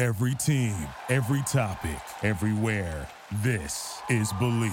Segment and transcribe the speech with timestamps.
[0.00, 3.06] Every team, every topic, everywhere.
[3.42, 4.72] This is Bleav.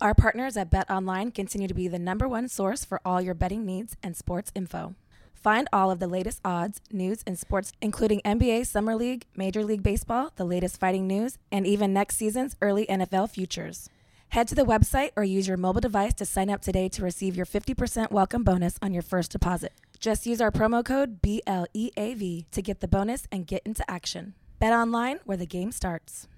[0.00, 3.34] Our partners at Bet Online continue to be the number one source for all your
[3.34, 4.94] betting needs and sports info.
[5.42, 9.82] Find all of the latest odds, news, and sports, including NBA Summer League, Major League
[9.82, 13.90] Baseball, the latest fighting news, and even next season's early NFL futures.
[14.28, 17.36] Head to the website or use your mobile device to sign up today to receive
[17.36, 19.72] your 50% welcome bonus on your first deposit.
[19.98, 24.34] Just use our promo code BLEAV to get the bonus and get into action.
[24.60, 26.28] Bet online where the game starts.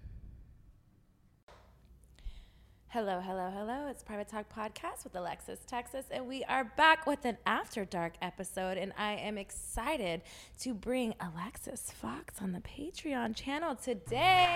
[2.94, 3.88] Hello, hello, hello.
[3.88, 8.12] It's Private Talk Podcast with Alexis Texas, and we are back with an After Dark
[8.22, 8.78] episode.
[8.78, 10.22] And I am excited
[10.60, 14.46] to bring Alexis Fox on the Patreon channel today.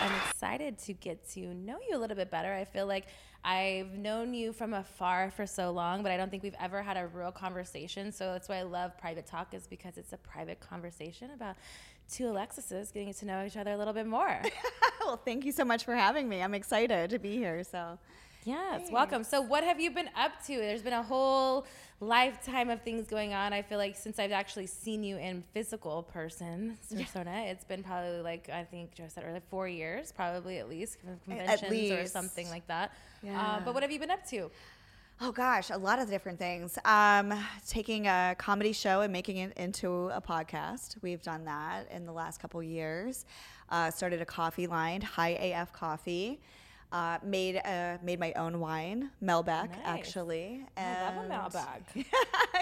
[0.00, 2.52] I'm excited to get to know you a little bit better.
[2.52, 3.06] I feel like
[3.44, 6.96] I've known you from afar for so long, but I don't think we've ever had
[6.96, 8.12] a real conversation.
[8.12, 11.56] So that's why I love private talk is because it's a private conversation about
[12.10, 14.40] two Alexises getting to know each other a little bit more.
[15.00, 16.42] well, thank you so much for having me.
[16.42, 17.64] I'm excited to be here.
[17.64, 17.98] So
[18.46, 18.92] Yes, Thanks.
[18.92, 19.24] welcome.
[19.24, 20.56] So, what have you been up to?
[20.56, 21.66] There's been a whole
[22.00, 23.52] lifetime of things going on.
[23.52, 27.50] I feel like since I've actually seen you in physical person, persona, yeah.
[27.50, 31.62] it's been probably like I think Joe said earlier, four years, probably at least conventions
[31.62, 31.94] at least.
[31.94, 32.92] or something like that.
[33.22, 33.40] Yeah.
[33.40, 34.50] Uh, but what have you been up to?
[35.18, 36.78] Oh gosh, a lot of different things.
[36.84, 37.32] Um,
[37.66, 40.96] taking a comedy show and making it into a podcast.
[41.00, 43.24] We've done that in the last couple years.
[43.70, 46.38] Uh, started a coffee line, High AF Coffee.
[46.92, 49.78] Uh, made uh, made my own wine, Malbec, nice.
[49.84, 50.64] actually.
[50.76, 52.06] And I love a Malbec.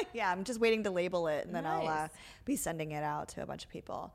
[0.14, 1.86] yeah, I'm just waiting to label it, and then nice.
[1.86, 2.08] I'll uh,
[2.44, 4.14] be sending it out to a bunch of people.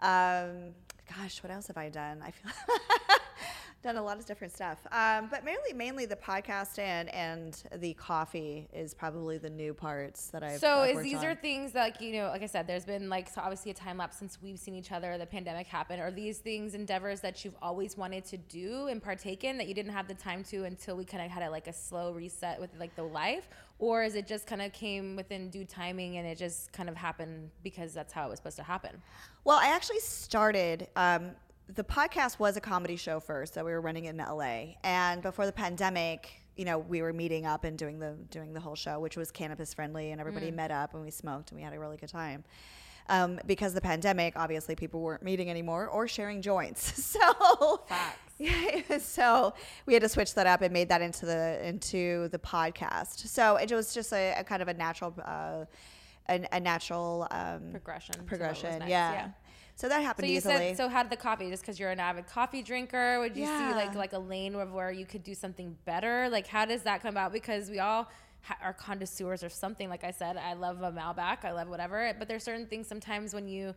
[0.00, 0.74] Um,
[1.16, 2.22] gosh, what else have I done?
[2.22, 2.52] I feel
[3.82, 4.78] done a lot of different stuff.
[4.90, 10.28] Um, but mainly, mainly the podcast and and the coffee is probably the new parts
[10.28, 10.58] that I've.
[10.58, 11.26] So is these on.
[11.26, 13.74] are things that, like you know, like I said, there's been like so obviously a
[13.74, 15.16] time lapse since we've seen each other.
[15.16, 16.02] The pandemic happened.
[16.02, 19.74] Are these things endeavors that you've always wanted to do and partake in that you
[19.74, 22.60] didn't have the time to until we kind of had a, like a slow reset
[22.60, 26.26] with like the life, or is it just kind of came within due timing and
[26.26, 29.00] it just kind of happened because that's how it was supposed to happen?
[29.44, 30.88] Well, I actually started.
[30.96, 31.30] Um,
[31.74, 35.22] the podcast was a comedy show first that we were running it in LA, and
[35.22, 38.74] before the pandemic, you know, we were meeting up and doing the doing the whole
[38.74, 40.54] show, which was cannabis friendly, and everybody mm.
[40.54, 42.44] met up and we smoked and we had a really good time.
[43.10, 47.16] Um, because the pandemic, obviously, people weren't meeting anymore or sharing joints.
[47.18, 47.82] So,
[48.38, 49.54] yeah, so
[49.86, 53.26] we had to switch that up and made that into the into the podcast.
[53.26, 55.64] So it was just a, a kind of a natural, uh,
[56.28, 58.14] a, a natural um, progression.
[58.26, 59.12] Progression, yeah.
[59.12, 59.28] yeah.
[59.78, 60.54] So that happened so you easily.
[60.56, 61.48] Said, so how did the coffee?
[61.50, 63.70] Just because you're an avid coffee drinker, would you yeah.
[63.70, 66.28] see like like a lane of where you could do something better?
[66.28, 67.32] Like how does that come about?
[67.32, 68.10] Because we all
[68.42, 69.88] ha- are connoisseurs or something.
[69.88, 72.12] Like I said, I love a Malbec, I love whatever.
[72.18, 73.72] But there's certain things sometimes when you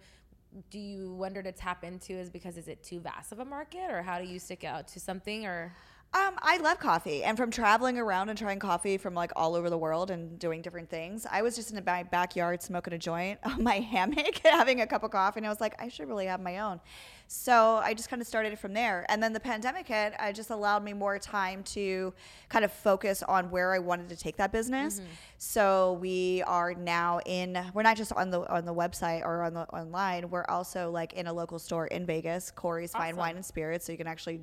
[0.72, 3.92] do you wonder to tap into is because is it too vast of a market
[3.92, 5.72] or how do you stick out to something or
[6.13, 9.69] um, I love coffee, and from traveling around and trying coffee from like all over
[9.69, 13.40] the world and doing different things, I was just in my backyard smoking a joint
[13.46, 16.25] on my hammock, having a cup of coffee, and I was like, I should really
[16.25, 16.81] have my own.
[17.28, 20.13] So I just kind of started it from there, and then the pandemic hit.
[20.19, 22.13] I just allowed me more time to
[22.50, 25.00] kind of focus on where I wanted to take that business.
[25.00, 25.12] Mm-hmm.
[25.38, 27.58] So we are now in.
[27.74, 30.30] We're not just on the on the website or on the online.
[30.30, 33.02] We're also like in a local store in Vegas, Khoury's awesome.
[33.02, 34.42] Fine Wine and Spirits, so you can actually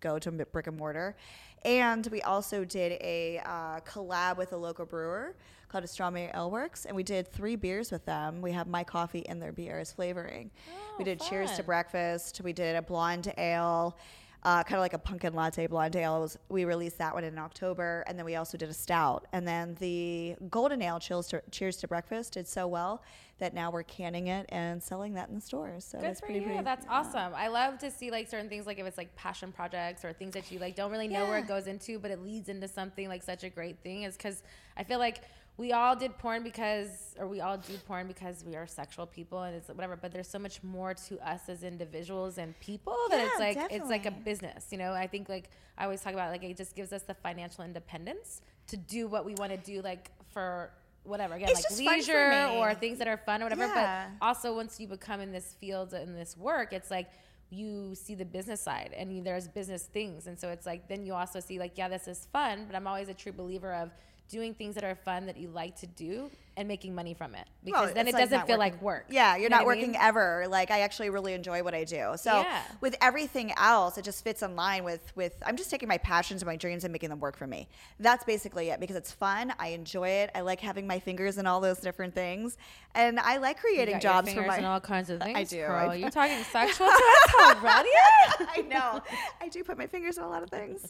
[0.00, 1.16] go to brick and mortar.
[1.64, 5.34] And we also did a uh, collab with a local brewer
[5.68, 8.40] called Astronomy Ale Works, and we did three beers with them.
[8.42, 10.50] We have my coffee in their beer as flavoring.
[10.98, 11.62] we did Cheers to.
[11.62, 12.40] Breakfast.
[12.42, 13.96] We did a blonde ale
[14.42, 16.20] uh, kind of like a pumpkin latte blonde ale.
[16.20, 19.26] Was, we released that one in October, and then we also did a stout.
[19.32, 23.02] And then the golden ale, Cheers to, Cheers to Breakfast, did so well
[23.40, 25.84] that now we're canning it and selling that in the stores.
[25.84, 26.46] So Good that's for pretty, you.
[26.46, 26.62] pretty.
[26.62, 27.32] That's awesome.
[27.34, 30.34] I love to see like certain things, like if it's like passion projects or things
[30.34, 33.08] that you like don't really know where it goes into, but it leads into something
[33.08, 34.04] like such a great thing.
[34.04, 34.42] Is because
[34.76, 35.22] I feel like
[35.56, 39.42] we all did porn because, or we all do porn because we are sexual people
[39.42, 39.96] and it's whatever.
[39.96, 43.72] But there's so much more to us as individuals and people that it's Yeah, like
[43.72, 44.66] it's like a business.
[44.70, 47.14] You know, I think like I always talk about like it just gives us the
[47.14, 50.70] financial independence to do what we want to do, like for.
[51.04, 53.66] Whatever again, It's like just fun for leisure or things that are fun or whatever.
[53.66, 54.08] Yeah.
[54.20, 57.10] But also once you become in this field in this work it's like
[57.50, 61.14] you see the business side and there's business things and so it's like then you
[61.14, 63.90] also see like yeah this is fun but i'm always a true believer of
[64.28, 66.30] doing things that are fun that you like to do
[66.60, 69.06] and making money from it because Well, then it like doesn't feel working- like work
[69.08, 70.00] Yeah, you're You know not I working mean?
[70.00, 70.46] ever.
[70.48, 72.12] Like I actually really enjoy what I do.
[72.16, 72.62] So Yeah.
[72.80, 75.34] with everything else, it just fits in line with with.
[75.44, 77.68] I'm just taking my passions and my dreams and making them work for me.
[77.98, 79.52] That's basically it because it's fun.
[79.58, 80.30] I enjoy it.
[80.34, 82.56] I like having my fingers in all those different things,
[82.94, 84.58] and I like creating jobs for my.
[84.58, 85.90] in all kinds of things I do, Pearl.
[85.90, 87.88] I- you talking sexual to us already
[88.38, 89.00] I know.
[89.40, 90.86] I do put my fingers in a lot of things.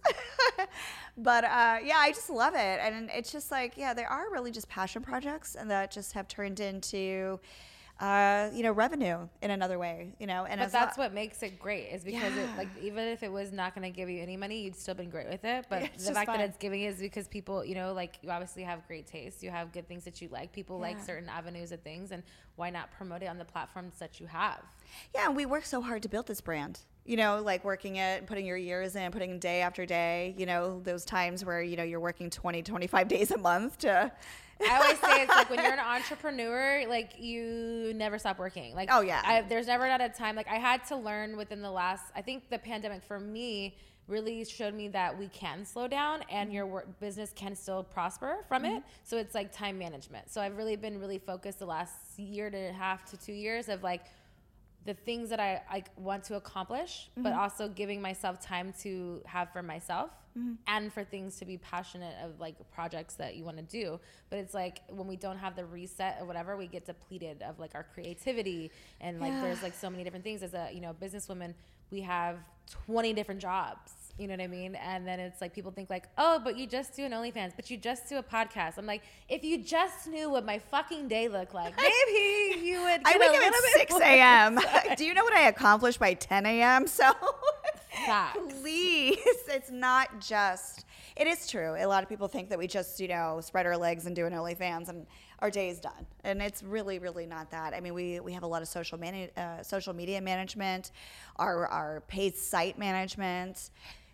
[1.16, 2.80] but uh, yeah, I just love it.
[2.80, 6.26] And it's just like, yeah, there are really just passion projects and that just have
[6.28, 7.38] turned into,
[8.00, 10.46] uh, you know, revenue in another way, you know.
[10.46, 13.30] And but that's lo- what makes it great is because it like even if it
[13.30, 15.82] was not going to give you any money you'd still been great with it but
[15.82, 16.38] Yeah, the fact fun.
[16.38, 19.50] that it's giving is because people you know like you obviously have great taste you
[19.50, 22.22] have good things that you like people like certain avenues of things and
[22.56, 24.62] why not promote it on the platforms that you have
[25.14, 26.80] Yeah, and we work so hard to build this brand.
[27.04, 30.80] You know, like working it putting your years in, putting day after day, you know,
[30.84, 34.12] those times where, you know, you're working 20, 25 days a month to.
[34.68, 38.74] I always say it's like when you're an entrepreneur, like you never stop working.
[38.74, 39.22] Like Oh, yeah.
[39.24, 40.36] I, there's never not a time.
[40.36, 42.04] Like I had to learn within the last.
[42.14, 43.76] I think the pandemic for me
[44.10, 46.56] really showed me that we can slow down and mm-hmm.
[46.56, 48.68] your work business can still prosper from it.
[48.68, 48.88] Mm-hmm.
[49.04, 50.30] So it's like time management.
[50.30, 53.68] So I've really been really focused the last year and a half to two years
[53.68, 54.02] of like
[54.86, 57.38] the things that I, I want to accomplish, but mm-hmm.
[57.38, 60.54] also giving myself time to have for myself mm-hmm.
[60.66, 64.00] and for things to be passionate of like projects that you want to do.
[64.30, 67.58] But it's like when we don't have the reset or whatever, we get depleted of
[67.58, 70.42] like our creativity and like there's like so many different things.
[70.42, 71.54] As a you know businesswoman,
[71.90, 72.38] we have
[72.86, 73.92] 20 different jobs.
[74.18, 74.74] You know what I mean?
[74.74, 77.70] And then it's like people think like, oh, but you just do an OnlyFans, but
[77.70, 78.76] you just do a podcast.
[78.76, 83.00] I'm like, if you just knew what my fucking day looked like, maybe you would.
[83.04, 84.58] I wake up at 6 a.m.
[84.96, 86.86] Do you know what I accomplished by 10 a.m.?
[86.86, 87.10] So
[88.60, 89.18] please,
[89.48, 90.84] it's not just.
[91.16, 91.74] It is true.
[91.78, 94.26] A lot of people think that we just, you know, spread our legs and do
[94.26, 95.06] an OnlyFans and
[95.40, 96.06] our day is done.
[96.24, 97.74] And it's really, really not that.
[97.74, 100.92] I mean, we, we have a lot of social mani- uh, social media management,
[101.36, 103.70] our our paid site management,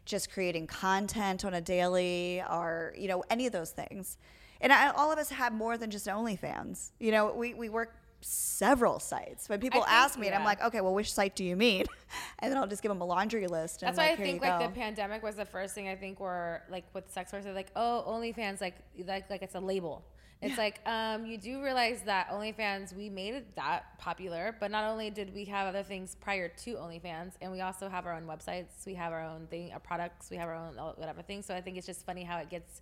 [0.07, 4.17] just creating content on a daily, or you know, any of those things.
[4.61, 6.93] And I, all of us have more than just OnlyFans.
[6.99, 9.49] You know, we, we work several sites.
[9.49, 11.85] When people think- ask me, and I'm like, okay, well, which site do you mean?
[12.39, 13.83] And then I'll just give them a laundry list.
[13.83, 14.67] And That's like, why I think like go.
[14.67, 18.05] the pandemic was the first thing I think were like with sex workers, like, oh,
[18.07, 18.77] OnlyFans, like
[19.07, 20.05] like like it's a label.
[20.47, 24.85] It's like um, you do realize that OnlyFans we made it that popular, but not
[24.91, 28.25] only did we have other things prior to OnlyFans, and we also have our own
[28.27, 31.43] websites, we have our own thing, our products, we have our own whatever thing.
[31.43, 32.81] So I think it's just funny how it gets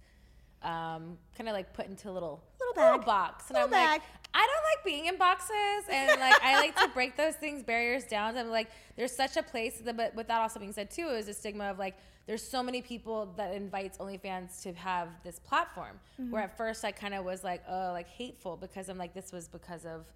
[0.62, 4.00] um, kind of like put into a little Little little box, and Little I'm bag.
[4.00, 4.02] like,
[4.33, 8.04] I don't like being in boxes, and like I like to break those things barriers
[8.04, 8.37] down.
[8.37, 11.35] I'm like, there's such a place, but with that also being said too, is a
[11.35, 11.94] stigma of like,
[12.26, 16.00] there's so many people that invites OnlyFans to have this platform.
[16.21, 16.31] Mm-hmm.
[16.31, 19.33] Where at first I kind of was like, oh, like hateful because I'm like, this
[19.33, 20.07] was because of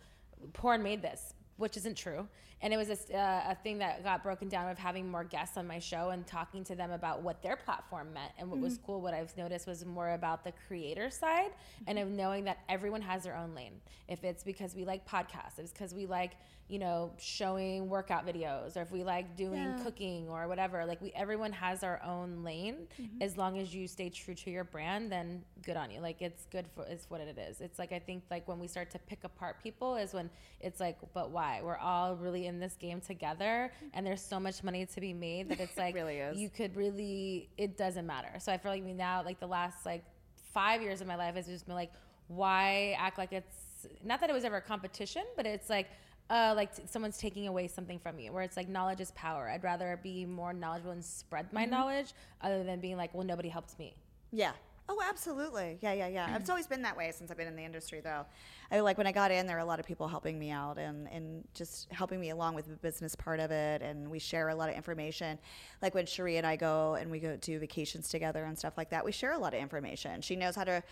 [0.52, 2.26] porn made this, which isn't true.
[2.60, 5.56] And it was a, uh, a thing that got broken down of having more guests
[5.56, 8.32] on my show and talking to them about what their platform meant.
[8.36, 11.52] And what was cool, what I've noticed was more about the creator side
[11.86, 13.74] and of knowing that everyone has their own lane.
[14.08, 16.32] If it's because we like podcasts, if it's because we like,
[16.68, 19.82] you know, showing workout videos, or if we like doing Yeah.
[19.82, 22.86] cooking or whatever, like we everyone has our own lane.
[23.00, 23.22] Mm-hmm.
[23.22, 26.00] As long as you stay true to your brand, then good on you.
[26.00, 27.62] Like it's good for it's what it is.
[27.62, 30.28] It's like I think like when we start to pick apart people is when
[30.60, 31.60] it's like, but why?
[31.62, 33.86] We're all really in this game together, mm-hmm.
[33.94, 36.38] and there's so much money to be made that it's like really is.
[36.38, 38.38] you could really it doesn't matter.
[38.40, 40.04] So I feel like me now like the last like
[40.52, 41.92] five years of my life has just been like,
[42.26, 45.86] why act like it's not that it was ever a competition, but it's like
[46.30, 49.48] uh, like t- someone's taking away something from you, where it's like knowledge is power.
[49.48, 53.48] I'd rather be more knowledgeable and spread my knowledge, other than being like, well, nobody
[53.48, 53.94] helped me.
[54.32, 54.52] Yeah.
[54.90, 55.76] Oh, absolutely.
[55.82, 56.36] Yeah, yeah, yeah.
[56.36, 58.24] It's always been that way since I've been in the industry, though.
[58.70, 60.78] I like when I got in, there were a lot of people helping me out
[60.78, 63.82] and, and just helping me along with the business part of it.
[63.82, 65.38] And we share a lot of information.
[65.82, 68.90] Like when Cherie and I go and we go do vacations together and stuff like
[68.90, 70.22] that, we share a lot of information.
[70.22, 70.82] She knows how to,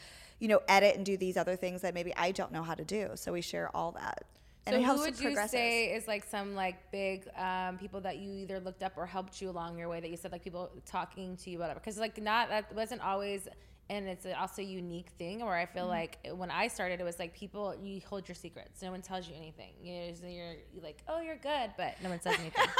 [0.40, 2.84] you know, edit and do these other things that maybe I don't know how to
[2.84, 3.10] do.
[3.14, 4.24] So we share all that.
[4.66, 7.78] And so it who helps would with you say is like some like big um,
[7.78, 10.32] people that you either looked up or helped you along your way that you said
[10.32, 13.46] like people talking to you whatever because like not that wasn't always
[13.88, 15.74] and it's also a unique thing where I Mm-hmm.
[15.74, 19.02] feel like when I started it was like people you hold your secrets no one
[19.02, 22.20] tells you anything you know, so you're, you're like oh you're good but no one
[22.20, 22.66] says anything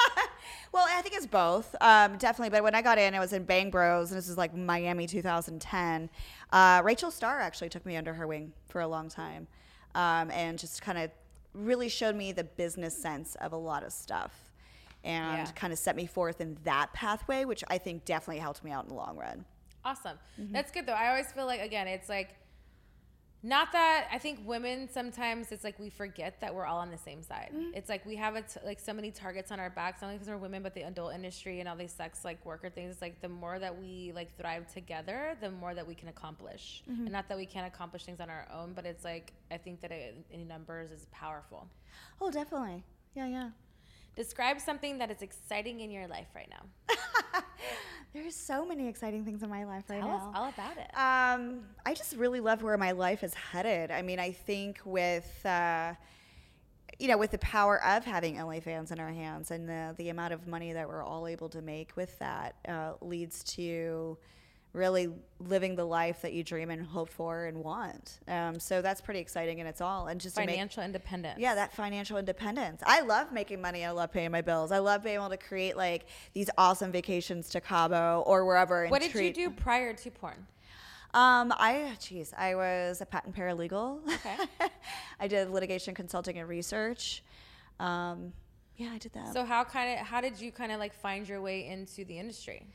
[0.73, 2.51] Well, I think it's both, um, definitely.
[2.51, 5.07] But when I got in, I was in Bang Bros, and this is like Miami
[5.09, 6.09] 2010.
[6.53, 9.49] Uh, Rachel Starr actually took me under her wing for a long time,
[9.97, 11.11] um, and just kind of
[11.57, 14.51] really showed me the business sense of a lot of stuff,
[15.05, 15.53] and Yeah.
[15.55, 18.85] kind of set me forth in that pathway, which I think definitely helped me out
[18.85, 19.45] in the long run.
[19.85, 20.19] Awesome.
[20.41, 20.53] Mm-hmm.
[20.53, 20.93] That's good though.
[20.93, 22.31] I always feel like again, it's like
[23.43, 26.99] not that I think women sometimes it's like we forget that we're all on the
[26.99, 27.51] same side.
[27.55, 27.75] Mm-hmm.
[27.75, 30.19] It's like we have a t- like so many targets on our backs, not only
[30.19, 32.93] because we're women, but the adult industry and all these sex like worker things.
[32.93, 36.83] It's like the more that we like thrive together, the more that we can accomplish.
[36.91, 37.03] Mm-hmm.
[37.03, 39.81] And not that we can't accomplish things on our own, but it's like I think
[39.83, 41.69] that it, in numbers is powerful.
[42.21, 42.85] Oh, definitely.
[43.15, 43.51] Yeah, yeah.
[44.17, 46.95] Describe something that is exciting in your life right now.
[48.13, 50.17] There's so many exciting things in my life right Tell now.
[50.17, 50.91] us all about it.
[50.97, 53.91] Um, I just really love where my life is headed.
[53.91, 55.95] I mean, I think with uh,
[56.99, 60.33] you know, with the power of having OnlyFans in our hands and the the amount
[60.33, 64.17] of money that we're all able to make with that uh, leads to
[64.77, 65.09] really
[65.41, 68.21] living the life that you dream and hope for and want.
[68.29, 70.09] Um, so that's pretty exciting in its all.
[70.09, 71.39] And just to make Financial independence.
[71.41, 72.83] yeah, that financial independence.
[72.85, 73.85] I love making money.
[73.85, 74.71] I love paying my bills.
[74.73, 78.83] I love being able to create like these awesome vacations to Cabo or wherever.
[78.83, 80.47] And What did treat- you do prior to porn?
[81.15, 84.01] Um, I, geez, I was a patent paralegal.
[84.07, 84.37] Okay.
[85.21, 87.25] I did litigation consulting and research.
[87.81, 88.35] Um,
[88.77, 89.33] yeah, I did that.
[89.33, 92.19] So how kind of how did you kind of like find your way into the
[92.19, 92.67] industry?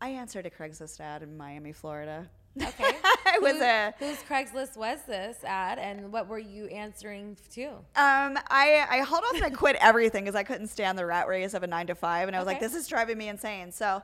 [0.00, 2.28] I answered a Craigslist ad in Miami, Florida.
[2.60, 2.92] Okay.
[3.26, 3.94] I was Who- a.
[3.98, 7.66] whose Craigslist was this ad, and what were you answering to?
[7.66, 11.28] Um, I, I hauled off and I quit everything because I couldn't stand the rat
[11.28, 13.72] race of a nine to five, and I was like, this is driving me insane.
[13.72, 14.02] So,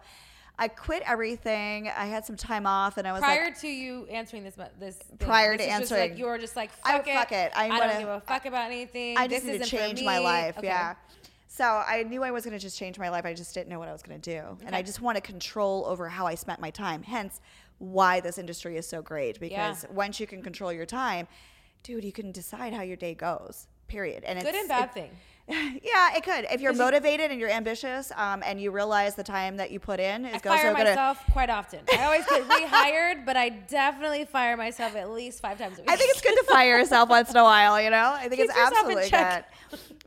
[0.58, 1.88] I quit everything.
[1.88, 4.96] I had some time off, and I was Prior like, to you answering this, this
[4.96, 6.18] thing, Prior this to just like answering.
[6.18, 7.52] you were just like I- fuck it, fuck it.
[7.56, 9.16] I I, wanna- don't give a fuck about anything.
[9.16, 10.58] I just this need to change my life.
[10.58, 10.66] Okay.
[10.66, 10.94] Yeah.
[11.54, 13.26] So I knew I was going to just change my life.
[13.26, 14.56] I just didn't know what I was going to do.
[14.64, 17.02] And I just want to control over how I spent my time.
[17.02, 17.42] Hence
[17.76, 21.28] why this industry is so great because once you can control your time,
[21.82, 23.66] dude, you can decide how your day goes.
[23.86, 24.24] Period.
[24.24, 25.10] And Good and bad it- thing.
[25.48, 26.46] yeah, it could.
[26.50, 29.98] If you're motivated and you're ambitious, um, and you realize the time that you put
[29.98, 31.80] in is going to I goes fire so gonna- myself quite often.
[31.92, 35.90] I always get rehired, but I definitely fire myself at least five times a week.
[35.90, 38.12] I think it's good to fire yourself once in a while, you know?
[38.14, 39.44] I think Keep it's absolutely good.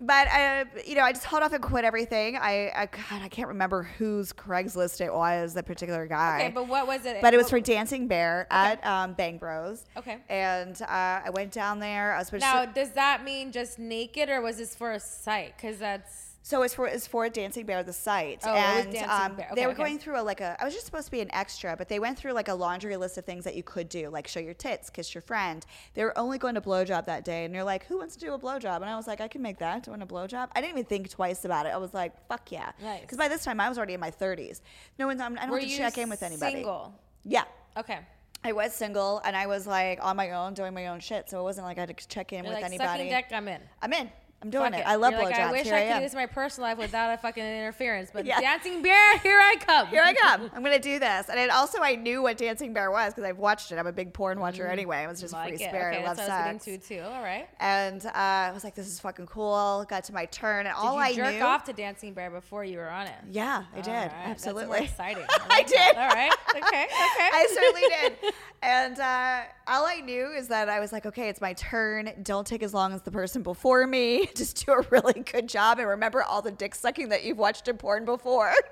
[0.01, 2.37] But, uh, you know, I just held off and quit everything.
[2.37, 6.41] I, I, God, I can't remember whose Craigslist it was, That particular guy.
[6.43, 7.21] okay, but what was it?
[7.21, 9.85] But it was what- for Dancing Bear at um, Bang Bros.
[9.97, 10.17] Okay.
[10.29, 10.85] And uh,
[11.25, 12.13] I went down there.
[12.13, 12.71] I was Now, to.
[12.73, 15.57] does that mean just naked, or was this for a site?
[15.57, 16.13] Because that's
[16.43, 19.51] So it's for it's for Dancing Bear, the site, Oh, and um, Bear.
[19.55, 19.83] they were okay.
[19.83, 20.55] going through a like a.
[20.61, 22.95] I was just supposed to be an extra, but they went through like a laundry
[22.97, 25.65] list of things that you could do, like show your tits, kiss your friend.
[25.95, 28.33] They were only going to blowjob that day, and they're like, "Who wants to do
[28.33, 29.83] a blowjob?" And I was like, "I can make that.
[29.83, 31.69] Do you want a blowjob." I didn't even think twice about it.
[31.69, 33.01] I was like, "Fuck yeah!" Nice.
[33.01, 34.61] Because by this time I was already in my 30s.
[34.99, 35.19] No one's.
[35.21, 36.53] I don't were have to check in with anybody.
[36.57, 36.93] Single.
[37.23, 37.45] Yeah.
[37.75, 37.99] Okay.
[38.43, 41.39] I was single and I was like on my own doing my own shit, so
[41.39, 43.09] it wasn't like I had to check in You're with like anybody.
[43.09, 43.25] sucking dick.
[43.31, 43.61] I'm in.
[43.81, 44.11] I'm in.
[44.45, 44.87] I'm doing Fuck it.
[44.87, 45.25] I love You're blowjobs.
[45.31, 47.17] like, I wish Here I I could do this in my personal life without a
[47.17, 48.39] fucking interference, but Yeah.
[48.39, 49.87] dancing bear, here I come.
[49.87, 50.51] Here I come.
[50.55, 51.29] I'm gonna do this.
[51.29, 53.79] And it also, I knew what Dancing Bear was because I've watched it.
[53.79, 55.03] I'm a big porn watcher anyway.
[55.03, 55.69] It was just like free it.
[55.69, 55.95] spirit.
[55.95, 56.65] Okay, I love what I was sex.
[56.65, 57.01] getting to too.
[57.01, 57.47] All right.
[57.59, 59.83] And uh, I was like, this is fucking cool.
[59.89, 61.41] Got to my turn, and Did all you I jerk knew.
[61.41, 63.15] off to Dancing Bear before you were on it?
[63.31, 63.87] yeah, I did.
[63.87, 64.85] All right, that's more Absolutely.
[64.85, 65.23] exciting.
[65.27, 65.91] I like that.
[65.93, 65.97] did.
[65.97, 66.31] All right.
[66.51, 66.83] Okay.
[66.83, 67.29] Okay.
[67.33, 67.81] I certainly
[68.21, 68.33] did.
[68.61, 72.11] And uh, all I knew is that I was like, okay, it's my turn.
[72.23, 74.27] Don't take as long as the person before me.
[74.37, 77.67] Just do a really good job and remember all the dick sucking that you've watched
[77.67, 78.53] in porn before.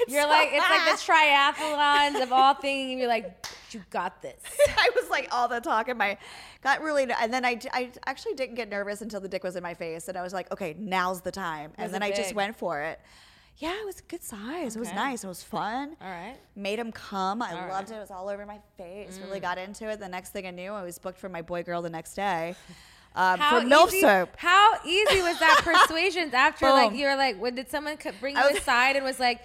[0.00, 2.90] It's You're so- like it's like the triathlons of all things.
[2.90, 4.42] And you're like, you got this.
[4.76, 6.18] I was like all the talk in my
[6.62, 9.62] got really and then I, I actually didn't get nervous until the dick was in
[9.62, 12.34] my face and I was like okay now's the time and Was then I just
[12.34, 13.00] went for it
[13.58, 16.36] yeah it was a good size it was nice it was fun All right.
[16.56, 17.86] made him come I All loved right.
[17.86, 17.90] Mm.
[17.92, 20.50] it it was all over my face really got into it the next thing I
[20.50, 22.54] knew I was booked for my boy girl the next day
[23.16, 24.30] Um, How for milk easy, soap.
[24.36, 28.42] How easy was that persuasion after like you were like when did someone bring you
[28.42, 29.40] was- aside and was like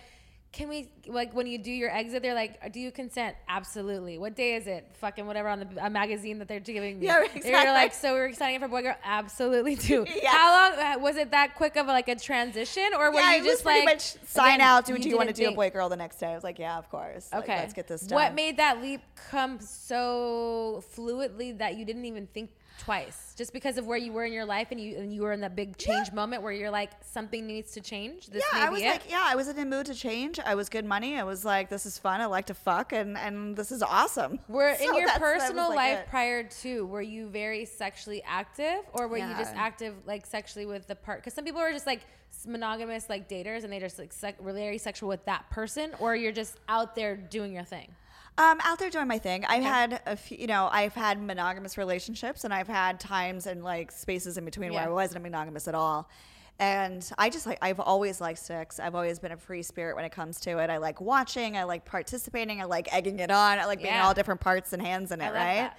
[0.51, 4.35] can we like when you do your exit they're like do you consent absolutely what
[4.35, 7.25] day is it fucking whatever on the a magazine that they're giving me Yeah, you're
[7.35, 7.71] exactly.
[7.71, 10.31] like so we're signing up for boy girl absolutely too Yeah.
[10.31, 13.35] how long uh, was it that quick of a, like a transition or were yeah,
[13.35, 14.85] you just like much sign again, out.
[14.87, 16.31] Do, do you want to do a boy girl the next day?
[16.31, 17.29] I was like, yeah, of course.
[17.31, 17.55] Like, Okay.
[17.57, 18.15] let's get this done.
[18.15, 22.49] What made that leap come so fluidly that you didn't even think
[22.79, 23.33] twice?
[23.37, 25.41] Just because of where you were in your life and you and you were in
[25.41, 28.27] that big change moment where you're like something needs to change.
[28.27, 28.85] This yeah, I was it.
[28.87, 30.39] like, yeah, I was in a mood to change.
[30.39, 31.17] I was good money.
[31.17, 32.19] I was like, this is fun.
[32.21, 34.39] I like to fuck, and and this is awesome.
[34.47, 36.07] Were So in your that's- that was, personal like, life it.
[36.09, 40.87] prior to, were you very sexually active, or were you just active like sexually with
[40.87, 41.19] the part?
[41.19, 42.01] Because some people are just like
[42.45, 46.15] monogamous, like daters, and they just like sec- were very sexual with that person, or
[46.15, 47.89] you're just out there doing your thing.
[48.39, 49.43] Um, out there doing my thing.
[49.43, 53.65] I've had a few, you know, I've had monogamous relationships, and I've had times and
[53.65, 56.09] like spaces in between where I wasn't monogamous at all.
[56.57, 58.79] And I just like I've always liked sex.
[58.79, 60.69] I've always been a free spirit when it comes to it.
[60.69, 61.57] I like watching.
[61.57, 62.61] I like participating.
[62.61, 63.59] I like egging it on.
[63.59, 64.05] I like being Yeah.
[64.07, 65.33] all different parts and hands in it.
[65.33, 65.71] right.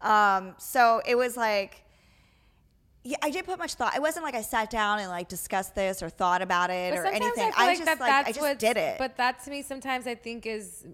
[0.00, 1.84] Um, so it was like.
[3.02, 3.94] Yeah, I didn't put much thought.
[3.96, 7.06] It wasn't like I sat down and like discussed this or thought about it or
[7.06, 7.50] anything.
[7.56, 8.98] I, feel like just that like I just did it.
[8.98, 10.84] But that to me sometimes I think is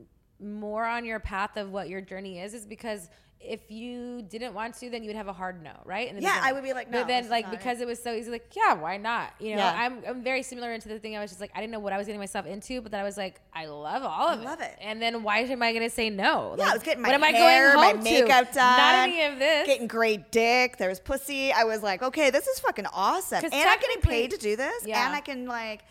[0.40, 4.75] more on your path of what your journey is, is because if you didn't want
[4.75, 6.09] to, then you would have a hard no, right?
[6.09, 7.59] In the Yeah, I would be like, no, But then, like, not it.
[7.59, 9.35] because it was so easy, like, yeah, why not?
[9.38, 9.75] You know, Yeah.
[9.76, 11.16] I'm, I'm very similar into the thing.
[11.16, 13.00] I was just like, I didn't know what I was getting myself into, but then
[13.00, 14.45] I was like, I love all of it.
[14.45, 14.75] love it.
[14.81, 16.55] And then why am I going to say no?
[16.57, 18.11] Yeah, Like, I was getting my what am hair, I going my home to?
[18.11, 18.78] makeup done.
[18.78, 19.66] Not any of this.
[19.66, 20.78] Getting great dick.
[20.78, 21.52] There was pussy.
[21.52, 23.45] I was like, okay, this is fucking awesome.
[23.45, 24.83] And I'm getting paid to do this.
[24.87, 25.07] Yeah.
[25.07, 25.85] And I can like,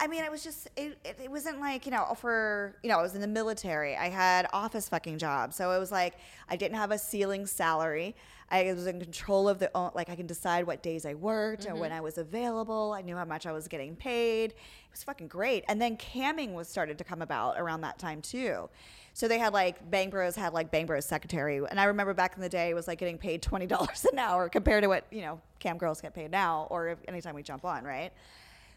[0.00, 2.98] I mean, it was just, it, it, it wasn't like, you know, for, you know,
[2.98, 3.96] I was in the military.
[3.96, 5.56] I had office fucking jobs.
[5.56, 6.14] So it was like,
[6.48, 8.14] I didn't have a ceiling salary.
[8.50, 11.64] I was in control of the, own- like, I can decide what days I worked
[11.64, 11.80] and Mm-hmm.
[11.80, 12.94] when I was available.
[12.96, 14.52] I knew how much I was getting paid.
[14.52, 14.56] It
[14.92, 15.64] was fucking great.
[15.68, 18.68] And then camming was started to come about around that time too.
[19.14, 22.36] So they had like Bang Bros had like Bang Bros secretary, and I remember back
[22.36, 25.06] in the day it was like getting paid twenty dollars an hour compared to what
[25.10, 28.12] you know cam girls get paid now, or if, anytime we jump on, right?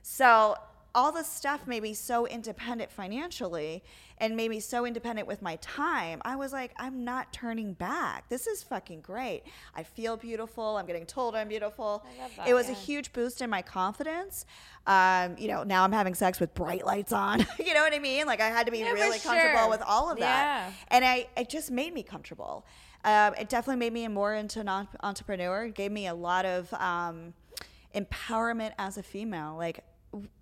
[0.02, 0.56] So
[0.94, 3.84] all this stuff made me so independent financially
[4.18, 6.22] and made me so independent with my time.
[6.24, 8.30] I was like, I'm not turning back.
[8.30, 9.44] This is fucking great.
[9.76, 10.78] I feel beautiful.
[10.78, 12.06] I'm getting told I'm beautiful.
[12.38, 14.46] that, it was a huge boost in my confidence.
[14.86, 17.40] Um, you know, now I'm having sex with bright lights on.
[17.60, 18.28] you know what I mean?
[18.28, 20.68] Like I had to be Yeah, really comfortable with all of that.
[20.68, 20.74] Yeah.
[20.90, 22.66] And I, it just made me comfortable.
[23.04, 25.66] Um, it definitely made me more into an entrepreneur.
[25.66, 27.34] It gave me a lot of um,
[27.96, 29.56] empowerment as a female.
[29.58, 29.84] Like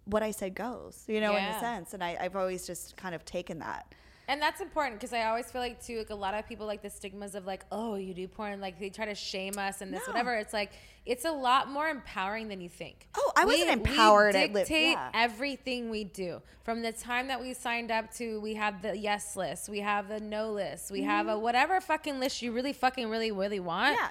[0.05, 1.93] what I said goes, you know, in a sense.
[1.93, 3.93] And I, I've always just kind of taken that.
[4.27, 6.83] And that's important because I always feel like too, like a lot of people like
[6.83, 9.91] the stigmas of like, oh, you do porn, like they try to shame us and
[9.91, 10.13] this, No.
[10.13, 10.35] whatever.
[10.35, 10.71] It's like
[11.03, 13.07] it's a lot more empowering than you think.
[13.17, 15.09] Oh, I wasn't empowered We at li- dictate yeah.
[15.15, 18.39] everything we do from the time that we signed up to.
[18.39, 22.19] We have the yes list, we have the no list, we have a whatever fucking
[22.19, 24.03] list you really fucking really really want Mm-hmm.
[24.03, 24.09] Yeah.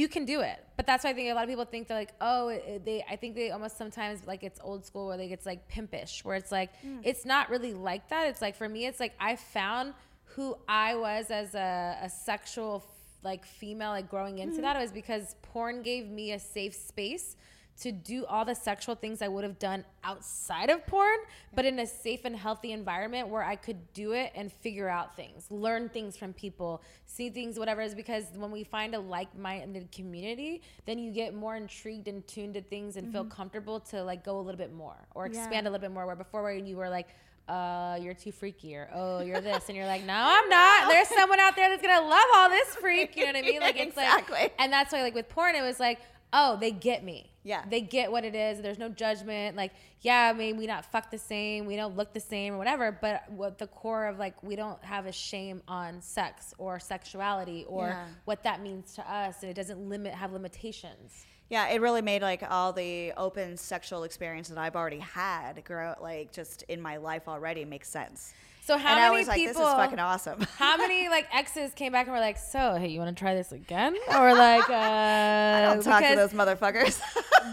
[0.00, 0.58] You can do it.
[0.76, 2.84] But that's why I think a lot of people think they're like, oh, it, it-
[2.84, 2.98] they.
[3.08, 6.36] I think they almost sometimes like it's old school where they it's like pimpish, where
[6.42, 7.00] it's like Mm.
[7.10, 8.26] it's not really like that.
[8.30, 9.94] It's like for me, it's like I found
[10.34, 12.84] who I was as a, a sexual
[13.22, 14.62] like female, like growing into Mm-hmm.
[14.62, 17.36] that was because porn gave me a safe space
[17.80, 21.18] to do all the sexual things I would have done outside of porn,
[21.54, 25.16] but in a safe and healthy environment where I could do it and figure out
[25.16, 27.94] things, learn things from people, see things, whatever it is.
[27.94, 32.54] Because when we find a like minded community, then you get more intrigued and tuned
[32.54, 35.52] to things and feel comfortable to like go a little bit more or expand Mm-hmm.
[35.54, 35.60] Yeah.
[35.60, 36.06] a little bit more.
[36.06, 37.08] Where before, where you were like,
[37.46, 40.88] uh, you're too freaky, or oh, you're this, and you're like, no, I'm not.
[40.88, 43.16] There's someone out there that's gonna love all this freak.
[43.16, 43.60] You know what I mean?
[43.60, 44.34] Like it's Exactly.
[44.38, 45.98] like, and that's why like with porn, it was like,
[46.36, 47.30] oh, they get me.
[47.44, 47.62] Yeah.
[47.70, 48.60] They get what it is.
[48.60, 49.56] There's no judgment.
[49.56, 52.90] Like, yeah, maybe we not fuck the same, we don't look the same or whatever,
[53.00, 57.64] but what the core of like we don't have a shame on sex or sexuality
[57.68, 58.04] or Yeah.
[58.24, 61.24] what that means to us and it doesn't limit have limitations.
[61.50, 65.94] Yeah, it really made like all the open sexual experience that I've already had grow
[66.00, 68.34] like just in my life already makes sense.
[68.66, 70.40] So how and I many was like, people this is fucking awesome.
[70.58, 73.34] How many like exes came back and were like, "So, hey, you want to try
[73.34, 76.98] this again?" Or like, uh, I don't talk to those motherfuckers.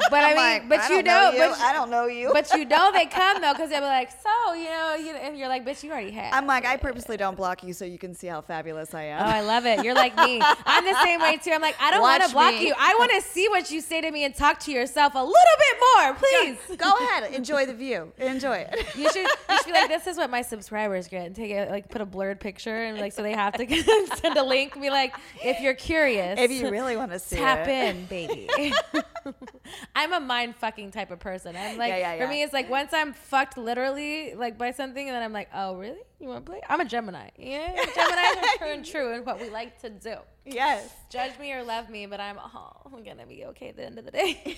[0.10, 1.50] But I mean, like, but I you don't know, you.
[1.50, 2.30] but I don't know you.
[2.32, 5.38] but you know they come though because they'll be like, so you know, you and
[5.38, 6.34] you're like, bitch, you already had.
[6.34, 9.21] I'm like, I purposely don't block you so you can see how fabulous I am.
[9.21, 9.30] Oh.
[9.30, 9.84] I love it.
[9.84, 10.39] You're like me.
[10.41, 11.52] I'm the same way too.
[11.52, 12.67] I'm like, I don't want to block me.
[12.67, 12.74] you.
[12.78, 15.34] I want to see what you say to me and talk to yourself a little
[15.34, 16.78] bit more, please.
[16.78, 18.13] Go ahead, enjoy the view.
[18.17, 18.95] Enjoy it.
[18.95, 21.89] You should, you should be like, this is what my subscribers And take it, like,
[21.89, 23.83] put a blurred picture, and like, so they have to
[24.17, 24.79] send a link.
[24.79, 27.95] Be like, if you're curious, If you really want to see tap it.
[27.95, 28.49] in, baby.
[29.95, 31.55] I'm a mind fucking type of person.
[31.55, 35.07] I'm like, Yeah, yeah, for me, it's like once I'm fucked literally, like by something,
[35.07, 35.99] and then I'm like, oh, really?
[36.19, 36.61] You want to play?
[36.69, 37.29] I'm a Gemini.
[37.37, 40.15] Yeah, Gemini are true and true in what we like to do.
[40.45, 40.91] Yes.
[41.09, 43.99] Judge me or love me, but I'm oh, I'm gonna be okay at the end
[43.99, 44.57] of the day.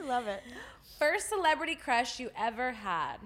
[0.00, 0.42] I love it.
[0.98, 3.16] First celebrity crush you ever had?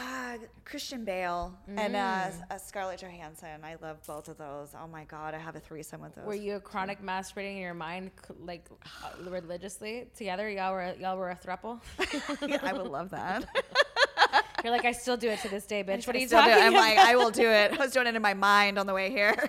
[0.00, 2.32] Uh, Christian Bale and uh, Mm.
[2.52, 3.64] uh, Scarlett Johansson.
[3.64, 4.68] I love both of those.
[4.80, 6.24] Oh my God, I have a threesome with those.
[6.24, 8.10] Were you a chronic masturbating in your mind,
[8.44, 8.68] like
[9.02, 10.48] uh, religiously together?
[10.48, 11.80] Y'all were y'all were a throuple.
[12.62, 13.44] I would love that.
[14.64, 16.06] You're like, I still do it to this day, bitch.
[16.06, 16.52] What are you talking.
[16.52, 16.80] I'm about?
[16.80, 17.72] like, I will do it.
[17.72, 19.48] I was doing it in my mind on the way here.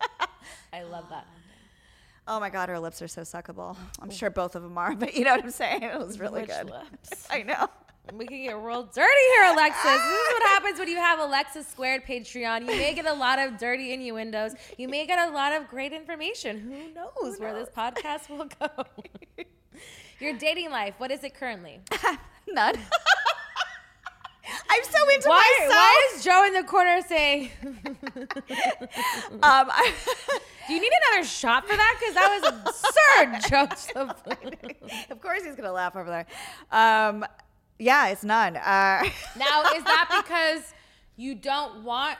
[0.72, 1.26] I love that.
[2.28, 3.76] Oh my God, her lips are so suckable.
[4.02, 5.82] I'm sure both of them are, but you know what I'm saying?
[5.82, 6.66] It was really Which good.
[6.70, 7.26] lips?
[7.30, 7.68] I know.
[8.12, 9.82] We can get real dirty here, Alexis.
[9.82, 12.60] This is what happens when you have Alexis Squared Patreon.
[12.60, 14.52] You may get a lot of dirty innuendos.
[14.78, 16.60] You may get a lot of great information.
[16.60, 18.84] Who knows where this podcast will go?
[20.20, 21.80] Your dating life, what is it currently?
[22.48, 22.74] None.
[24.70, 25.74] I'm so into Why, myself.
[25.74, 27.50] why is Joe in the corner saying,
[29.32, 29.92] Um, I,
[30.68, 31.96] Do you need another shot for that?
[31.98, 32.52] Because that was
[33.50, 35.10] absurd, Joseph.
[35.10, 36.26] of course, he's gonna laugh over there.
[36.70, 37.24] Um,
[37.78, 38.56] yeah, it's none.
[38.56, 39.02] Uh,
[39.36, 40.72] now, is that because
[41.16, 42.18] you don't want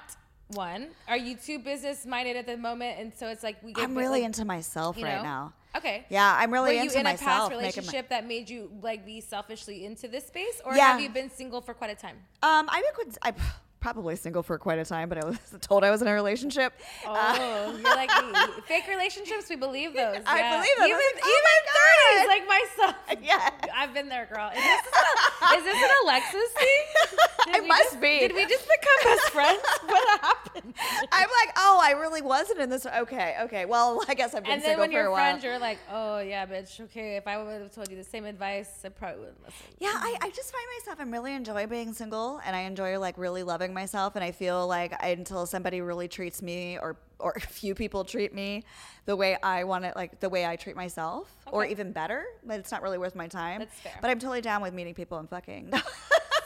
[0.48, 0.88] one?
[1.08, 3.96] Are you too business minded at the moment, and so it's like we get I'm
[3.96, 5.22] really like, into myself right know?
[5.22, 5.52] now.
[5.76, 6.06] Okay.
[6.08, 8.70] Yeah, I'm really Were you into in a past making my- relationship that made you
[8.80, 10.92] like be selfishly into this space, or Yeah.
[10.92, 12.16] have you been single for quite a time?
[12.42, 13.34] Um, I've been I'm
[13.94, 16.72] probably single for quite a time, but I was told I was in a relationship.
[17.06, 18.10] Uh, Oh, you're like
[18.66, 19.48] fake relationships.
[19.48, 20.18] We believe those.
[20.26, 20.56] I yeah.
[20.56, 20.86] believe them.
[20.86, 22.94] Even like, oh even 30s, like myself.
[23.22, 23.50] Yeah.
[23.74, 24.48] I've been there, girl.
[24.50, 24.82] Is this,
[25.52, 26.82] a, is this an Alexis thing?
[27.46, 28.18] Did It must just- be.
[28.20, 29.60] Did we just become best friends?
[29.86, 30.74] What happened?
[31.12, 32.86] I'm like, oh, I really wasn't in this.
[32.86, 33.64] Okay, okay.
[33.66, 35.30] Well, I guess I've been And then single when for a you're while.
[35.30, 36.80] friends, you're like, oh yeah, bitch.
[36.80, 39.66] Okay, if I would have told you the same advice, I probably wouldn't listen.
[39.78, 43.16] Yeah, I, I just find myself, I'm really enjoy being single and I enjoy like
[43.18, 44.16] really loving myself.
[44.16, 48.02] And I feel like I, until somebody really treats me or, or a few people
[48.04, 48.64] treat me
[49.04, 52.58] the way I want it, like the way I treat myself or even better, but
[52.58, 53.60] it's not really worth my time.
[53.60, 53.92] That's fair.
[54.02, 55.72] But I'm totally down with meeting people and fucking.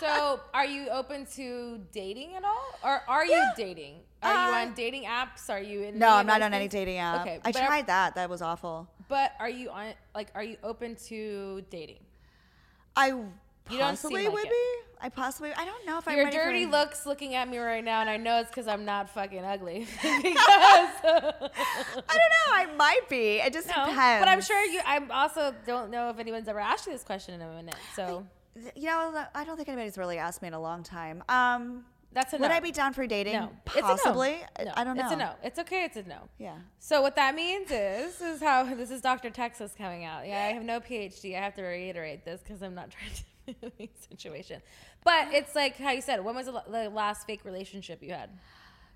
[0.01, 3.97] So, are you open to dating at all, or are you dating?
[4.23, 5.51] Are you Uh, on dating apps?
[5.51, 5.99] Are you in?
[5.99, 7.21] no, I'm not on any dating app.
[7.21, 8.15] Okay, I are- tried that.
[8.15, 8.89] That was awful.
[9.09, 9.93] But are you on?
[10.15, 12.01] Like, are you open to dating?
[12.97, 13.13] I
[13.79, 14.51] don't seem possibly like would it.
[14.51, 14.87] be.
[15.03, 17.57] I possibly, I don't know if I'm Your for dirty any- looks looking at me
[17.57, 19.87] right now, and I know it's because I'm not fucking ugly.
[20.03, 21.51] because I don't
[22.05, 22.53] know.
[22.53, 23.39] I might be.
[23.39, 24.21] It just no, depends.
[24.21, 24.81] but I'm sure you.
[24.85, 27.77] I also don't know if anyone's ever asked you this question in a minute.
[27.97, 28.27] So
[28.77, 31.23] You know, I don't think anybody's really asked me in a long time.
[31.31, 32.43] Um, that's a no.
[32.43, 32.51] would.
[32.51, 33.35] I be down for dating?
[33.35, 33.51] no.
[33.65, 34.33] Possibly.
[34.33, 34.73] It's a no.
[34.77, 35.05] I don't know.
[35.05, 35.31] It's a no.
[35.43, 35.85] It's okay.
[35.85, 36.29] It's a no.
[36.39, 36.57] Yeah.
[36.79, 39.31] So what that means is, this is how this is Dr.
[39.31, 40.27] Texas coming out.
[40.27, 41.37] Yeah, I have no PhD.
[41.37, 43.23] I have to reiterate this because I'm not trying to
[44.11, 44.63] situation.
[45.05, 46.25] But it's like how you said.
[46.25, 48.31] When was the the last fake relationship you had?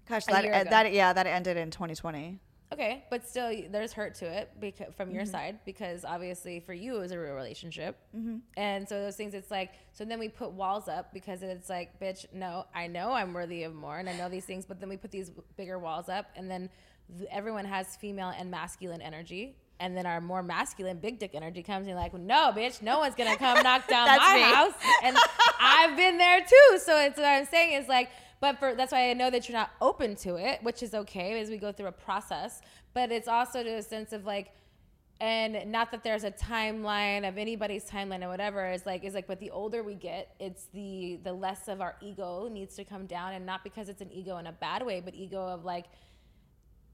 [0.09, 2.39] Gosh, that uh, that yeah, that ended in 2020.
[2.73, 5.17] Okay, but still, there's hurt to it because, from Mm-hmm.
[5.17, 8.39] your side because obviously for you it was a real relationship, mm-hmm.
[8.57, 9.33] and so those things.
[9.35, 13.13] It's like so then we put walls up because it's like, bitch, no, I know
[13.13, 15.79] I'm worthy of more, and I know these things, but then we put these bigger
[15.79, 16.69] walls up, and then
[17.17, 19.57] th- everyone has female and masculine energy.
[19.81, 23.15] And then our more masculine big dick energy comes and like, no, bitch, no one's
[23.15, 24.43] gonna come knock down my me.
[24.43, 24.73] house.
[25.03, 25.17] And
[25.61, 26.79] I've been there too.
[26.79, 28.11] So it's what I'm saying is like,
[28.41, 31.41] but for that's why I know that you're not open to it, which is okay
[31.41, 32.61] as we go through a process.
[32.93, 34.53] But it's also to a sense of like,
[35.21, 38.65] and not that there's a timeline of anybody's timeline or whatever.
[38.67, 41.97] It's like it's like, but the older we get, it's the the less of our
[42.01, 45.01] ego needs to come down, and not because it's an ego in a bad way,
[45.01, 45.87] but ego of like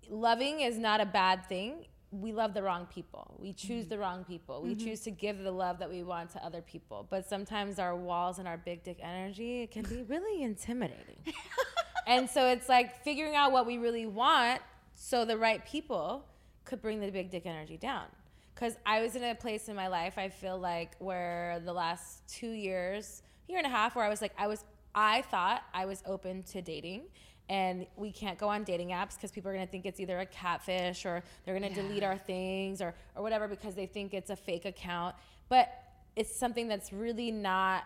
[0.08, 1.86] loving is not a bad thing.
[2.12, 3.37] We love the wrong people.
[3.38, 3.90] We choose mm-hmm.
[3.90, 4.62] the wrong people.
[4.62, 4.85] We mm-hmm.
[4.85, 7.07] choose to give the love that we want to other people.
[7.09, 11.18] But sometimes our walls and our big dick energy can be really intimidating.
[12.07, 14.61] and so it's like figuring out what we really want
[14.94, 16.25] so the right people
[16.64, 18.07] could bring the big dick energy down.
[18.55, 22.29] Because I was in a place in my life, I feel like, where the last
[22.29, 25.87] two years, year and a half, where I was like, I was, I thought I
[25.87, 27.05] was open to dating.
[27.50, 30.20] And we can't go on dating apps because people are going to think it's either
[30.20, 34.14] a catfish or they're going to delete our things or, or whatever because they think
[34.14, 35.16] it's a fake account.
[35.48, 35.68] But
[36.14, 37.82] it's something that's really not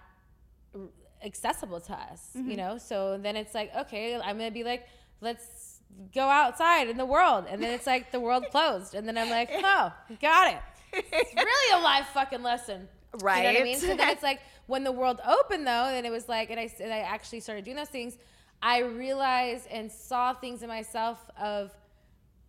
[1.25, 2.51] accessible to us, Mm-hmm.
[2.51, 2.77] you know?
[2.77, 4.87] So then it's like, okay, I'm going to be like,
[5.23, 5.81] let's
[6.15, 7.47] go outside in the world.
[7.49, 8.95] And then it's like the world closed.
[8.95, 10.61] And then I'm like, oh, got it.
[10.93, 12.87] It's really a live fucking lesson.
[13.23, 13.39] Right.
[13.39, 13.79] You know what I mean?
[13.79, 16.71] So then it's like when the world opened though, and it was like, and I,
[16.81, 18.19] and I actually started doing those things,
[18.63, 21.73] I realized and saw things in myself of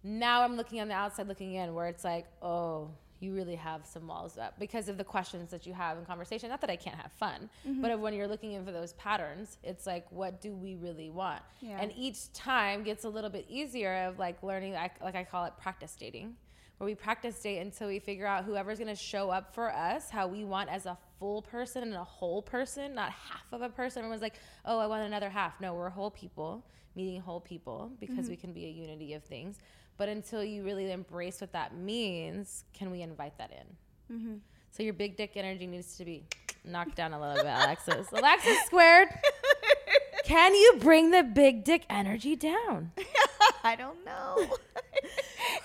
[0.04, 3.86] now I'm looking on the outside looking in where it's like, oh, you really have
[3.86, 6.50] some walls up because of the questions that you have in conversation.
[6.50, 7.82] Not that I can't have fun, Mm-hmm.
[7.82, 11.10] but of when you're looking in for those patterns, it's like, what do we really
[11.10, 11.42] want?
[11.62, 11.78] Yeah.
[11.80, 15.54] And each time gets a little bit easier of like learning, like I call it
[15.60, 16.36] practice dating,
[16.78, 20.10] where we practice date until we figure out whoever's going to show up for us,
[20.10, 23.70] how we want as a full person and a whole person, not half of a
[23.70, 24.00] person.
[24.00, 24.36] Everyone's like,
[24.66, 25.60] oh, I want another half.
[25.62, 28.42] No, we're whole people, meeting whole people because we mm-hmm.
[28.42, 29.60] can be a unity of things.
[29.98, 34.16] But until you really embrace what that means, can we invite that in?
[34.18, 34.36] Mm-hmm.
[34.72, 36.26] So your big dick energy needs to be
[36.66, 38.08] knocked down a little bit, Alexis.
[38.12, 39.08] Alexis squared.
[40.26, 42.92] Can you bring the big dick energy down?
[43.64, 44.38] I don't know.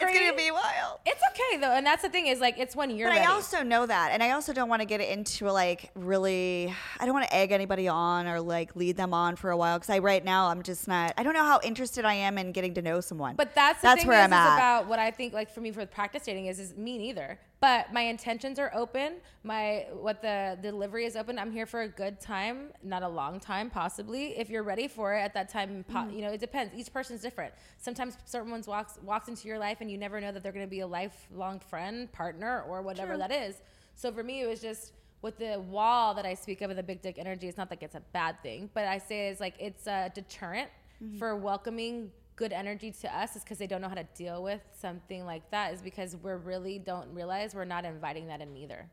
[0.00, 1.00] it's gonna be wild.
[1.06, 3.26] It's okay though, and that's the thing is like it's when you're But ready.
[3.26, 6.74] I also know that, and I also don't want to get into like really.
[6.98, 9.78] I don't want to egg anybody on or like lead them on for a while
[9.78, 11.14] because I right now I'm just not.
[11.16, 13.36] I don't know how interested I am in getting to know someone.
[13.36, 14.54] But that's the that's thing where is, I'm is at.
[14.56, 17.38] about what I think like for me for practice dating is is me neither.
[17.60, 19.16] But my intentions are open.
[19.42, 21.38] My what the delivery is open.
[21.38, 24.38] I'm here for a good time, not a long time, possibly.
[24.38, 26.16] If you're ready for it at that time, po- Mm-hmm.
[26.16, 26.72] you know, it depends.
[26.74, 27.52] Each person's different.
[27.76, 30.70] Sometimes someone walks walks into your life and you never know that they're going to
[30.70, 33.56] be a lifelong friend, partner, or whatever that is.
[33.94, 37.02] So for me, it was just with the wall that I speak of the big
[37.02, 37.46] dick energy.
[37.46, 40.70] It's not like it's a bad thing, but I say it's like it's a deterrent
[41.02, 41.16] Mm-hmm.
[41.16, 44.62] for welcoming good energy to us is because they don't know how to deal with
[44.80, 48.86] something like that is because we're really don't realize we're not inviting that in either.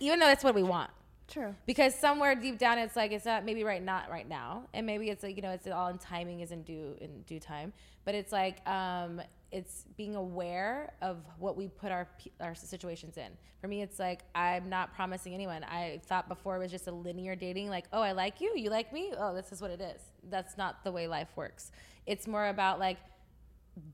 [0.00, 0.90] Even though that's what we want.
[1.28, 1.54] True.
[1.64, 4.64] because somewhere deep down it's like it's not maybe right not right now.
[4.74, 7.38] And maybe it's like you know it's all in timing is in due in due
[7.38, 7.72] time.
[8.04, 12.08] But it's like um it's being aware of what we put our
[12.40, 13.30] our situations in.
[13.60, 15.62] For me it's like i'm not promising anyone.
[15.62, 18.70] I thought before it was just a linear dating like oh i like you you
[18.70, 19.12] like me?
[19.16, 20.02] Oh this is what it is.
[20.28, 21.70] That's not the way life works
[22.06, 22.98] it's more about like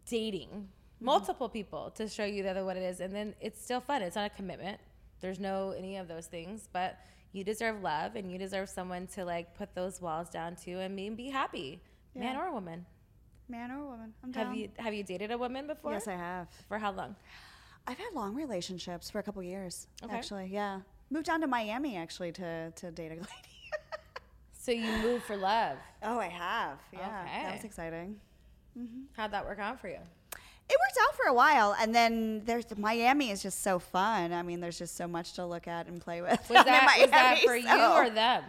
[0.08, 1.04] dating mm-hmm.
[1.04, 4.02] multiple people to show you the other what it is and then it's still fun
[4.02, 4.78] it's not a commitment
[5.20, 6.98] there's no any of those things but
[7.32, 10.96] you deserve love and you deserve someone to like put those walls down to and
[10.96, 11.80] be, be happy
[12.14, 12.84] man or woman
[13.48, 14.12] Man or woman?
[14.22, 14.56] I'm have down.
[14.56, 16.48] you have you dated a woman before Yes, I have.
[16.68, 17.16] for how long
[17.86, 19.86] I've had long relationships for a couple years.
[20.04, 20.14] Okay.
[20.14, 20.80] Actually, yeah.
[21.08, 23.26] Moved down to Miami actually to to date a lady.
[24.68, 26.78] So you moved for love oh, I have.
[26.92, 28.16] Yeah, that was exciting.
[29.12, 32.66] how'd that work out for you It worked out for a while, and then there's
[32.76, 34.34] Miami is just so fun.
[34.34, 36.32] I mean, there's just so much to look at and play with.
[36.32, 38.44] was that, was that Miami, for you or them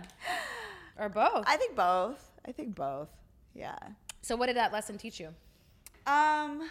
[0.99, 2.29] or both I think both.
[2.45, 3.07] I think both.
[3.55, 3.77] Yeah.
[4.21, 5.27] so what did that lesson teach you
[6.05, 6.69] Um,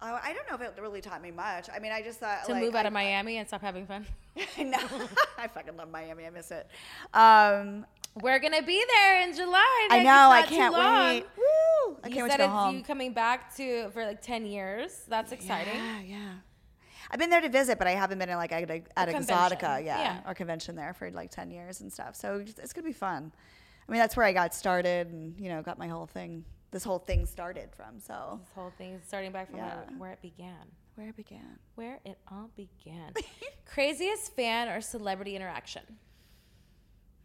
[0.00, 1.68] I, I don't know if it really taught me much.
[1.74, 3.86] I mean, I just thought to like, move out I, of miami and stop having
[3.86, 4.06] fun
[4.58, 4.78] no,
[5.38, 6.26] I fucking love Miami.
[6.26, 6.66] I miss it.
[7.12, 7.84] Um,
[8.20, 9.88] We're gonna be there in July.
[9.90, 10.10] I know.
[10.10, 11.24] I It's not too can't wait.
[11.36, 11.96] Woo!
[12.04, 12.76] I You can't wait said to go it's home.
[12.76, 15.02] you coming back to for like ten years.
[15.08, 15.74] That's exciting.
[15.74, 16.32] Yeah, yeah.
[17.10, 19.84] I've been there to visit, but I haven't been in like at, a- at Exxxotica,
[19.84, 20.20] yeah, Yeah.
[20.26, 22.14] our convention there for like ten years and stuff.
[22.16, 23.32] So it's, it's gonna be fun.
[23.88, 26.44] I mean, that's where I got started, and you know, got my whole thing.
[26.70, 27.98] This whole thing started from.
[28.00, 29.74] So This whole thing is starting back from Yeah.
[29.74, 30.66] where, where it began.
[30.94, 31.58] where it began.
[31.74, 33.12] Where it all began.
[33.66, 35.82] Craziest fan or celebrity interaction.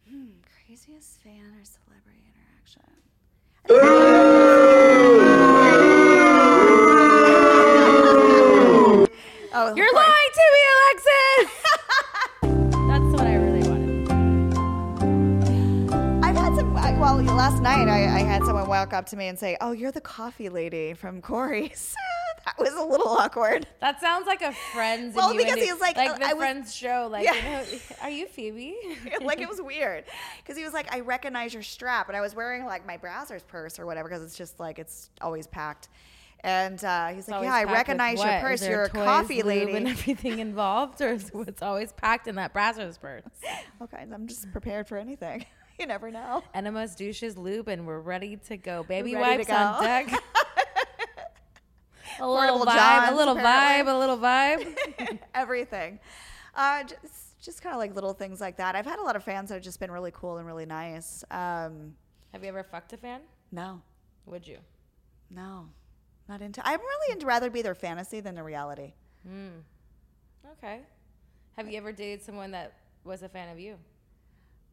[0.08, 0.26] Hmm,
[0.68, 3.88] Craziest fan or celebrity interaction?
[9.54, 11.50] oh, You're lying to me, Alexis.
[12.88, 14.10] That's what I really wanted.
[16.24, 16.76] I've had some.
[16.76, 19.72] I- Well, last night I, I had someone walk up to me and say, "Oh,
[19.72, 21.94] you're the coffee lady from Khoury's."
[22.56, 23.66] that was a little awkward.
[23.80, 25.14] That sounds like a Friends.
[25.14, 27.08] Well, because he was like, like uh, the I was- Friends show.
[27.10, 27.34] Like, Yeah.
[27.34, 28.76] you know, are you Phoebe?
[29.22, 30.04] like it was weird
[30.42, 33.46] because he was like, "I recognize your strap," and I was wearing like my Brazzers
[33.46, 35.88] purse or whatever because it's just like it's always packed.
[36.44, 38.66] And uh, he's like, "Yeah, I recognize your purse.
[38.66, 42.54] You're a toys, coffee lady." and everything involved, or is what's always packed in that
[42.54, 43.24] Brazzers purse?
[43.82, 45.44] okay, I'm just prepared for anything.
[45.78, 46.42] you never know.
[46.54, 48.84] Enemas, douches, lube, and we're ready to go.
[48.84, 50.12] Baby wipes to on deck.
[52.20, 53.92] A little Portable vibe, a little apparently.
[53.92, 55.18] vibe, a little vibe.
[55.34, 56.00] everything.
[56.54, 58.74] Uh, just just kind of like little things like that.
[58.74, 61.22] I've had a lot of fans that have just been really cool and really nice.
[61.30, 61.94] Um,
[62.32, 63.20] Have you ever fucked a fan?
[63.52, 63.80] no,
[64.26, 64.58] Would you?
[65.30, 65.68] No,
[66.28, 66.60] not into.
[66.66, 68.94] I'm really into rather be their fantasy than the reality.
[69.26, 69.58] Hmm.
[70.58, 70.80] Okay.
[71.56, 72.72] Have you ever dated someone that
[73.04, 73.76] was a fan of you?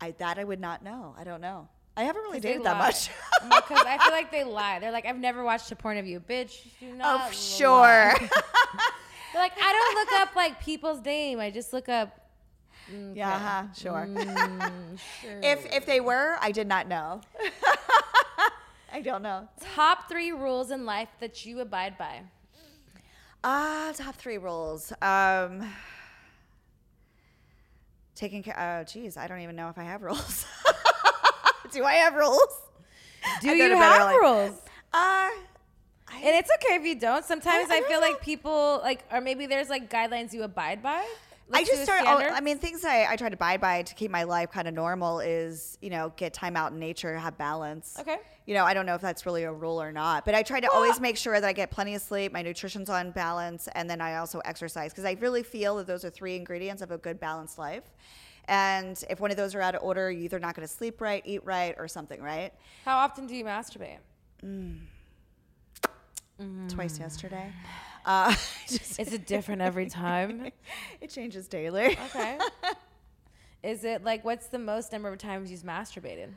[0.02, 1.14] I that I would not know.
[1.18, 1.68] I don't know.
[1.98, 3.10] I haven't really dated that much.
[3.44, 4.80] Because I feel like they lie.
[4.80, 6.68] They're like, I've never watched a porn of you, bitch.
[6.80, 8.14] Do not oh, sure.
[8.20, 11.40] They're like, I don't look up like people's name.
[11.40, 12.22] I just look up.
[13.14, 14.08] Yeah, uh-huh, sure.
[14.08, 15.40] Mm, sure.
[15.44, 17.22] If if they were, I did not know.
[18.94, 19.50] I don't know.
[19.74, 22.22] Top three rules in life that you abide by.
[23.44, 24.94] Ah, top three rules.
[25.02, 25.68] Um,
[28.16, 28.58] taking care.
[28.58, 30.46] Oh, geez, I don't even know if I have rules.
[31.76, 32.62] Do I have rules?
[33.42, 34.18] Do I you have early.
[34.18, 34.62] rules?
[34.94, 35.30] Uh,
[36.14, 37.26] And it's okay if you don't.
[37.26, 38.08] Sometimes I I, don't feel know.
[38.08, 41.06] like people like, or maybe there's like guidelines you abide by.
[41.50, 42.04] Like I just to a start.
[42.08, 42.34] oh.
[42.34, 44.74] I mean, things I, I try to abide by to keep my life kind of
[44.74, 47.98] normal is, you know, get time out in nature, have balance.
[48.00, 48.18] Okay.
[48.48, 50.60] You know, I don't know if that's really a rule or not, but I try
[50.60, 53.88] to always make sure that I get plenty of sleep, my nutrition's on balance, and
[53.90, 56.98] then I also exercise because I really feel that those are three ingredients of a
[56.98, 57.84] good balanced life.
[58.48, 61.02] And if one of those are out of order, you're either not going to sleep
[61.02, 62.54] right, eat right, or something, right?
[62.84, 63.98] How often do you masturbate?
[66.70, 67.52] Twice yesterday.
[68.08, 68.36] Uh,
[68.68, 70.52] just- Is it different every time?
[71.02, 71.98] it changes daily.
[72.06, 72.38] Okay.
[73.64, 76.30] Is it like what's the most number of times you've masturbated?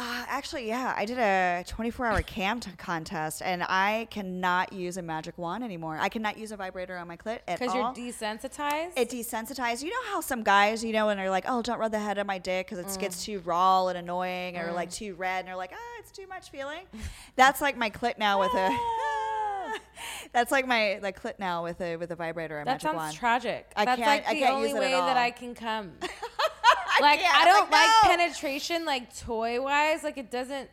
[0.00, 4.96] Uh, actually, yeah, I did a 24 hour cam t- contest, and I cannot use
[4.96, 5.98] a magic wand anymore.
[6.00, 7.92] I cannot use a vibrator on my clit at all.
[7.92, 8.92] Because you're desensitized.
[8.96, 9.82] it desensitized.
[9.82, 12.16] You know how some guys, you know, and they're like, "Oh, don't rub the head
[12.18, 15.48] on my dick because it gets too raw and annoying, or like too red," and
[15.48, 16.84] they're like, "Ah, it's too much feeling."
[17.34, 18.78] That's like my clit now with a.
[20.32, 22.96] That's like my like clit now with a with a vibrator and that magic sounds
[22.96, 23.16] wand.
[23.16, 23.72] tragic.
[23.74, 25.16] I That's can't- like I the can't only use it at way that.
[25.16, 25.92] I can come.
[27.00, 27.36] like can't.
[27.36, 28.16] I don't like, like no.
[28.16, 30.02] penetration like toy wise.
[30.02, 30.68] Like it doesn't.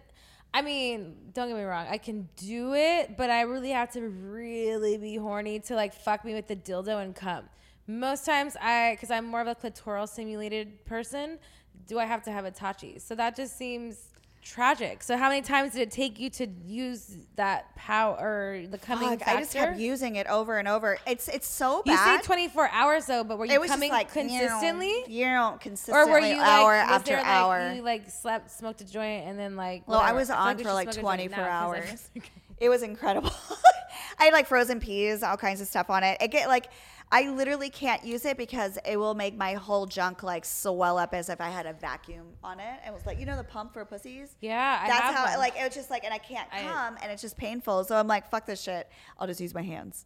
[0.54, 1.88] I mean, don't get me wrong.
[1.90, 6.24] I can do it, but I really have to really be horny to like fuck
[6.24, 7.50] me with the dildo and come.
[7.88, 11.40] Most times, I because I'm more of a clitoral stimulated person.
[11.88, 13.02] Do I have to have a tachi?
[13.02, 14.15] So that just seems
[14.46, 15.04] tragic.
[15.04, 19.10] So how many times did it take you to use that power or the coming
[19.10, 19.38] Fuck, factor?
[19.38, 20.98] I just kept using it over and over.
[21.06, 22.14] It's it's so bad.
[22.14, 24.94] you say 24 hours though, but were you coming like consistently?
[25.08, 27.74] You know, consistently, or were you like, hour was after like, hour.
[27.74, 29.88] you like slept, smoked a joint, and then like.
[29.88, 32.10] Well, I was on we for like smoke a joint 24 now, 'cause I- hours.
[32.58, 33.32] It was incredible.
[34.20, 36.18] I had like frozen peas, all kinds of stuff on it.
[36.22, 36.68] It get like
[37.12, 41.14] I literally can't use it because it will make my whole junk like swell up
[41.14, 42.80] as if I had a vacuum on it.
[42.86, 44.36] It was like you know the pump for pussies.
[44.42, 45.38] yeah, I That's have how one.
[45.40, 47.84] like it was just like and I can't I- come and it's just painful.
[47.86, 48.90] So I'm like fuck this shit.
[49.20, 50.06] I'll just use my hands.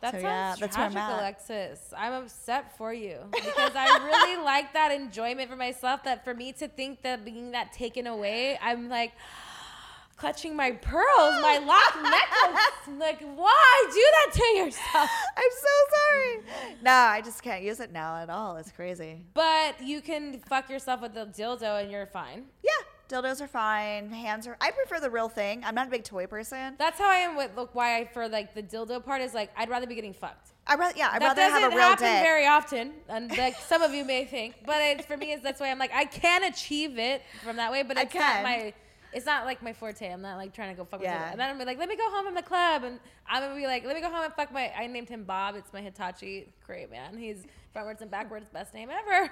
[0.00, 1.18] That So, sounds yeah, that's where I'm tragic.
[1.20, 1.92] Alexis.
[1.96, 6.04] I'm upset for you because I really like that enjoyment for myself.
[6.04, 9.12] That for me to think that being that taken away, I'm like
[10.16, 11.04] clutching my pearls,
[11.42, 12.98] my lock necklace.
[12.98, 15.10] Like, why do that to yourself?
[15.36, 16.76] I'm so sorry.
[16.82, 18.56] No, I just can't use it now at all.
[18.56, 19.22] It's crazy.
[19.34, 22.44] But you can fuck yourself with the dildo and you're fine.
[22.62, 22.70] Yeah,
[23.10, 24.10] dildos are fine.
[24.10, 24.56] Hands are.
[24.60, 25.62] I prefer the real thing.
[25.64, 26.74] I'm not a big toy person.
[26.78, 29.50] That's how I am with look why I for like the dildo part is like
[29.56, 30.50] I'd rather be getting fucked.
[30.66, 31.10] I rather yeah.
[31.12, 32.22] I'd that rather doesn't have a real happen dick.
[32.22, 35.60] very often, and like some of you may think, but it, for me, is that's
[35.60, 38.72] why I'm like I can achieve it from that way, but I it's not my.
[39.12, 40.08] It's not like my forte.
[40.08, 41.30] I'm not like trying to go fuck with Yeah.
[41.30, 41.32] it.
[41.32, 43.42] And then I'm gonna be like, let me go home in the club, and I'm
[43.42, 44.70] gonna be like, let me go home and fuck my.
[44.72, 45.56] I named him Bob.
[45.56, 46.46] It's my Hitachi.
[46.64, 47.16] Great man.
[47.18, 47.44] He's
[47.74, 48.48] frontwards and backwards.
[48.50, 49.28] Best name ever.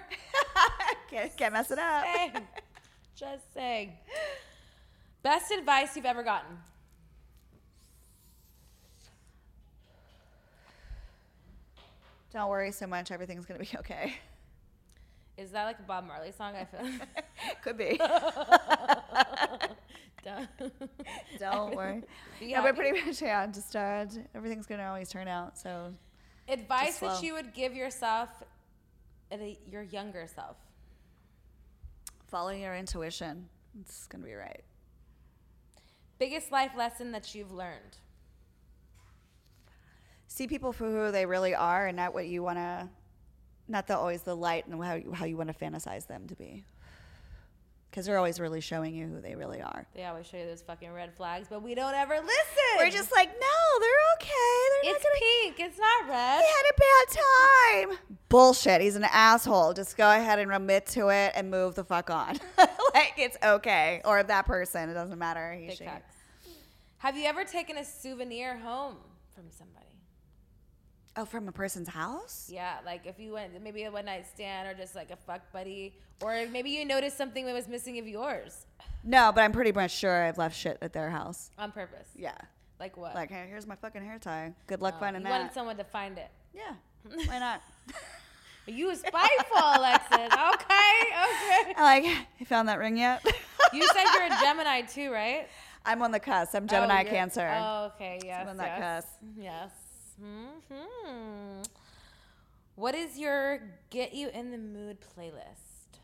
[1.10, 2.04] can't, can't mess it up.
[2.12, 2.32] Saying.
[3.18, 3.94] Just saying.
[5.22, 6.56] Best advice you've ever gotten.
[12.32, 13.10] Don't worry so much.
[13.10, 14.14] Everything's gonna be okay.
[15.36, 16.54] Is that like a Bob Marley song?
[16.54, 16.80] I feel.
[17.62, 17.96] Could be.
[20.24, 20.48] Done.
[21.38, 22.02] Don't worry.
[22.40, 23.46] Yeah, but pretty much, yeah.
[23.46, 25.58] Just uh, everything's gonna always turn out.
[25.58, 25.92] So
[26.48, 28.28] Advice that you would give yourself,
[29.30, 30.56] at a, your younger self.
[32.28, 33.48] Follow your intuition.
[33.80, 34.62] It's gonna be right.
[36.18, 37.96] Biggest life lesson that you've learned.
[40.26, 42.88] See people for who they really are, and not what you want to,
[43.66, 46.34] not the always the light and how you, how you want to fantasize them to
[46.34, 46.64] be.
[47.90, 49.86] Because they're always really showing you who they really are.
[49.94, 52.76] They always show you those fucking red flags, but we don't ever listen.
[52.76, 54.82] We're just like, no, they're okay.
[54.82, 55.42] They're it's not gonna.
[55.42, 55.60] pink.
[55.60, 56.40] It's not red.
[56.40, 58.16] He had a bad time.
[58.28, 58.80] Bullshit.
[58.82, 59.72] He's an asshole.
[59.72, 62.38] Just go ahead and admit to it and move the fuck on.
[62.94, 64.02] like it's okay.
[64.04, 64.90] Or that person.
[64.90, 65.52] It doesn't matter.
[65.52, 65.70] He.
[66.98, 68.96] Have you ever taken a souvenir home
[69.34, 69.86] from somebody?
[71.20, 72.48] Oh, from a person's house?
[72.52, 75.40] Yeah, like if you went maybe a one night stand or just like a fuck
[75.52, 75.92] buddy,
[76.22, 78.66] or maybe you noticed something that was missing of yours
[79.02, 81.50] No, but I'm pretty much sure I've left shit at their house.
[81.58, 82.06] on purpose.
[82.14, 82.36] Yeah.
[82.78, 83.16] Like what?
[83.16, 84.52] Like, hey, here's my fucking hair tie.
[84.68, 85.38] Good luck Oh, finding you that.
[85.40, 86.30] wanted someone to find it.
[86.54, 86.74] yeah.
[87.26, 87.62] Why not?
[88.68, 90.12] You spiteful, Alexis.
[90.54, 91.74] Okay, okay.
[91.76, 92.04] I like,
[92.38, 93.24] you found that ring yet?
[93.72, 95.48] You said you're a Gemini too, right?
[95.84, 96.54] I'm on the cusp.
[96.54, 97.50] I'm Gemini Oh, Cancer.
[97.52, 98.20] Oh, okay.
[98.24, 98.46] Yes.
[98.46, 99.04] on that yes.
[99.04, 99.08] cusp.
[99.36, 99.70] Yes.
[100.20, 101.62] Hmm
[102.74, 103.60] What is your
[103.90, 106.00] get you in the mood playlist?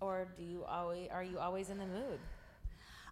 [0.00, 2.18] Or do you always are you always in the mood?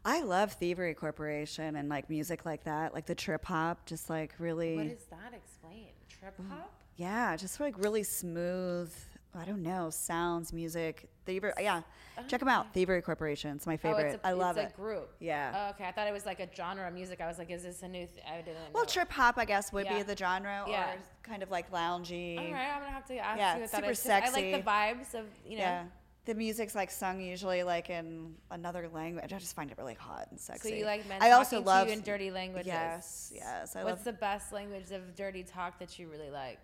[0.05, 4.35] I love Thievery Corporation and like music like that, like the trip hop, just like
[4.39, 4.77] really.
[4.77, 5.35] What is that?
[5.35, 5.89] Explain.
[6.21, 6.73] Trip hop?
[6.97, 8.93] Yeah, just like really smooth.
[9.39, 11.09] I don't know sounds, music.
[11.25, 11.83] Thievery, yeah.
[12.29, 12.73] Check them out.
[12.73, 13.57] Thievery Corporation.
[13.57, 14.05] It's my favorite.
[14.05, 14.75] Oh, it's a, I love it's it.
[14.75, 15.11] a group.
[15.21, 15.67] Yeah.
[15.67, 17.21] Oh, okay, I thought it was like a genre of music.
[17.21, 18.07] I was like, is this a new?
[18.07, 18.73] Th- I didn't.
[18.73, 18.89] well, know.
[18.89, 19.97] trip hop, I guess, would Yeah.
[19.99, 20.93] be the genre, Yeah.
[20.93, 22.39] or kind of like loungy.
[22.39, 24.11] All right, I'm gonna have to ask Yeah, you what it's that super is, 'cause
[24.11, 25.63] I like the vibes of you know.
[25.65, 25.85] Yeah.
[26.25, 29.33] The music's like sung usually like in another language.
[29.33, 30.71] I just find it really hot and sexy.
[30.71, 32.67] So you like men I also love to you in dirty languages?
[32.67, 33.77] Yes, yes.
[33.77, 36.59] I What's love the best language of dirty talk that you really like?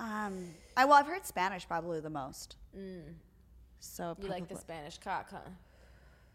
[0.00, 0.46] Um,
[0.76, 2.56] I well, I've heard Spanish probably the most.
[3.80, 5.38] So You like the Spanish cock, huh?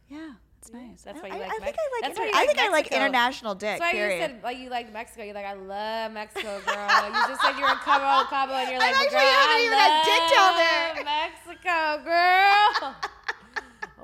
[0.08, 1.02] Yeah, it's nice.
[1.02, 2.10] That's I, why you I- like I Mex- think I like.
[2.12, 3.80] inter- I like think I like international dick.
[3.80, 4.16] That's why period.
[4.22, 5.24] you said like you like Mexico.
[5.24, 7.10] You're like I love Mexico, girl.
[7.10, 9.66] you just said you're in Cabo Cabo, and you're like, I'm girl, actually haven't I
[9.66, 12.96] even dick down there." love Mexico, girl.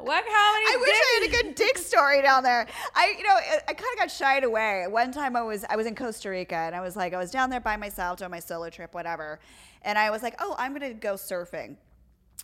[0.03, 0.23] what?
[0.23, 0.65] How many?
[0.65, 2.67] I wish I had a good dick story down there.
[2.95, 4.85] I, you know, I, I kind of got shied away.
[4.89, 7.31] One time I was, I was in Costa Rica and I was like, I was
[7.31, 9.39] down there by myself doing my solo trip, whatever.
[9.83, 11.75] And I was like, oh, I'm gonna go surfing.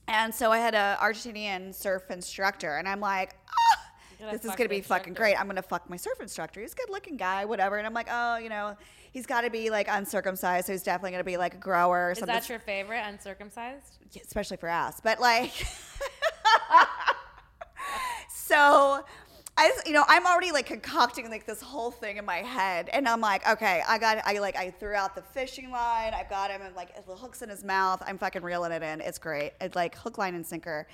[0.08, 3.92] And so I had a Argentinian surf instructor, and I'm like, ah,
[4.32, 5.14] this is gonna be fucking instructor.
[5.14, 5.40] great.
[5.40, 6.62] I'm gonna fuck my surf instructor.
[6.62, 7.78] He's a good looking guy, whatever.
[7.78, 8.76] And I'm like, oh, you know,
[9.12, 12.12] he's got to be like uncircumcised, so he's definitely gonna be like a grower or
[12.12, 12.34] Is something.
[12.34, 13.98] that your favorite, uncircumcised?
[14.26, 15.02] especially for ass.
[15.02, 15.52] But like,
[18.48, 19.04] so
[19.58, 23.08] I, you know, I'm already like concocting like this whole thing in my head, and
[23.08, 26.52] I'm like, okay, I got, I like, I threw out the fishing line, I've got
[26.52, 29.02] him, and like the hooks in his mouth, I'm fucking reeling it in.
[29.02, 29.54] It's great.
[29.60, 30.88] It's like hook, line, and sinker.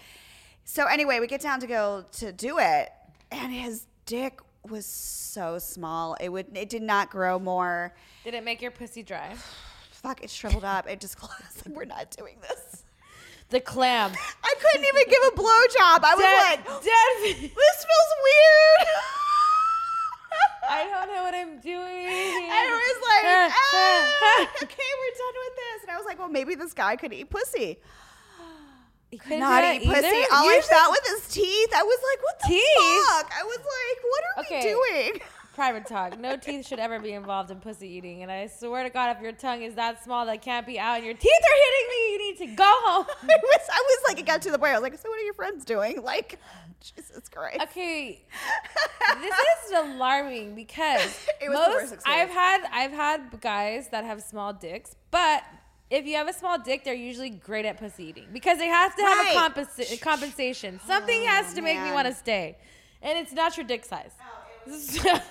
[0.64, 2.90] So anyway, we get down to go to do it,
[3.32, 4.40] and his dick
[4.70, 6.16] was so small.
[6.22, 7.94] It would, it did not grow more.
[8.24, 9.36] Did it make your pussy dry?
[9.92, 10.88] Fuck, it shriveled up.
[10.90, 11.66] It just closed.
[11.66, 12.83] Like, we're not doing this.
[13.54, 14.12] The clam.
[14.44, 16.00] I couldn't even give a blowjob.
[16.02, 17.52] I was Dead- like, dead.
[17.54, 18.88] this feels weird.
[20.70, 22.06] I don't know what I'm doing.
[22.50, 23.24] And it was like,
[23.54, 25.82] ah, okay, we're done with this.
[25.84, 27.78] And I was like, well, maybe this guy could eat pussy.
[29.12, 30.24] You couldn't Not eat pussy.
[30.32, 33.06] All You I just- with his teeth, I was like, what the Teeth?
[33.06, 33.32] fuck?
[33.38, 34.74] I was like, what are Okay.
[34.74, 35.22] we doing?
[35.54, 36.20] Private talk.
[36.20, 38.24] No teeth should ever be involved in pussy eating.
[38.24, 40.98] And I swear to God, if your tongue is that small that can't be out
[40.98, 43.06] and your teeth are hitting me, you need to go home.
[43.22, 44.72] I was, I was like, it got to the point.
[44.72, 46.02] I was like, so what are your friends doing?
[46.02, 46.40] Like,
[46.82, 47.62] Jesus Christ.
[47.62, 48.24] Okay,
[49.22, 49.36] this
[49.68, 51.02] is alarming because
[51.42, 52.04] It was the most.
[52.06, 55.44] I've had I've had guys that have small dicks, but
[55.90, 58.96] if you have a small dick, they're usually great at pussy eating because they have
[58.96, 59.36] to have Right.
[59.36, 60.80] a compensa- compensation.
[60.86, 62.58] Something has oh, to make me want to stay,
[63.02, 64.14] and it's not your dick size.
[64.20, 65.22] Oh,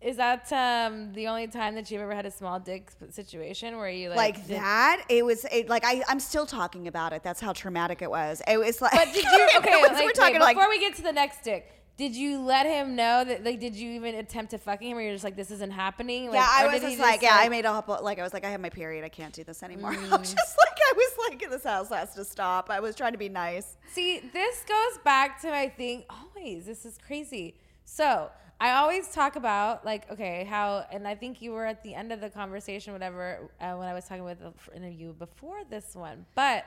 [0.00, 3.90] Is that um, the only time that you've ever had a small dick situation where
[3.90, 7.40] you like, like that it was it, like I, i'm still talking about it that's
[7.40, 9.48] how traumatic it was it was like But did you?
[9.58, 12.40] Okay, like, we're talking wait, like before we get to the next dick, did you
[12.40, 13.44] let him know that?
[13.44, 16.26] Like, did you even attempt to fucking him, or you're just like, this isn't happening?
[16.26, 18.44] Like, yeah i was just like yeah i made a couple like i was like
[18.44, 20.18] i have my period i can't do this anymore i Mm.
[20.20, 23.18] was just like i was like this house has to stop i was trying to
[23.18, 26.04] be nice See, this goes back to my thing.
[26.08, 27.56] Always, this is crazy.
[27.84, 28.30] So
[28.60, 32.12] I always talk about like, okay, how, and I think you were at the end
[32.12, 36.26] of the conversation, whatever, uh, when I was talking with the interview before this one,
[36.34, 36.64] but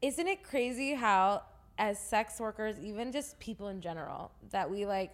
[0.00, 1.42] isn't it crazy how
[1.82, 5.10] as sex workers, even just people in general, that we like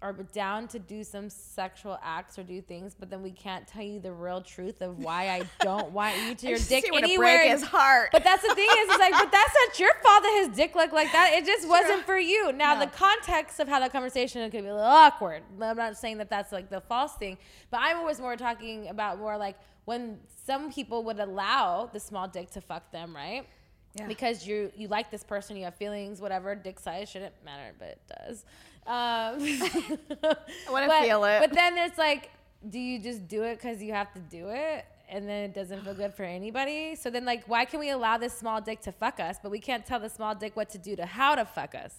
[0.00, 3.82] are down to do some sexual acts or do things, but then we can't tell
[3.82, 7.38] you the real truth of why I don't want you to your dick anywhere.
[7.38, 8.10] break his heart.
[8.12, 10.74] But that's the thing is, it's like, but that's not your fault that his dick
[10.76, 11.32] looked like that.
[11.32, 12.52] It just wasn't for you.
[12.52, 12.80] Now No.
[12.80, 15.42] the context of how that conversation could be a little awkward.
[15.60, 17.38] I'm not saying that that's like the false thing,
[17.70, 19.56] but I'm always more talking about more like
[19.86, 23.46] when some people would allow the small dick to fuck them, right?
[23.94, 24.06] Yeah.
[24.06, 26.54] Because you you like this person, you have feelings, whatever.
[26.54, 28.44] Dick size shouldn't matter, but it does.
[28.86, 29.40] Um,
[30.68, 31.40] I wanna feel it.
[31.40, 32.30] But then there's like,
[32.68, 34.84] do you just do it because you have to do it?
[35.08, 36.96] And then it doesn't feel good for anybody.
[36.96, 39.60] So then, like, why can we allow this small dick to fuck us, but we
[39.60, 41.94] can't tell the small dick what to do to how to fuck us?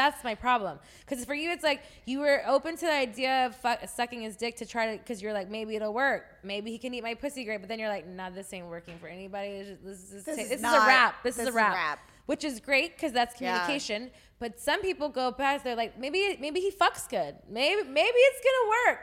[0.00, 0.78] That's my problem.
[1.00, 4.34] Because for you, it's like you were open to the idea of fuck, sucking his
[4.34, 6.24] dick to try to, because you're like, maybe it'll work.
[6.42, 7.60] Maybe he can eat my pussy great.
[7.60, 9.48] But then you're like, nah, this ain't working for anybody.
[9.48, 11.22] It's just- This, is, This this, is is a wrap.
[11.22, 11.74] This, this is a wrap.
[11.74, 11.98] wrap.
[12.24, 13.58] Which is great because that's Yeah.
[13.58, 14.10] communication.
[14.38, 17.34] But some people go past, they're like, maybe maybe he fucks good.
[17.46, 19.00] Maybe maybe it's gonna work.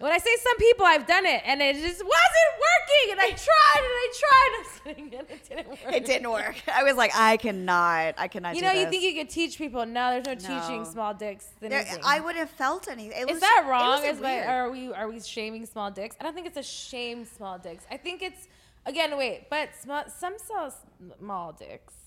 [0.00, 3.12] When I say some people, I've done it and it just wasn't working.
[3.12, 4.66] And I tried and I tried.
[4.90, 5.94] And it didn't work.
[5.94, 6.56] It didn't work.
[6.72, 8.14] I was like, I cannot.
[8.16, 8.56] I cannot.
[8.56, 9.84] You know, you think you could teach people.
[9.84, 11.48] No, there's no, teaching small dicks.
[11.60, 13.28] Than There- I would have felt anything.
[13.28, 14.02] Is that wrong?
[14.02, 16.16] Is my, are we are we shaming small dicks?
[16.18, 17.84] I don't think it's a shame small dicks.
[17.90, 18.48] I think it's
[18.86, 21.99] again wait, but small, some small dicks.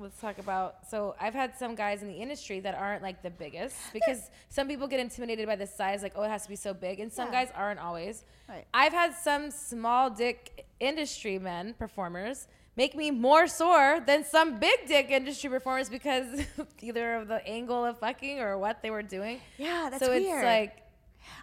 [0.00, 0.88] Let's talk about.
[0.90, 4.66] So I've had some guys in the industry that aren't like the biggest because some
[4.66, 7.12] people get intimidated by the size, like oh it has to be so big, and
[7.12, 7.44] some Yeah.
[7.44, 8.24] guys aren't always.
[8.48, 8.64] Right.
[8.72, 14.86] I've had some small dick industry men performers make me more sore than some big
[14.86, 16.46] dick industry performers because
[16.80, 19.38] either of the angle of fucking or what they were doing.
[19.58, 20.22] Yeah, that's so weird.
[20.22, 20.76] it's like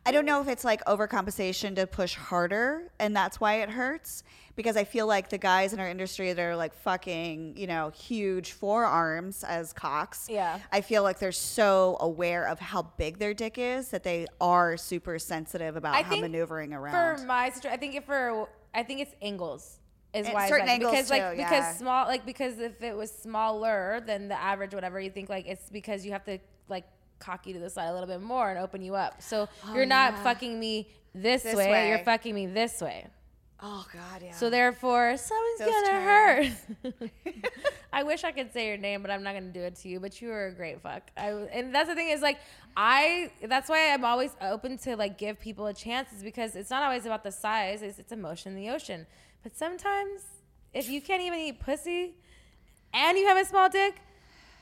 [0.05, 4.23] I don't know if it's like overcompensation to push harder and that's why it hurts.
[4.55, 7.91] Because I feel like the guys in our industry that are like fucking, you know,
[7.91, 10.27] huge forearms as cocks.
[10.29, 10.59] Yeah.
[10.71, 14.75] I feel like they're so aware of how big their dick is that they are
[14.75, 17.19] super sensitive about I how maneuvering around.
[17.19, 19.79] For my situation, I think if for I think it's angles
[20.13, 23.11] is And why certain angles because like too, because small like because if it was
[23.11, 26.85] smaller than the average whatever you think like it's because you have to like
[27.19, 29.21] cock you to the side a little bit more and open you up.
[29.21, 30.23] So oh, you're not Oh, yeah.
[30.23, 31.89] fucking me this, This way, way.
[31.89, 33.07] you're fucking me this way.
[33.61, 34.31] oh God, yeah.
[34.33, 36.55] So therefore, someone's Those gonna terms.
[36.83, 37.11] hurt.
[37.93, 39.99] I wish I could say your name, but I'm not gonna do it to you.
[39.99, 41.09] But you were a great fuck.
[41.17, 42.37] I and that's the thing is like
[42.75, 43.31] I.
[43.43, 46.11] That's why I'm always open to like give people a chance.
[46.13, 47.81] Is because it's not always about the size.
[47.81, 49.07] It's, it's emotion in the ocean.
[49.41, 50.21] But sometimes
[50.73, 52.13] if you can't even eat pussy,
[52.93, 53.95] and you have a small dick,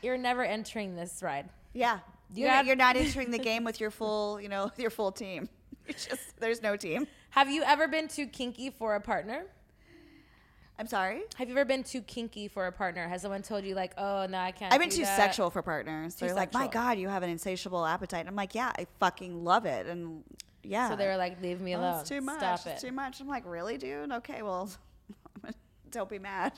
[0.02, 1.50] you're never entering this ride.
[1.74, 2.00] yeah.
[2.34, 5.12] You You're, got- you're not entering the game with your full, you know, your full
[5.12, 5.50] team.
[5.88, 7.06] It's just there's no team.
[7.30, 9.46] Have you ever been too kinky for a partner?
[10.80, 11.22] I'm sorry.
[11.36, 13.08] Have you ever been too kinky for a partner?
[13.08, 14.74] Has someone told you like, oh no, I can't?
[14.74, 15.16] I've been too that?
[15.16, 16.16] sexual for partners.
[16.16, 16.66] Too They're like, my.
[16.68, 18.22] God, you have an insatiable appetite.
[18.22, 19.86] And I'm like, yeah, I fucking love it.
[19.86, 20.24] And
[20.64, 20.90] yeah.
[20.90, 22.00] So they were like, leave me "Oh, alone.
[22.00, 22.40] it's too much.
[22.40, 22.88] Stop it's it.
[22.88, 23.22] too much.
[23.22, 24.12] I'm like, really, dude?
[24.12, 24.70] Okay, well,
[25.92, 26.54] don't be mad.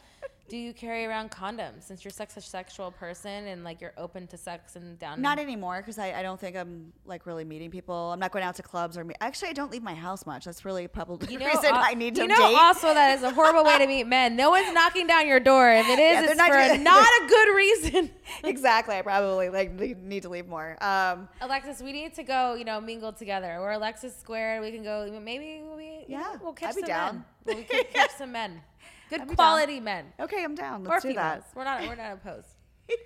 [0.50, 4.28] Do you carry around condoms since you're such a sexual person and like you're open
[4.28, 5.22] to sex and down?
[5.22, 8.12] Not anymore because I, I don't think I'm like really meeting people.
[8.14, 10.46] I'm not going out to clubs or me- actually I don't leave my house much.
[10.46, 12.56] That's really probably You the reason al- I need to you know date.
[12.56, 14.38] also that is a horrible way to meet men.
[14.38, 15.70] No one's knocking down your door.
[15.70, 18.12] If it is, Yeah, it's not for not a good reason.
[18.46, 18.96] exactly.
[18.96, 20.78] I probably like need to leave more.
[20.82, 22.54] Um, Alexis, we need to go.
[22.56, 23.58] You know, mingle together.
[23.60, 24.62] We're Alexis Squared.
[24.62, 25.10] We can go.
[25.22, 26.06] Maybe we.
[26.08, 27.26] Yeah, Yeah, we'll catch I'd be some down.
[27.46, 27.66] men.
[27.70, 28.62] We'll catch some men.
[29.10, 29.36] Good I'd be down.
[29.36, 30.06] quality men.
[30.20, 30.86] okay, I'm down.
[30.86, 31.44] Or Let's do females.
[31.44, 31.56] that.
[31.56, 31.82] We're not.
[31.88, 32.48] We're not opposed.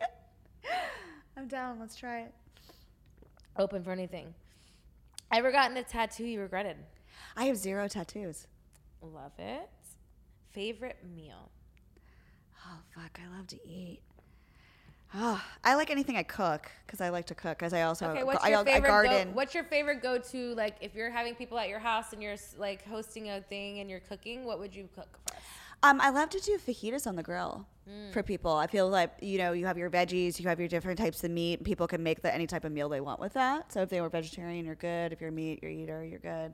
[1.37, 1.79] I'm down.
[1.79, 2.33] Let's try it.
[3.57, 4.33] Open for anything.
[5.31, 6.77] Ever gotten a tattoo you regretted?
[7.37, 8.47] I have zero tattoos.
[9.01, 9.69] Love it.
[10.51, 11.49] Favorite meal?
[12.67, 13.19] Oh fuck!
[13.23, 14.01] I love to eat.
[15.13, 17.57] Oh, I like anything I cook because I like to cook.
[17.59, 18.87] Because I also Okay, what's I, your I favorite?
[18.87, 19.27] garden.
[19.29, 20.53] Go, what's your favorite go-to?
[20.55, 23.89] Like, if you're having people at your house and you're like hosting a thing and
[23.89, 25.41] you're cooking, what would you cook for us?
[25.83, 28.13] Um, I love to do fajitas on the grill Mm.
[28.13, 28.51] for people.
[28.51, 31.31] I feel like you know you have your veggies, you have your different types of
[31.31, 31.63] meat.
[31.63, 33.71] People can make the, any type of meal they want with that.
[33.73, 35.11] So if they were vegetarian, you're good.
[35.11, 36.53] If you're meat, you're eater, you're good.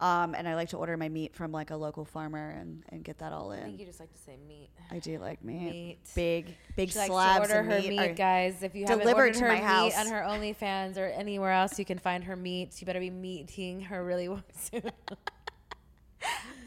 [0.00, 3.04] Um, and I like to order my meat from like a local farmer and, and
[3.04, 3.78] get that all I think in.
[3.80, 4.68] you just like to say meat.
[4.90, 5.98] I do like meat, Meat.
[6.16, 7.90] big big She slabs order of her meat.
[7.96, 8.62] meat, guys.
[8.64, 9.96] If you haven't delivered ordered to her my meat house.
[9.96, 12.80] on her OnlyFans or anywhere else, you can find her meat.
[12.80, 14.28] You better be meeting her really
[14.58, 14.90] soon.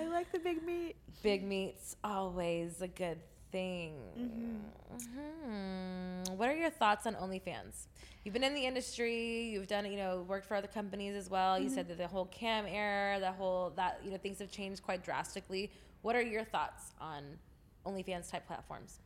[0.01, 0.95] I like the big meat.
[1.21, 3.19] Big meat's always a good
[3.51, 3.93] thing.
[4.17, 6.37] Mhm.
[6.37, 7.87] What are your thoughts on OnlyFans?
[8.23, 9.49] You've been in the industry.
[9.49, 11.59] You've done, you know, worked for other companies as well.
[11.59, 14.83] You said that the whole cam era, the whole that you know things have changed
[14.83, 15.71] quite drastically.
[16.01, 17.39] What are your thoughts on
[17.85, 18.99] OnlyFans type platforms?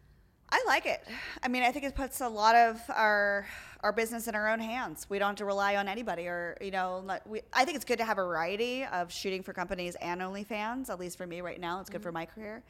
[0.51, 1.03] I like it.
[1.43, 3.45] I mean, I think it puts a lot of our
[3.81, 5.05] our business in our own hands.
[5.09, 7.97] We don't have to rely on anybody, or you know, we, I think it's good
[7.99, 10.89] to have a variety of shooting for companies and OnlyFans.
[10.89, 12.63] At least for me right now, it's good for my career.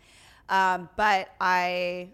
[0.49, 2.09] Um, but I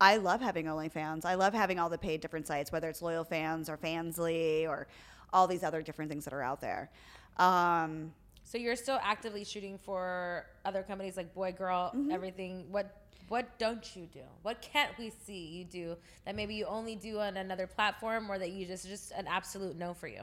[0.00, 1.24] I love having OnlyFans.
[1.24, 4.86] I love having all the paid different sites, whether it's Loyal Fans or Fansly or
[5.32, 6.90] all these other different things that are out there.
[7.38, 8.12] Um,
[8.44, 12.10] So you're still actively shooting for other companies like Boy Girl, Mm-hmm.
[12.12, 12.66] everything.
[12.70, 12.94] What
[13.28, 14.20] what don't you do?
[14.42, 18.38] What can't we see you do that maybe you only do on another platform or
[18.38, 20.22] that you just just an absolute no for you?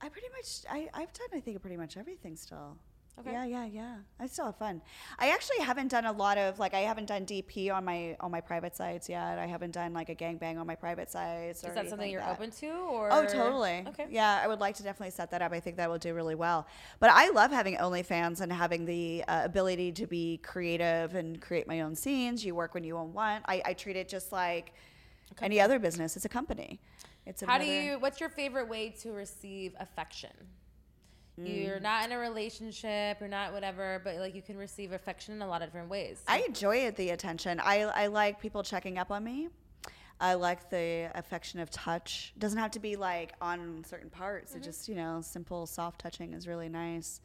[0.00, 2.76] I pretty much I, I've done I think of pretty much everything still.
[3.20, 3.32] Okay.
[3.32, 3.96] Yeah, yeah, yeah.
[4.18, 4.82] I still have fun.
[5.18, 8.32] I actually haven't done a lot of like I haven't done DP on my on
[8.32, 9.38] my private sites yet.
[9.38, 11.62] I haven't done like a gangbang on my private sites.
[11.62, 12.32] Or Is that something like you're that.
[12.32, 13.84] open to or Oh, totally.
[13.88, 14.06] Okay.
[14.10, 15.52] Yeah, I would like to definitely set that up.
[15.52, 16.66] I think that will do really well.
[16.98, 21.68] But I love having OnlyFans and having the uh, ability to be creative and create
[21.68, 22.44] my own scenes.
[22.44, 23.44] You work when you want.
[23.46, 24.74] I, I treat it just like
[25.40, 26.16] any other business.
[26.16, 26.80] It's a company.
[27.26, 30.30] It's How do you what's your favorite way to receive affection?
[31.40, 31.64] Mm.
[31.64, 35.42] You're not in a relationship, you're not whatever, but like you can receive affection in
[35.42, 36.22] a lot of different ways.
[36.28, 37.60] I enjoy it, the attention.
[37.60, 39.48] I, I like people checking up on me.
[40.20, 42.32] I like the affection of touch.
[42.36, 44.54] It doesn't have to be like on certain parts.
[44.54, 47.20] It just, you know, simple, soft touching is really nice.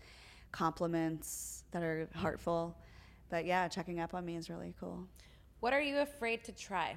[0.51, 2.75] Compliments that are heartful.
[3.29, 5.07] But yeah, checking up on me is really cool.
[5.59, 6.95] what are you afraid to try?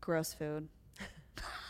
[0.00, 0.68] Gross food.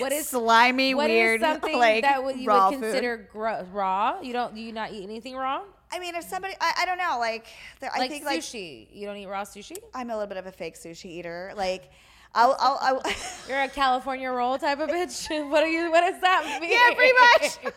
[0.00, 3.64] What is slimy, what is weird, something like that would you raw would consider gro-
[3.72, 4.20] raw?
[4.20, 5.62] You don't do you not eat anything raw?
[5.90, 7.46] I mean, if somebody, I, I don't know, like,
[7.80, 8.88] there, I Like think like sushi.
[8.92, 9.76] you don't eat raw sushi?
[9.94, 11.52] I'm a little bit of a fake sushi eater.
[11.56, 11.90] Like,
[12.34, 13.12] I'll, I'll, I'll
[13.48, 15.28] You're a California roll type of bitch.
[15.50, 15.90] what are you?
[15.90, 16.70] What does that mean?
[16.70, 17.12] yeah, pretty
[17.72, 17.74] much.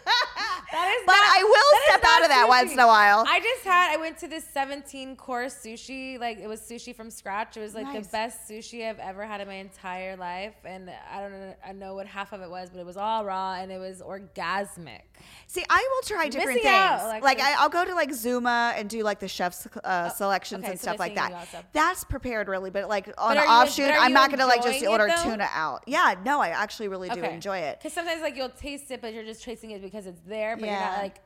[0.72, 2.50] That is But not- I will step out of that sushi.
[2.50, 3.26] once in a while.
[3.28, 3.94] I just had.
[3.94, 6.20] I went to this 17 course sushi.
[6.20, 7.58] Like it was sushi from scratch.
[7.58, 8.06] It was like Nice.
[8.08, 10.54] the best sushi I've ever had in my entire life.
[10.66, 11.56] And I don't know.
[11.66, 14.02] I know what half of it was, but it was all raw and it was
[14.02, 15.02] orgasmic.
[15.48, 17.04] See, I will try different out, things.
[17.10, 17.24] Alexis.
[17.24, 20.66] like I, I'll go to like Zuma and do like the chef's uh, selections Oh,
[20.66, 21.32] okay, and so stuff like that.
[21.32, 21.48] out.
[21.74, 25.08] That's prepared really, but like on But an offshoot, I'm not gonna like just order
[25.08, 25.24] though?
[25.24, 25.84] tuna out.
[25.88, 27.80] Yeah, no, I actually really do enjoy it.
[27.80, 30.66] Because sometimes like you'll taste it, but you're just tasting it because it's there, but
[30.66, 31.22] you're not like.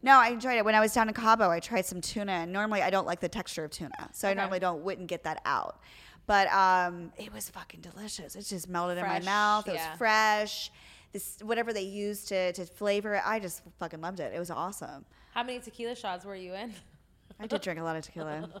[0.00, 0.64] No, I enjoyed it.
[0.64, 3.18] When I was down in Cabo, I tried some tuna, and normally I don't like
[3.18, 5.80] the texture of tuna, so I normally don't wouldn't get that out.
[6.26, 8.36] But um, it was fucking delicious.
[8.36, 9.66] It just melted in my mouth.
[9.66, 9.90] It yeah.
[9.90, 10.70] was fresh.
[11.12, 14.32] This whatever they used to to flavor it, I just fucking loved it.
[14.34, 15.04] It was awesome.
[15.34, 16.74] How many tequila shots were you in?
[17.40, 18.48] I did drink a lot of tequila.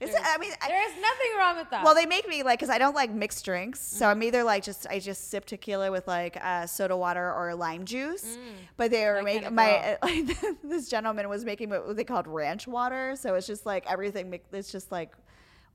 [0.00, 1.84] It's, I mean, I, There is nothing wrong with that.
[1.84, 4.10] well, they make me like because I don't like mixed drinks, so Mm.
[4.10, 7.84] I'm either like just I just sip tequila with like uh, soda water or lime
[7.84, 8.36] juice.
[8.76, 10.26] But they were making my like,
[10.64, 14.36] this gentleman was making what they called ranch water, so it's just like everything.
[14.52, 15.12] It's just like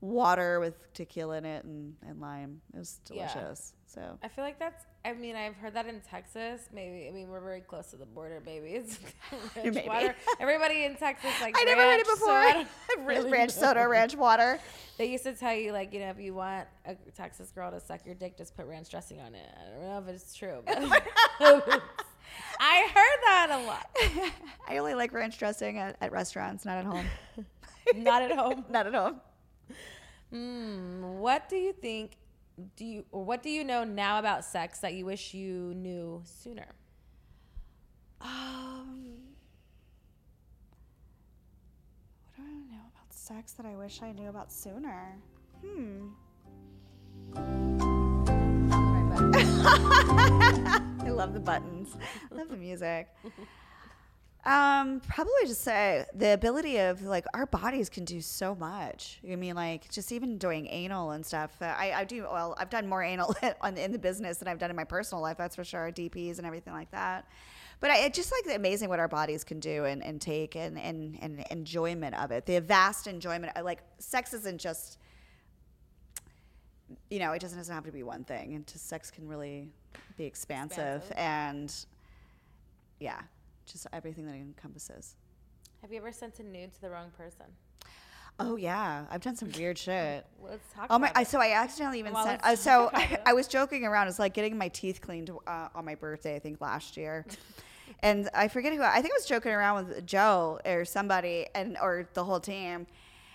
[0.02, 2.60] water with tequila in it and, and lime.
[2.74, 3.32] It was Yeah.
[3.32, 3.72] delicious.
[3.86, 4.84] So I feel like that's.
[5.04, 6.68] I mean, I've heard that in Texas.
[6.72, 7.06] Maybe.
[7.08, 8.70] I mean, we're very close to the border, baby.
[8.70, 8.98] It's
[9.56, 9.88] ranch Maybe.
[9.88, 10.14] water.
[10.40, 11.54] Everybody in Texas like.
[11.58, 12.34] I never heard it ranch, so before.
[13.06, 14.58] Ranch really soda, ranch water.
[14.98, 17.80] They used to tell you like, you know, if you want a Texas girl to
[17.80, 19.46] suck your dick, just put ranch dressing on it.
[19.56, 20.78] I don't know if it's true, but
[22.60, 24.36] I heard that a lot.
[24.68, 27.06] I only like ranch dressing at, at restaurants, not at home.
[27.94, 28.64] Not at home.
[28.68, 29.20] not at home.
[30.30, 32.16] Hmm, what do you think?
[32.76, 36.22] Do you or what do you know now about sex that you wish you knew
[36.24, 36.66] sooner?
[38.20, 39.18] Um,
[42.34, 45.16] what do I know about sex that I wish I knew about sooner?
[45.64, 46.08] Hmm.
[51.06, 51.96] I love the buttons.
[52.30, 53.08] I love the music.
[54.48, 59.20] Um, probably just say the ability of like our bodies can do so much.
[59.30, 61.54] I mean, like just even doing anal and stuff.
[61.60, 62.54] Uh, I, I do well.
[62.56, 65.36] I've done more anal on, in the business than I've done in my personal life.
[65.36, 65.92] That's for sure.
[65.92, 67.28] DPS and everything like that.
[67.80, 70.78] But I, it's just like amazing what our bodies can do and, and take and,
[70.78, 72.46] and, and enjoyment of it.
[72.46, 73.52] The vast enjoyment.
[73.62, 74.96] Like sex isn't just,
[77.10, 78.54] you know, it doesn't, doesn't have to be one thing.
[78.54, 79.68] And just sex can really
[80.16, 81.02] be expansive.
[81.02, 81.18] Expansive.
[81.18, 81.74] and
[82.98, 83.20] yeah,
[83.68, 85.16] just everything that it encompasses.
[85.82, 87.46] Have you ever sent a nude to the wrong person?
[88.40, 90.24] Oh yeah, I've done some weird shit.
[90.42, 91.08] Let's talk Oh my!
[91.08, 92.44] about I, so I accidentally even Well, sent.
[92.44, 93.18] Uh, so I.
[93.26, 94.08] I was joking around.
[94.08, 96.36] It's like getting my teeth cleaned uh, on my birthday.
[96.36, 97.26] I think last year,
[98.02, 98.82] and I forget who.
[98.82, 102.86] I think I was joking around with Joe or somebody, and or the whole team.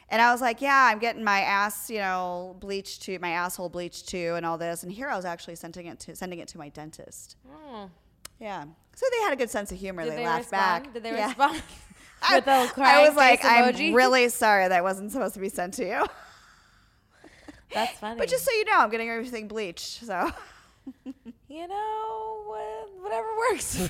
[0.10, 3.70] And I was like, "Yeah, I'm getting my ass, you know, bleached to my asshole
[3.70, 6.48] bleached too, and all this." And here I was actually sending it to sending it
[6.50, 7.36] to my dentist.
[7.46, 7.86] Hmm.
[8.40, 8.66] Yeah,
[8.96, 10.04] so they had a good sense of humor.
[10.04, 10.84] Did they, they laughed respond?
[10.86, 10.94] back.
[10.94, 11.28] Did they Yeah.
[11.28, 11.64] respond
[12.22, 15.50] I, with I crying was like, face "I'm really sorry that wasn't supposed to be
[15.50, 16.06] sent to you."
[17.74, 18.18] That's funny.
[18.18, 20.06] But just so you know, I'm getting everything bleached.
[20.06, 20.30] So
[21.50, 22.44] you know,
[23.02, 23.90] whatever works.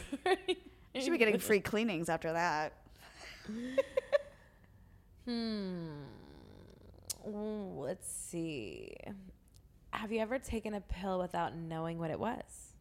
[0.93, 2.73] you should be getting free cleanings after that.
[5.25, 5.89] Hmm.
[7.27, 8.95] Ooh, let's see.
[9.91, 12.72] Have you ever taken a pill without knowing what it was?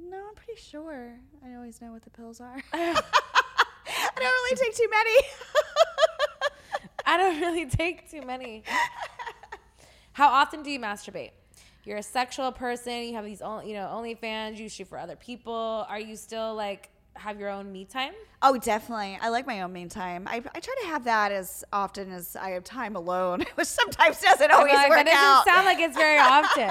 [0.00, 1.12] No, I'm pretty sure.
[1.44, 2.56] I always know what the pills are.
[2.72, 2.94] I
[4.16, 5.26] don't really take too many.
[7.06, 8.62] I don't really take too many.
[10.12, 11.30] How often do you masturbate?
[11.84, 12.92] You're a sexual person.
[13.04, 14.58] You have these, on- you know, OnlyFans.
[14.58, 15.86] You shoot for other people.
[15.88, 18.12] Are you still like have your own me time?
[18.42, 19.18] oh, definitely.
[19.20, 20.28] I like my own me time.
[20.28, 24.20] I, I try to have that as often as I have time alone, which sometimes
[24.20, 25.44] doesn't always Like, work that doesn't out.
[25.44, 26.70] sound like it's very often.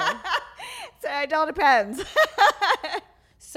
[1.02, 2.04] so it all depends.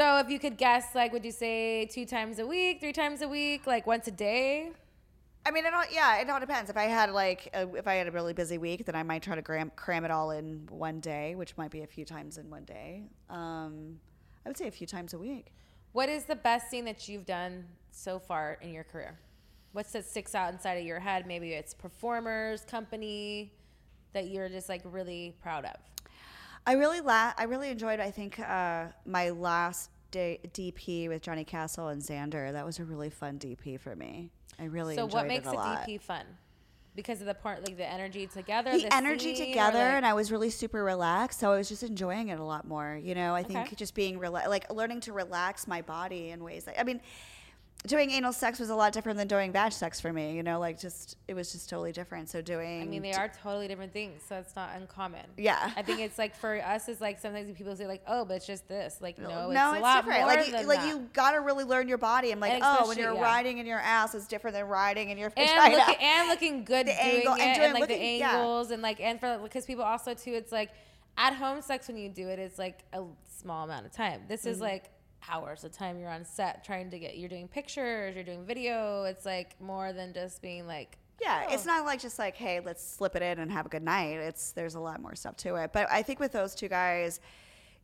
[0.00, 3.20] So if you could guess, like, would you say two times a week, three times
[3.20, 4.70] a week, like once a day?
[5.44, 6.70] I mean, it all, yeah, it all depends.
[6.70, 9.22] If I had like, a, if I had a really busy week, then I might
[9.22, 12.38] try to cram, cram it all in one day, which might be a few times
[12.38, 13.10] in one day.
[13.28, 14.00] Um,
[14.46, 15.52] I would say a few times a week.
[15.92, 19.18] What is the best thing that you've done so far in your career?
[19.72, 21.26] What's that sticks out inside of your head?
[21.26, 23.52] Maybe it's performers, company
[24.14, 25.76] that you're just like really proud of.
[26.66, 28.00] I really la- I really enjoyed.
[28.00, 32.52] I think uh, my last day DP with Johnny Castle and Xander.
[32.52, 34.30] That was a really fun DP for me.
[34.58, 35.86] I really so what makes a, lot.
[35.86, 36.24] DP fun?
[36.96, 40.12] Because of the part, like the energy together, the energy scene, together, like- and I
[40.12, 41.38] was really super relaxed.
[41.40, 42.98] So I was just enjoying it a lot more.
[43.02, 43.76] You know, I think Okay.
[43.76, 46.64] just being rela- like learning to relax my body in ways.
[46.64, 47.00] That, I mean,
[47.86, 50.34] doing anal sex was a lot different than doing vag sex for me.
[50.36, 52.28] You know, like just it was just totally different.
[52.28, 55.24] So doing, I mean, they are totally different things, so it's not uncommon.
[55.38, 55.70] Yeah.
[55.76, 58.46] I think it's like for us, it's like sometimes people say like, "Oh, but it's
[58.46, 60.20] just this." Like, no, it's no, a it's lot different.
[60.26, 60.88] more Like, you, like that.
[60.88, 62.32] you got to really learn your body.
[62.32, 63.20] I'm like, And oh, when you're yeah.
[63.22, 65.76] riding in your ass is different than riding in your and vagina.
[65.76, 68.36] looking and looking good The doing angle- it and and, doing- like the looking- yeah.
[68.36, 70.70] angles and like and for because people also too it's like
[71.16, 73.02] at home sex when you do it it's like a
[73.40, 74.50] small amount of time this Mm-hmm.
[74.50, 74.90] is like
[75.28, 79.04] hours of time you're on set trying to get you're doing pictures you're doing video
[79.04, 81.54] it's like more than just being like Yeah, oh.
[81.54, 84.16] it's not like just like, hey, let's slip it in and have a good night.
[84.18, 85.70] It's there's a lot more stuff to it.
[85.72, 87.20] But I think with those two guys,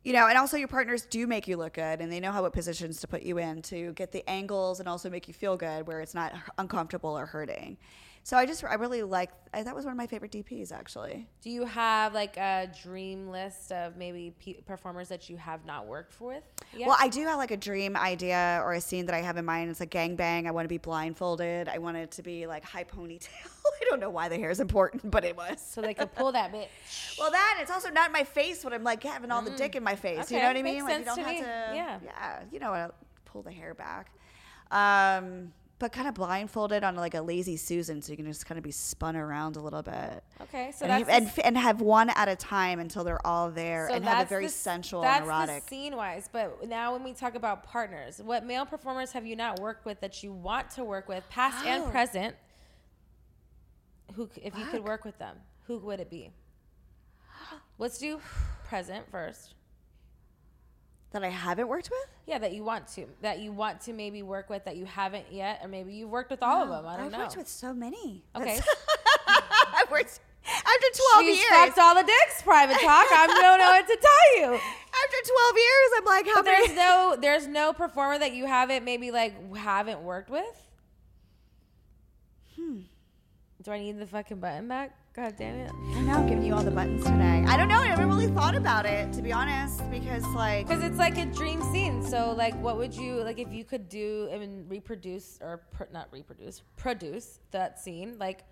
[0.03, 2.41] you know, and also your partners do make you look good, and they know how
[2.41, 5.55] what positions to put you in to get the angles and also make you feel
[5.55, 7.77] good, where it's not uncomfortable or hurting.
[8.27, 11.29] So I just I really like I, that was one of my favorite DPs actually.
[11.41, 15.87] do you have like a dream list of maybe pe performers that you have not
[15.87, 16.43] worked with
[16.75, 16.89] yet?
[16.89, 19.45] Well, I do have like a dream idea or a scene that I have in
[19.45, 19.69] mind.
[19.69, 20.45] It's a gangbang.
[20.45, 21.69] I want to be blindfolded.
[21.69, 23.29] I want it to be like high ponytail.
[23.81, 25.61] I don't know why the hair is important, but it was.
[25.65, 26.69] so they could pull that bit
[27.17, 29.77] Well, that it's also not in my face when I'm like having all the dick
[29.77, 30.29] in my face.
[30.29, 30.47] You know Mm.
[30.47, 30.73] What I mean?
[30.73, 31.39] makes Like you don't to have me.
[31.39, 31.45] to.
[31.75, 31.99] Yeah.
[32.03, 32.39] Yeah.
[32.51, 32.95] You know what?
[33.23, 34.11] Pull the hair back.
[34.69, 38.57] Um, but kind of blindfolded on like a lazy Susan, so you can just kind
[38.57, 40.23] of be spun around a little bit.
[40.41, 43.87] okay so and, that's and, and have one at a time until they're all there
[43.89, 45.63] So and have a very the sensual that's and erotic.
[45.69, 46.27] scene wise.
[46.31, 49.99] But now when we talk about partners, what male performers have you not worked with
[50.01, 51.89] that you want to work with, past and Oh.
[51.89, 52.35] present?
[54.15, 55.35] Who, if you could work with them,
[55.67, 56.31] who would it be?
[57.77, 58.19] Let's do
[58.65, 59.53] present first.
[61.11, 62.09] That I haven't worked with.
[62.25, 65.25] Yeah, that you want to, that you want to maybe work with that you haven't
[65.31, 66.85] yet, or maybe you've worked with all of them.
[66.85, 67.17] I don't know.
[67.19, 68.23] I've worked with so many.
[68.35, 68.59] Okay.
[69.27, 70.87] I've worked after
[71.21, 71.49] 12 She's years.
[71.49, 72.41] fucked all the dicks.
[72.41, 73.05] Private talk.
[73.11, 74.53] I don't know what to tell you.
[74.55, 78.83] after 12 years, I'm like, how But there's no there's no performer that you haven't
[78.85, 80.67] maybe like haven't worked with.
[82.55, 82.79] Hmm.
[83.61, 84.95] Do I need the fucking button back?
[85.17, 85.71] God damn it.
[85.95, 87.43] I know, I'm giving you all the buttons today.
[87.47, 87.79] I don't know.
[87.79, 91.25] I haven't really thought about it, to be honest, because, like, Because it's like a
[91.25, 92.03] dream scene.
[92.03, 95.85] So, like, what would you like if you could do I mean, reproduce or pr-
[95.91, 98.19] not reproduce, produce that scene?
[98.19, 98.43] Like,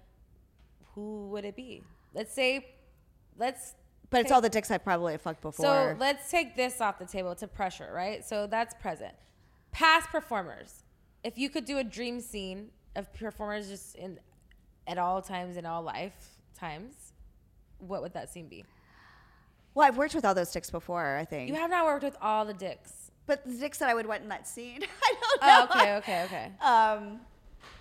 [0.96, 1.84] who would it be?
[2.16, 2.66] Let's say,
[3.38, 3.76] let's.
[4.10, 5.64] but it's all the dicks I probably have fucked before.
[5.64, 8.26] So let's take this off the table to pressure, right?
[8.26, 9.14] So that's present.
[9.72, 10.84] Past performers.
[11.24, 14.18] If you could do a dream scene of performers just in
[14.88, 15.84] at all times in all
[16.62, 17.14] lifetimes,
[17.80, 18.66] what would that scene be?
[19.74, 21.50] well, I've worked with all those dicks before, I think.
[21.50, 23.12] You have not worked with all the dicks.
[23.26, 25.48] but the dicks that I would want in that scene, I don't know.
[25.74, 26.46] Oh, okay, okay, okay.
[26.62, 27.20] Um,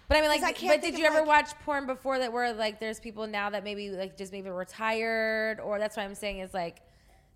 [0.08, 2.52] But I mean, like, I but did you ever like- watch porn before that where
[2.52, 6.40] like there's people now that maybe like just maybe retired or that's what I'm saying
[6.40, 6.82] is like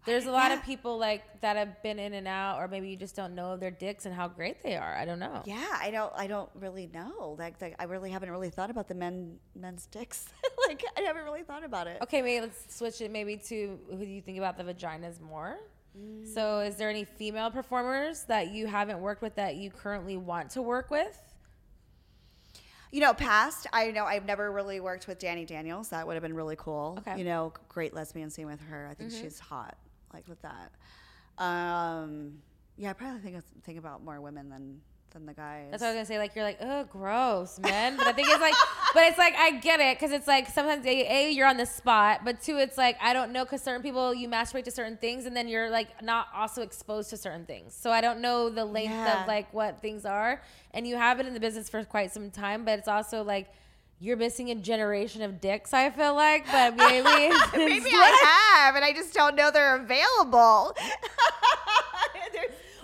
[0.09, 2.97] there's a lot of people like that have been in and out or maybe you
[2.97, 4.97] just don't know their dicks and how great they are.
[4.97, 5.43] I don't know.
[5.47, 7.37] yeah, I don't, I don't really know.
[7.39, 10.27] Like, like I really haven't really thought about the men, men's dicks.
[10.69, 11.99] like, I haven't really thought about it.
[12.03, 15.59] Okay, maybe let's switch it maybe to who do you think about the vaginas more?
[15.99, 16.27] Mm.
[16.33, 20.51] So, is there any female performers that you haven't worked with that you currently want
[20.51, 21.21] to work with?
[22.91, 25.91] You know, past, I know I've never really worked with Dani Daniels.
[25.91, 26.97] That would have been really cool.
[26.99, 27.11] Okay.
[27.11, 27.19] Mm-hmm.
[27.19, 28.89] You know, great lesbian scene with her.
[28.91, 29.77] I think she's hot,
[30.13, 30.71] like with that.
[31.39, 32.39] Um,
[32.77, 34.81] yeah, I probably think think about more women than
[35.13, 35.69] than the guys.
[35.71, 36.19] That's what I was gonna say.
[36.19, 37.97] Like you're like, oh, gross, men.
[37.97, 38.55] But I think it's like,
[38.95, 41.67] but it's like I get it because it's like sometimes a, a you're on the
[41.67, 44.97] spot, but two it's like I don't know because certain people you masturbate to certain
[44.97, 47.75] things and then you're like not also exposed to certain things.
[47.75, 49.23] So I don't know the length Yeah.
[49.23, 50.43] of like what things are,
[50.75, 53.49] and you have been in the business for quite some time, but it's also like.
[54.01, 57.03] You're missing a generation of dicks, I feel like, but maybe
[57.57, 60.77] Maybe I have, and I just don't know they're available.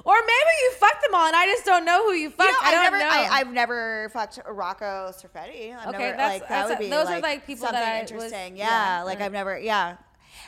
[0.07, 2.43] Or maybe you fucked them all, and I just don't know who you fucked.
[2.51, 3.09] You know, I don't never, know.
[3.09, 5.75] I, I've never fucked Rocco Siffredi.
[5.75, 7.69] I've Okay, never, that's- like, that that's would a- be those are, like, like, people
[7.69, 8.57] that something I was- interesting.
[8.59, 9.23] yeah, yeah, like.
[9.23, 9.97] I've never, yeah.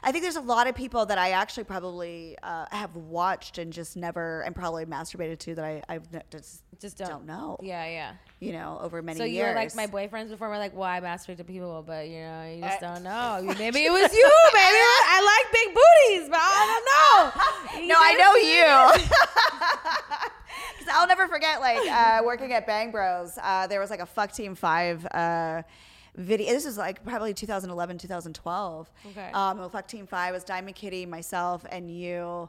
[0.02, 3.72] I think there's a lot of people that I actually probably uh, have watched and
[3.72, 7.56] just never, and probably masturbated to that I ne- just just don't, know.
[7.62, 8.12] Yeah, yeah.
[8.38, 9.48] You know, over many So you years.
[9.48, 10.50] were like my boyfriends before.
[10.50, 13.40] Were like, well, I masturbate to people, but you know, you just don't know.
[13.58, 14.22] Maybe it was you.
[14.44, 14.52] Was-
[15.08, 17.86] I like big booties, but I don't know.
[17.88, 19.06] No, I know you.
[20.78, 23.38] Because I'll never forget, like uh, working at Bang Bros.
[23.42, 25.62] Uh, there was like a Fuck Team Five uh,
[26.16, 26.52] video.
[26.52, 28.90] This was like probably 2011, 2012.
[29.10, 29.30] Okay.
[29.32, 32.48] Um, Fuck Team Five was Diamond Kitty, myself, and you.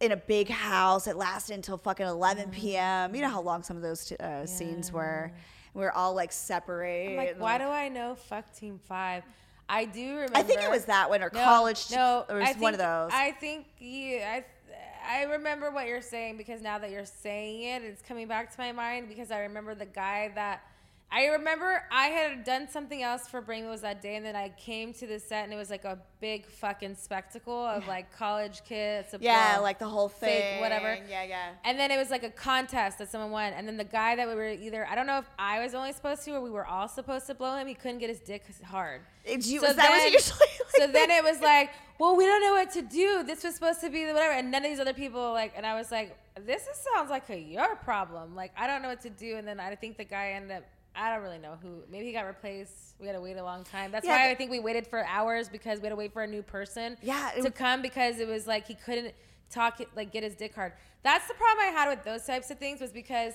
[0.00, 3.14] In a big house, it lasted until fucking 11 p.m.
[3.14, 5.32] You know how long some of those uh, scenes were.
[5.74, 7.10] We were all like separate.
[7.10, 9.22] I'm like, and, why do I know Fuck Team Five?
[9.68, 10.36] I do remember.
[10.36, 11.90] I think it was that one or No, college.
[11.90, 13.10] No, it was I one of those.
[13.12, 14.18] I think you.
[14.18, 14.44] I.
[15.10, 18.60] I remember what you're saying because now that you're saying it, it's coming back to
[18.60, 20.62] my mind because I remember the guy that.
[21.10, 24.50] I remember I had done something else for Brain Was that day, and then I
[24.50, 28.62] came to the set, and it was like a big fucking spectacle of like college
[28.64, 29.14] kids.
[29.18, 30.60] yeah, like the whole fake, thing.
[30.60, 30.98] whatever.
[31.08, 31.50] Yeah, yeah.
[31.64, 33.54] And then it was like a contest that someone won.
[33.54, 35.92] And then the guy that we were either, I don't know if I was only
[35.92, 37.66] supposed to or we were all supposed to blow him.
[37.66, 39.00] He couldn't get his dick hard.
[39.26, 42.42] You- So that was then- usually so like then it was like, well, we don't
[42.42, 43.22] know what to do.
[43.24, 44.34] This was supposed to be the whatever.
[44.34, 47.30] And none of these other people like, and I was like, this is, sounds like
[47.30, 48.34] a your problem.
[48.36, 49.36] Like, I don't know what to do.
[49.36, 50.64] And then I think the guy ended up,
[50.98, 51.84] I don't really know who.
[51.90, 52.94] Maybe he got replaced.
[52.98, 53.92] We had to wait a long time.
[53.92, 56.22] That's Yeah, why I think we waited for hours because we had to wait for
[56.22, 59.14] a new person Yeah, to was- come because it was like he couldn't
[59.48, 60.72] talk like get his dick hard.
[61.04, 63.34] That's the problem I had with those types of things was because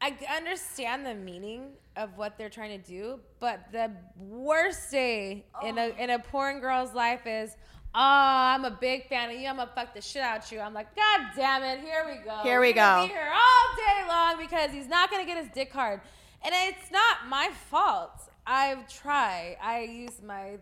[0.00, 5.78] I understand the meaning of what they're trying to do, but the worst day in
[5.78, 6.02] a oh.
[6.02, 7.56] in a porn girl's life is,
[7.94, 9.48] oh, I'm a big fan of you.
[9.48, 10.60] I'm gonna fuck the shit out of you.
[10.60, 12.36] I'm like, God damn it, here we go.
[12.42, 13.06] Here we We're go.
[13.06, 16.02] Be here all day long because he's not gonna get his dick hard,
[16.44, 18.22] and it's not my fault.
[18.46, 19.56] I've tried.
[19.62, 20.58] I use my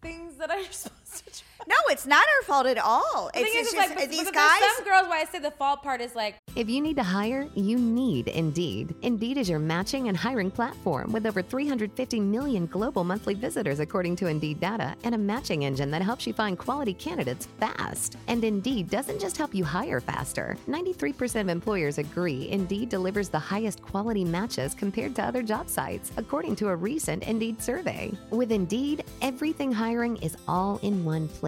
[0.00, 1.47] things that I'm supposed to try.
[1.66, 3.30] No, it's not our fault at all.
[3.34, 4.60] The It's, thing it's is, just like, but, these but guys.
[4.60, 7.02] there's some girls why I say the fault part is like, If you need to
[7.02, 8.94] hire, you need Indeed.
[9.02, 14.16] Indeed is your matching and hiring platform with over 350 million global monthly visitors, according
[14.16, 18.16] to Indeed data, and a matching engine that helps you find quality candidates fast.
[18.28, 20.56] And Indeed doesn't just help you hire faster.
[20.68, 26.12] 93% of employers agree Indeed delivers the highest quality matches compared to other job sites,
[26.16, 28.12] according to a recent Indeed survey.
[28.30, 31.47] With Indeed, everything hiring is all in one place,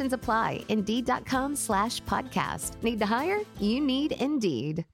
[0.00, 0.64] apply.
[0.68, 2.82] Indeed.com slash podcast.
[2.82, 3.40] Need to hire?
[3.60, 4.84] You need Indeed.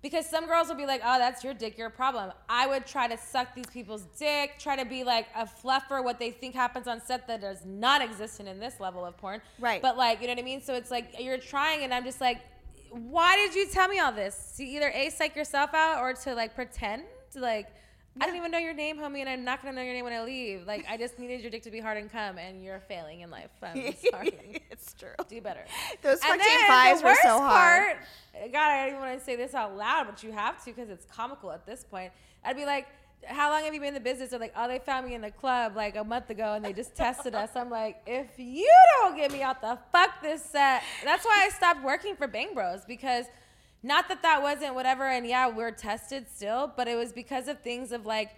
[0.00, 2.30] Because some girls will be like, oh, that's your dick, your problem.
[2.48, 6.20] I would try to suck these people's dick, try to be like a fluffer, what
[6.20, 9.42] they think happens on set that does not exist in this level of porn.
[9.58, 9.82] Right.
[9.82, 10.62] But like, you know what I mean?
[10.62, 12.40] So it's like you're trying, and I'm just like,
[12.90, 14.54] why did you tell me all this?
[14.58, 17.02] To either A, psych yourself out or to like pretend
[17.32, 17.66] to like,
[18.20, 20.12] I don't even know your name, homie, and I'm not gonna know your name when
[20.12, 20.66] I leave.
[20.66, 23.30] Like, I just needed your dick to be hard and come, and you're failing in
[23.30, 23.50] life.
[23.62, 24.62] I'm sorry.
[24.70, 25.10] it's true.
[25.28, 25.64] Do better.
[26.02, 27.96] Those fucking fives were so hard.
[28.32, 30.72] Part, God, I don't even want to say this out loud, but you have to
[30.72, 32.12] because it's comical at this point.
[32.44, 32.86] I'd be like,
[33.26, 34.30] how long have you been in the business?
[34.30, 36.72] They're like, oh, they found me in the club like a month ago and they
[36.72, 37.50] just tested us.
[37.56, 41.48] I'm like, if you don't get me out the fuck this set, that's why I
[41.50, 43.26] stopped working for Bang Bros because
[43.82, 45.04] not that that wasn't whatever.
[45.04, 48.30] And yeah, we're tested still, but it was because of things of like,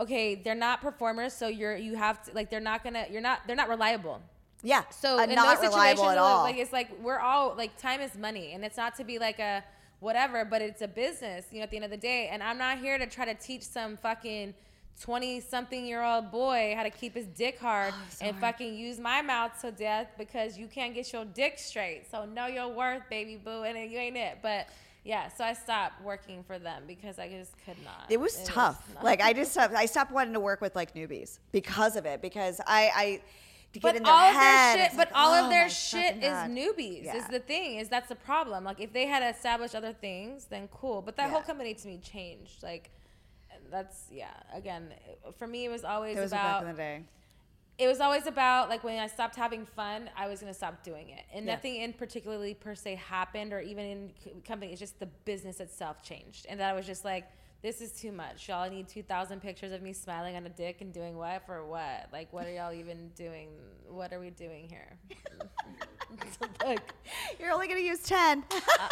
[0.00, 3.40] okay, they're not performers, so you're you have to like they're not gonna you're not
[3.46, 4.20] they're not reliable.
[4.62, 4.82] Yeah.
[4.90, 6.42] So uh, in not those situations, at all.
[6.42, 9.38] like it's like we're all like time is money, and it's not to be like
[9.38, 9.62] a
[10.00, 11.46] whatever, but it's a business.
[11.50, 13.34] You know, at the end of the day, and I'm not here to try to
[13.34, 14.54] teach some fucking.
[15.00, 19.22] 20 something year old boy how to keep his dick hard and fucking use my
[19.22, 22.10] mouth to death because you can't get your dick straight.
[22.10, 24.38] So know your worth, baby boo, and you ain't it.
[24.42, 24.68] But
[25.04, 28.06] yeah, so I stopped working for them because I just could not.
[28.10, 28.86] it was tough.
[28.94, 32.04] not- like I just stopped, I stopped wanting to work with like newbies because of
[32.04, 32.20] it.
[32.20, 33.20] Because I, I
[33.72, 34.78] to get but in their all of head.
[34.78, 36.50] their shit, but like, all oh of their shit is God.
[36.50, 37.14] newbies.
[37.14, 38.64] Is the thing is that's the problem.
[38.64, 41.02] Like if they had established other things, then cool.
[41.02, 42.62] But that whole company to me changed.
[42.62, 42.90] Like
[43.70, 44.30] that's yeah.
[44.54, 44.92] Again,
[45.36, 47.02] for me, it was always It was back about in the day.
[47.78, 51.10] it was always about like when I stopped having fun, I was gonna stop doing
[51.10, 51.54] it, and Yeah.
[51.54, 54.72] nothing in particularly per se happened, or even in company.
[54.72, 57.24] It's just the business itself changed, and that I was just like,
[57.62, 58.48] this is too much.
[58.48, 61.64] Y'all need two thousand pictures of me smiling on a dick and doing what for
[61.66, 62.08] what?
[62.12, 63.48] Like, what are y'all even doing?
[63.88, 64.96] What are we doing here?
[66.64, 66.94] like,
[67.40, 68.44] You're only gonna use ten.
[68.80, 68.88] Uh,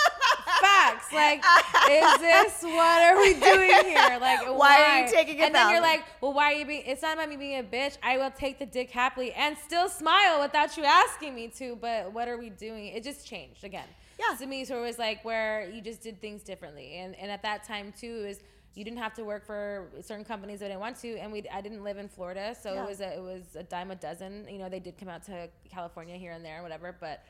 [0.60, 1.12] facts.
[1.12, 1.42] Like,
[1.90, 4.18] is this what are we doing here?
[4.20, 6.64] Like, why, Why are you taking it And then you're like, well, why are you
[6.64, 6.82] being?
[6.86, 7.98] It's not about me being a bitch.
[8.02, 11.76] I will take the dick happily and still smile without you asking me to.
[11.76, 12.86] But what are we doing?
[12.86, 13.86] It just changed again.
[14.18, 14.36] Yeah.
[14.36, 17.42] To me, so it was like where you just did things differently, and and at
[17.42, 18.40] that time too is.
[18.76, 21.42] You didn't have to work for certain companies that I didn't want to, and we
[21.52, 22.84] I didn't live in Florida, so Yeah.
[22.84, 24.46] it was a, it was a dime a dozen.
[24.48, 27.24] You know, they did come out to California here and there, whatever, but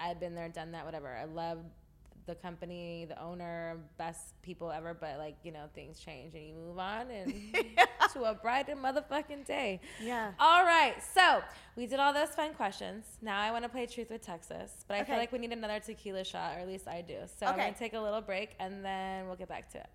[0.00, 1.14] I've been there, done that, whatever.
[1.14, 1.66] I loved
[2.26, 6.54] the company, the owner, best people ever, but like, you know, things change and you
[6.54, 7.34] move on and
[8.14, 9.78] to a brighter motherfucking day.
[10.02, 10.32] Yeah.
[10.38, 10.94] All right.
[11.14, 11.42] So
[11.76, 13.04] we did all those fun questions.
[13.20, 15.78] Now I want to play Truth with Texas, but I feel like we need another
[15.80, 17.16] tequila shot, or at least I do.
[17.38, 19.86] So I'm going to take a little break and then we'll get back to it.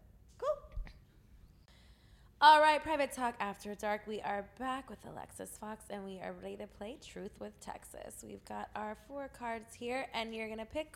[2.40, 2.50] Cool.
[2.50, 4.02] All right, Private Talk After Dark.
[4.08, 8.24] We are back with Alexis Fox and we are ready to play Truth with Texas.
[8.26, 10.96] We've got our four cards here, and you're going to pick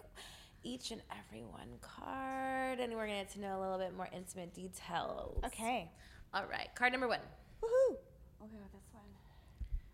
[0.64, 3.96] each and every one card, and we're going to get to know a little bit
[3.96, 5.40] more intimate details.
[5.46, 5.92] Okay.
[6.34, 7.20] All right, card number one
[7.62, 7.96] Woohoo.
[8.42, 9.04] Okay, this one.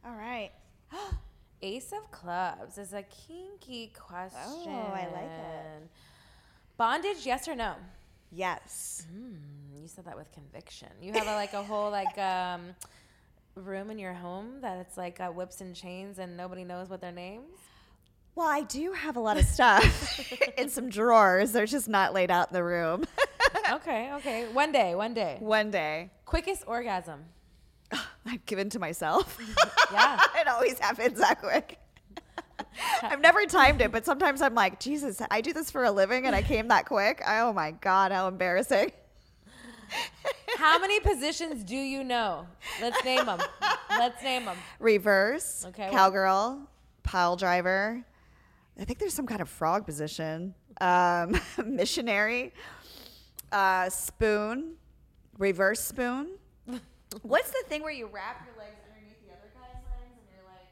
[0.05, 0.51] All right.
[1.61, 4.39] Ace of Clubs is a kinky question.
[4.67, 5.89] Oh, I like it.
[6.77, 7.73] Bondage, yes or no?
[8.31, 9.05] Yes.
[9.13, 9.35] Mm,
[9.81, 10.89] you said that with conviction.
[11.01, 12.75] You have a, like a whole like um,
[13.55, 17.01] room in your home that it's like got whips and chains and nobody knows what
[17.01, 17.57] their names.
[18.35, 21.51] Well, I do have a lot of stuff in some drawers.
[21.51, 23.05] They're just not laid out in the room.
[23.71, 24.47] okay, okay.
[24.51, 25.37] One day, one day.
[25.39, 27.25] One day, Quickest orgasm.
[28.25, 29.37] I've given to myself.
[29.91, 30.21] Yeah.
[30.35, 31.79] it always happens that quick.
[33.01, 36.27] I've never timed it, but sometimes I'm like, Jesus, I do this for a living
[36.27, 37.23] and I came that quick.
[37.27, 38.91] Oh my God, how embarrassing.
[40.57, 42.45] How many positions do you know?
[42.81, 43.39] Let's name them.
[43.89, 44.57] Let's name them.
[44.79, 46.61] Reverse, Okay, what- cowgirl,
[47.03, 48.03] pile driver.
[48.79, 50.53] I think there's some kind of frog position.
[50.81, 52.53] Um, missionary,
[53.51, 54.75] uh, spoon,
[55.37, 56.29] reverse spoon.
[57.23, 60.45] What's the thing where you wrap your legs underneath the other guy's legs and you're
[60.45, 60.69] like,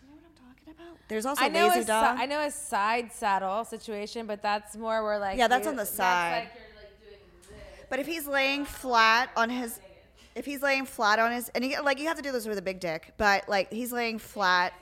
[0.00, 0.98] do you know what I'm talking about?
[1.08, 4.76] There's also I know, lazy a si- I know a side saddle situation, but that's
[4.76, 6.44] more where like Yeah, that's you- on the that's side.
[6.44, 7.73] like you're like doing this.
[7.90, 9.80] But if he's laying flat on his,
[10.34, 12.58] if he's laying flat on his, and he, like you have to do this with
[12.58, 14.72] a big dick, but like he's laying flat,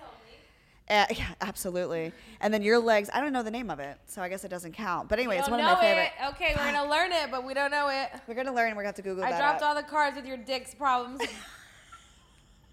[0.90, 2.12] Uh, yeah, absolutely.
[2.40, 4.48] And then your legs, I don't know the name of it, so I guess it
[4.48, 5.08] doesn't count.
[5.08, 6.10] But anyway, it's one of my favorite.
[6.20, 6.28] it.
[6.30, 8.08] Okay, we're gonna learn it, but we don't know it.
[8.26, 8.70] We're gonna learn.
[8.70, 9.26] We're gonna have to Google it.
[9.26, 9.38] I that.
[9.38, 9.68] dropped up.
[9.68, 11.20] all the cards with your dick's problems.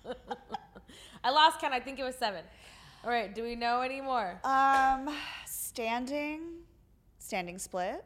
[1.24, 1.74] I lost count.
[1.74, 2.44] I think it was seven.
[3.04, 3.34] All right.
[3.34, 4.40] Do we know any more?
[4.44, 5.10] Um,
[5.46, 6.42] standing,
[7.20, 8.04] standing split.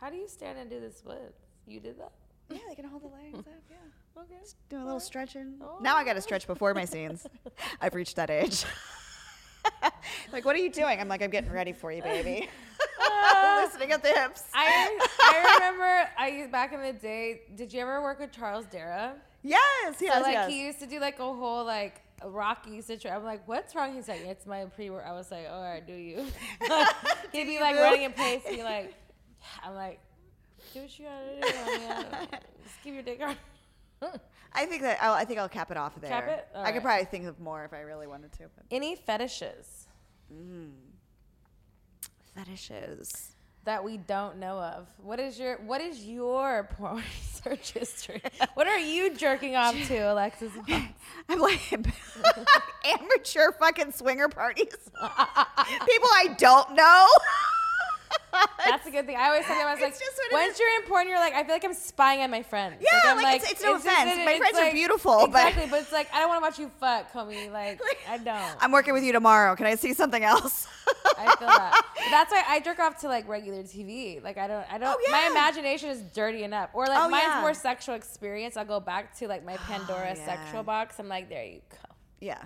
[0.00, 1.40] How do you stand and do the splits?
[1.66, 2.12] You did that?
[2.50, 3.44] Yeah, they can hold the legs up.
[3.70, 3.76] Yeah.
[4.18, 4.34] Okay.
[4.42, 5.54] Just do a little stretching.
[5.62, 5.78] Oh.
[5.80, 7.26] Now I got to stretch before my scenes.
[7.80, 8.64] I've reached that age.
[10.32, 11.00] like, what are you doing?
[11.00, 12.48] I'm like, I'm getting ready for you, baby.
[13.00, 14.42] Uh, Listening at the hips.
[14.52, 17.42] I I remember I used back in the day.
[17.56, 19.14] Did you ever work with Charles Dera?
[19.42, 20.50] yes, So yes, like yes.
[20.50, 23.16] he used to do like a whole like Rocky situation.
[23.16, 23.94] I'm like, what's wrong?
[23.94, 25.04] He's like, it's my pre-work.
[25.06, 26.26] I was like, all right, do you?
[27.32, 28.42] He'd be like running in place.
[28.46, 28.92] And be like,
[29.64, 30.00] I'm like,
[30.74, 31.58] do what you gotta do.
[32.12, 32.26] I
[32.62, 33.36] Just keep your dick on.
[34.52, 36.10] I think that I'll, I think I'll cap it off there.
[36.10, 36.48] Cap it?
[36.54, 36.74] I Alright.
[36.74, 38.44] could probably think of more if I really wanted to.
[38.54, 39.86] But Any fetishes
[40.32, 40.70] mm.
[42.34, 43.36] fetishes.
[43.64, 44.88] that we don't know of?
[45.02, 48.22] What is your What is your porn search history?
[48.54, 50.52] What are you jerking off to, Alexis?
[51.28, 51.60] I'm like
[52.84, 54.66] amateur fucking swinger parties.
[54.66, 57.06] People I don't know.
[58.64, 59.16] That's a good thing.
[59.16, 59.94] I always tell them, I was like,
[60.32, 62.76] once you're in porn, you're like, I feel like I'm spying on my friends.
[62.80, 64.16] Yeah, I'm like, it's- it's no just- offense.
[64.24, 65.66] My friends are beautiful, but- exactly.
[65.70, 67.50] But it's like I don't want to watch you fuck, homie.
[67.60, 68.56] Like, I don't.
[68.62, 69.56] I'm working with you tomorrow.
[69.56, 70.66] Can I see something else?
[71.18, 71.84] I feel that.
[71.96, 74.22] But that's why I jerk off to like regular TV.
[74.22, 74.64] Like I don't.
[74.72, 74.88] I don't.
[74.88, 76.70] Oh, My imagination is dirty enough.
[76.72, 77.36] Or like Oh, mine's yeah.
[77.38, 78.56] Oh, more sexual experience.
[78.56, 80.24] I'll go back to like my oh, Pandora yeah.
[80.26, 80.98] sexual box.
[80.98, 81.94] I'm like, there you go.
[82.20, 82.42] yeah.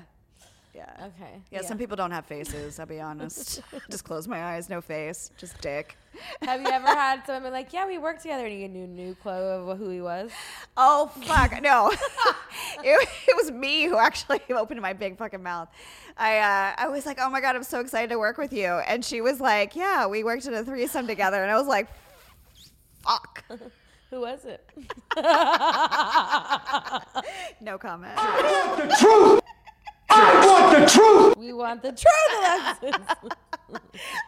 [0.74, 0.90] Yeah.
[0.98, 1.40] Okay.
[1.52, 3.62] Yeah, some people don't have faces, I'll be honest.
[3.90, 5.96] just close my eyes, no face, just dick.
[6.42, 9.14] Have you ever had someone be like, yeah, we worked together, and you knew new
[9.14, 10.32] clue of who he was?
[10.76, 11.90] Oh fuck no!
[11.90, 15.68] it, it was me who actually opened my big fucking mouth.
[16.16, 18.66] I uh, I was like, oh my god, I'm so excited to work with you,
[18.66, 21.88] and she was like, yeah, we worked in a threesome together, and I was like,
[23.02, 23.44] fuck,
[24.10, 24.68] Who was it?
[27.60, 28.18] no comment.
[31.38, 33.06] We want the truth, Alexis.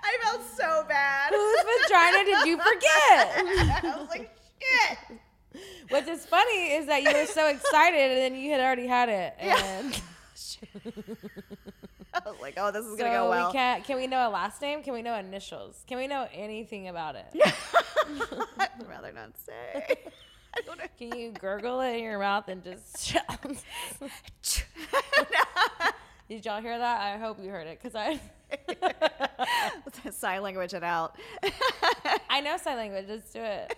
[0.04, 1.32] I felt so bad.
[1.32, 3.84] Whose vagina did you forget?
[3.84, 5.18] I was like, shit.
[5.88, 9.08] What's is funny is that you were so excited and then you had already had
[9.08, 9.34] it.
[9.38, 10.02] And
[12.12, 13.48] I was like, oh, this is so gonna go well.
[13.48, 14.82] we can't can we know a last name?
[14.82, 15.84] Can we know initials?
[15.86, 17.26] Can we know anything about it?
[18.58, 19.96] I'd rather not say.
[20.56, 20.84] I don't know.
[20.98, 23.14] Can you gurgle it in your mouth and just
[26.28, 27.00] Did y'all hear that?
[27.00, 28.20] I hope you heard it because I
[30.10, 31.16] Sign language it out.
[32.30, 33.06] I know sign language.
[33.08, 33.76] Let's do it.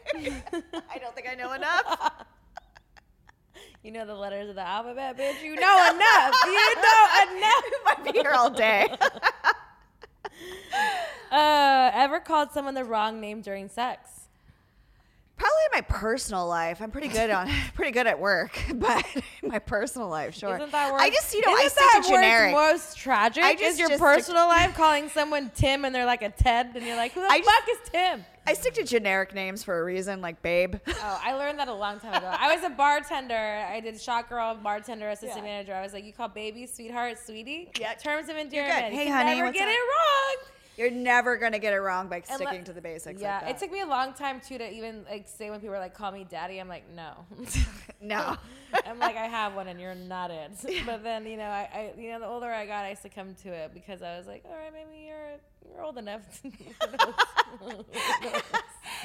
[0.90, 2.24] I don't think I know enough.
[3.82, 5.42] You know the letters of the alphabet, bitch.
[5.42, 6.34] You know enough.
[6.44, 7.64] You know enough.
[7.84, 8.88] Might be here all day.
[11.30, 14.17] Uh, ever called someone the wrong name during sex?
[15.38, 16.82] Probably in my personal life.
[16.82, 19.06] I'm pretty good on pretty good at work, but
[19.42, 20.56] my personal life, sure.
[20.56, 21.00] Isn't that work?
[21.00, 22.52] I just you know I Isn't stick that to generic.
[22.52, 23.44] most tragic?
[23.44, 26.84] I is your just personal life calling someone Tim and they're like a Ted and
[26.84, 28.24] you're like, who the I just- fuck is Tim?
[28.46, 30.76] I stick to generic names for a reason, like Babe.
[30.88, 32.26] Oh, I learned that a long time ago.
[32.34, 33.34] I was a bartender.
[33.70, 35.52] I did shot girl, bartender, assistant Yeah.
[35.52, 35.74] manager.
[35.74, 37.70] I was like, you call baby, sweetheart, sweetie.
[37.78, 37.92] Yeah.
[37.92, 38.90] Terms of endearment.
[38.92, 39.74] You Hey, can honey, never get up?
[39.74, 40.36] it wrong.
[40.78, 43.20] You're never gonna get it wrong by sticking to the basics.
[43.20, 43.50] Yeah, like that.
[43.50, 45.92] it took me a long time too to even like say when people were like,
[45.92, 46.60] call me daddy.
[46.60, 47.26] I'm like, no.
[48.00, 48.36] no.
[48.86, 50.52] I'm like, I have one and you're not it.
[50.86, 53.48] But then, you know, I, I, you know, the older I got, I succumbed to
[53.48, 56.22] it because I was like, all right, maybe you're, you're old enough.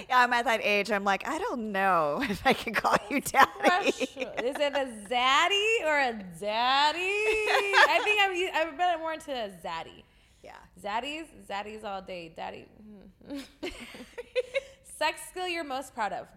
[0.07, 0.91] yeah, I'm at that age.
[0.91, 3.89] I'm like, I don't know if I can call you daddy.
[3.89, 6.99] Is it a zaddy or a daddy?
[6.99, 8.32] I think I'm,
[8.67, 10.03] I'm better more into a zaddy.
[10.43, 10.57] Yeah.
[10.81, 12.33] Zaddies, zaddies all day.
[12.35, 12.65] Daddy.
[13.27, 13.39] Hmm.
[14.97, 16.27] Sex skill you're most proud of.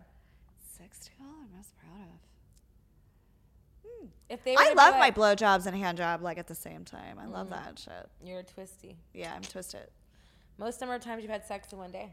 [0.78, 2.20] Sex skill I'm most proud of.
[3.84, 4.06] Hmm.
[4.30, 7.18] If they I love my blowjobs and hand job like at the same time.
[7.20, 7.54] I love hmm.
[7.54, 8.08] that shit.
[8.24, 8.96] You're a twisty.
[9.12, 9.88] Yeah, I'm twisted.
[10.58, 12.12] Most number of times you've had sex in one day.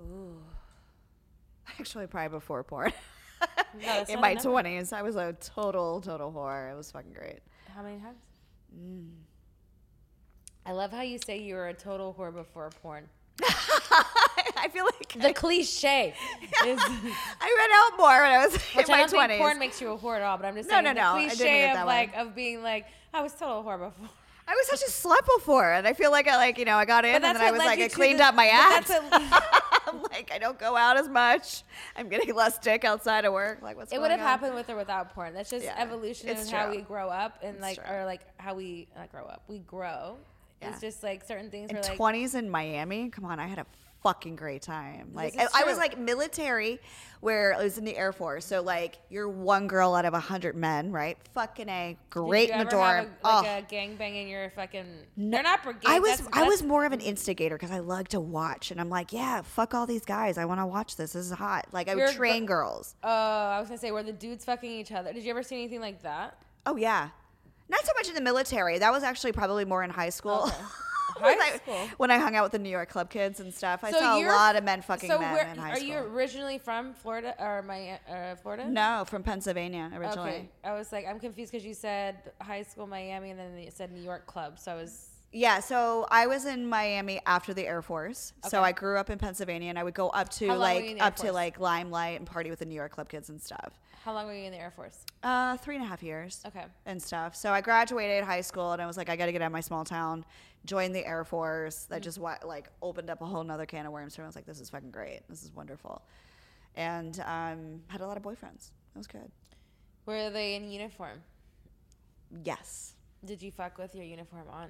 [0.00, 0.36] Ooh.
[1.78, 2.92] Actually, probably before porn.
[3.80, 6.70] that's In my twenties, I was a total, total whore.
[6.70, 7.40] It was fucking great.
[7.74, 8.18] How many times?
[8.76, 9.10] Mm.
[10.66, 13.08] I love how you say you were a total whore before porn.
[14.56, 16.14] I feel like The cliche
[16.66, 19.38] is, I read out more when I was in I my twenties.
[19.38, 20.36] porn makes you a whore at all.
[20.38, 21.84] But I'm just No, saying no, the no, I cliche of way.
[21.84, 24.08] like of being like I was total whore before.
[24.46, 26.84] I was such a slut before, and I feel like I like you know I
[26.84, 28.90] got in, and then I was like I cleaned the- up my act.
[29.86, 31.62] I'm like I don't go out as much.
[31.96, 33.60] I'm getting less dick outside of work.
[33.62, 34.26] Like, what's It would have on?
[34.26, 35.34] happened with or without porn.
[35.34, 37.94] That's just Yeah, evolution it's of how we grow up and like true.
[37.96, 39.42] or like how we not grow up.
[39.48, 40.16] We grow.
[40.64, 40.72] Yeah.
[40.72, 43.10] It's just like certain things in were like 20s in Miami.
[43.10, 43.66] Come on, I had a
[44.04, 45.10] fucking great time.
[45.14, 46.78] Like I, I was like military,
[47.20, 48.44] where I was in the Air Force.
[48.44, 51.16] So like you're one girl out of a hundred men, right?
[51.32, 53.16] Fucking a great Did in you the ever have dorm.
[53.24, 53.74] a, like oh.
[53.74, 54.86] a gangbang in your fucking
[55.16, 55.88] They're not brigade.
[55.88, 58.80] I was that's- I was more of an instigator because I like to watch, and
[58.80, 60.36] I'm like, yeah, fuck all these guys.
[60.36, 61.14] I want to watch this.
[61.14, 61.66] This is hot.
[61.72, 62.94] Like I would You're gr- train girls.
[63.02, 65.12] Oh, I was gonna say were the dudes fucking each other.
[65.12, 66.42] Did you ever see anything like that?
[66.66, 67.08] Oh yeah,
[67.68, 68.78] not so much in the military.
[68.78, 70.50] That was actually probably more in high school.
[71.20, 71.88] when, High I, school.
[71.96, 74.18] when I hung out with the New York club kids and stuff, I So saw
[74.18, 75.88] a lot of men fucking so men where, in high are school.
[75.88, 78.68] you originally from Florida or my uh, Florida?
[78.68, 80.30] No, from Pennsylvania originally.
[80.30, 83.70] Okay, I was like, I'm confused because you said high school Miami and then you
[83.70, 84.58] said New York club.
[84.58, 88.32] So I was Yeah, so I was in Miami after the Air Force.
[88.48, 90.68] So I grew up in Pennsylvania and I would go up to How long were
[90.68, 92.92] you like in the Air up to like Limelight and party with the New York
[92.92, 93.78] club kids and stuff.
[94.04, 94.98] How long were you in the Air Force?
[95.22, 96.42] Uh, three and a half years.
[96.46, 96.64] Okay.
[96.84, 97.34] And stuff.
[97.34, 99.52] So I graduated high school and I was like, I got to get out of
[99.52, 100.26] my small town.
[100.66, 101.84] join the Air Force.
[101.84, 101.94] Mm-hmm.
[101.94, 104.14] That just like opened up a whole nother can of worms.
[104.14, 105.20] So I was like, this is fucking great.
[105.30, 106.02] This is wonderful.
[106.76, 108.72] And um, had a lot of boyfriends.
[108.94, 109.30] It was good.
[110.04, 111.22] Were they in uniform?
[112.44, 112.92] Yes.
[113.24, 114.68] Did you fuck with your uniform on?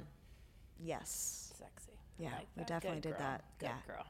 [0.78, 1.52] Yes.
[1.58, 1.90] Sexy.
[2.18, 3.26] Yeah, like we definitely Good did girl.
[3.26, 3.44] that.
[3.58, 3.94] Good Yeah.
[3.94, 4.06] girl.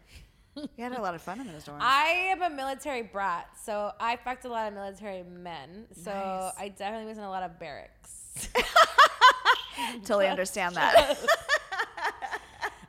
[0.57, 1.79] We had a lot of fun in those dorms.
[1.81, 5.87] I am a military brat, so I fucked a lot of military men.
[5.93, 6.53] So Nice.
[6.59, 8.49] I definitely was in a lot of barracks.
[10.05, 11.19] totally understand that.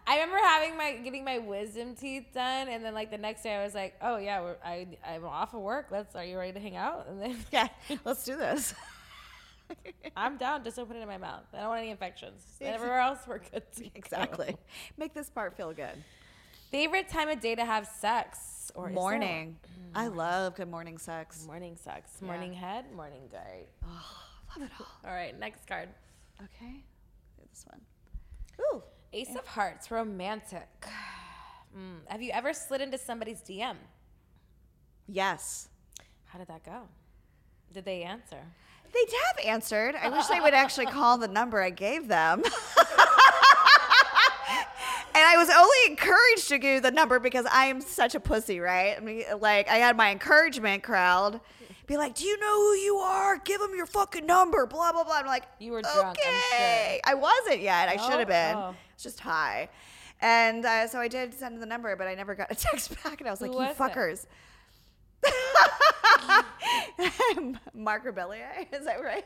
[0.07, 3.55] I remember having my getting my wisdom teeth done, and then like the next day
[3.55, 5.87] I was like, "Oh yeah, we're, I I'm off of work.
[5.89, 7.67] Let's are you ready to hang out?" And then yeah,
[8.05, 8.75] let's do this.
[10.15, 10.63] I'm down.
[10.63, 11.43] Just put it in my mouth.
[11.53, 12.43] I don't want any infections.
[12.61, 13.63] Everywhere else we're good.
[13.77, 13.89] To go.
[13.95, 14.55] Exactly.
[14.97, 16.03] Make this part feel good.
[16.76, 19.56] Favorite time of day to have sex or is there Morning.
[19.95, 21.45] I love good morning sex.
[21.47, 22.22] Morning sex.
[22.22, 22.84] Morning head.
[22.93, 23.64] Morning guy.
[23.81, 24.88] Love it all.
[25.06, 25.88] All right, next card.
[26.43, 26.84] Okay.
[27.49, 27.80] This one.
[28.60, 28.84] Ooh.
[29.14, 30.68] Ace of Hearts, romantic.
[31.77, 32.07] Mm.
[32.07, 33.76] Have you ever slid into somebody's DM?
[35.10, 35.68] Yes.
[36.23, 36.84] How did that go?
[37.73, 38.39] Did they answer?
[38.93, 39.95] They have answered.
[40.02, 42.43] I wish they would actually call the number I gave them.
[45.15, 48.59] and I was only encouraged to give the number because I am such a pussy,
[48.59, 48.95] right?
[48.97, 51.39] I mean, like, I had my encouragement crowd
[51.87, 53.37] be like, Do you know who you are?
[53.37, 55.15] Give them your fucking number, blah, blah, blah.
[55.15, 56.33] I'm like, You were drunk, I'm sure.
[56.53, 57.01] okay.
[57.05, 57.89] I wasn't yet.
[57.89, 58.55] I should have been.
[58.55, 58.75] Oh.
[58.93, 59.69] It's just high.
[60.21, 63.21] And uh, so I did send the number, but I never got a text back.
[63.21, 64.25] And I was Who like, was You fuckers.
[67.73, 69.23] Mark Rebellier, is that right?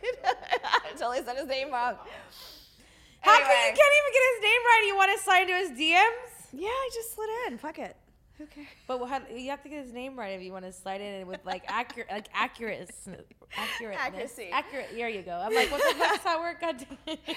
[0.63, 1.95] I totally said his name wrong.
[3.21, 4.83] How come you can't even get his name right?
[4.87, 6.47] You want to slide into his DMs?
[6.53, 7.57] Yeah, I just slid in.
[7.57, 7.95] Fuck it.
[8.37, 8.67] Who cares?
[8.87, 11.27] But how, you have to get his name right if you want to slide in
[11.27, 12.89] with like accurate, like accurate,
[13.57, 14.49] accurate, Accuracy.
[14.51, 14.87] Accurate.
[14.95, 15.33] There you go.
[15.33, 16.57] I'm like, what the fuck fuck's that word?
[16.61, 16.85] God.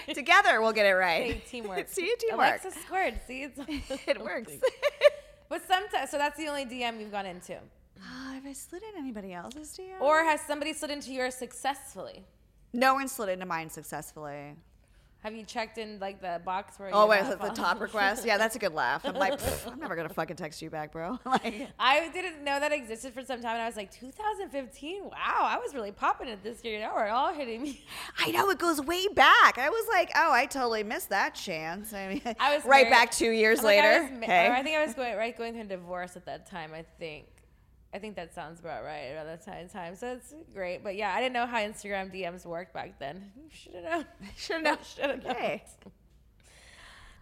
[0.14, 1.46] Together, we'll get it Hey, right.
[1.46, 1.88] teamwork.
[1.90, 2.38] See, teamwork.
[2.62, 3.20] Alexa squared.
[3.26, 3.59] See, it's
[4.06, 4.52] it works.
[5.48, 7.59] But sometimes, so that's the only DM you've gone into,
[8.00, 10.00] Ah, have I slid in anybody else's DM?
[10.00, 12.24] or has somebody slid into yours successfully?
[12.72, 14.54] no one slid into mine successfully.
[15.22, 16.90] Have you checked in like the box where?
[16.92, 18.26] Oh, wait, not the top request?
[18.26, 19.04] Yeah, that's a good laugh.
[19.04, 19.38] I'm like,
[19.68, 21.16] I'm never gonna fucking text you back, bro.
[21.24, 25.04] like, I didn't know that existed for some time, and I was like, 2015.
[25.04, 26.80] Wow, I was really popping it this year.
[26.80, 27.84] Now we're all hitting me.
[28.18, 29.58] I know it goes way back.
[29.58, 31.92] I was like, oh, I totally missed that chance.
[31.92, 34.14] I mean, I was right married- back two years I'm like, I later.
[34.16, 36.72] was hey, I think I was going right going through a divorce at that time.
[36.74, 37.26] I think.
[37.94, 39.69] I think that sounds about right around that time.
[39.69, 39.94] time.
[39.97, 43.31] So it's great, but yeah, I didn't know how Instagram DMs worked back then.
[43.51, 44.05] Should have known.
[44.36, 44.78] should have known.
[44.82, 45.35] Should have known.
[45.35, 45.64] Hey,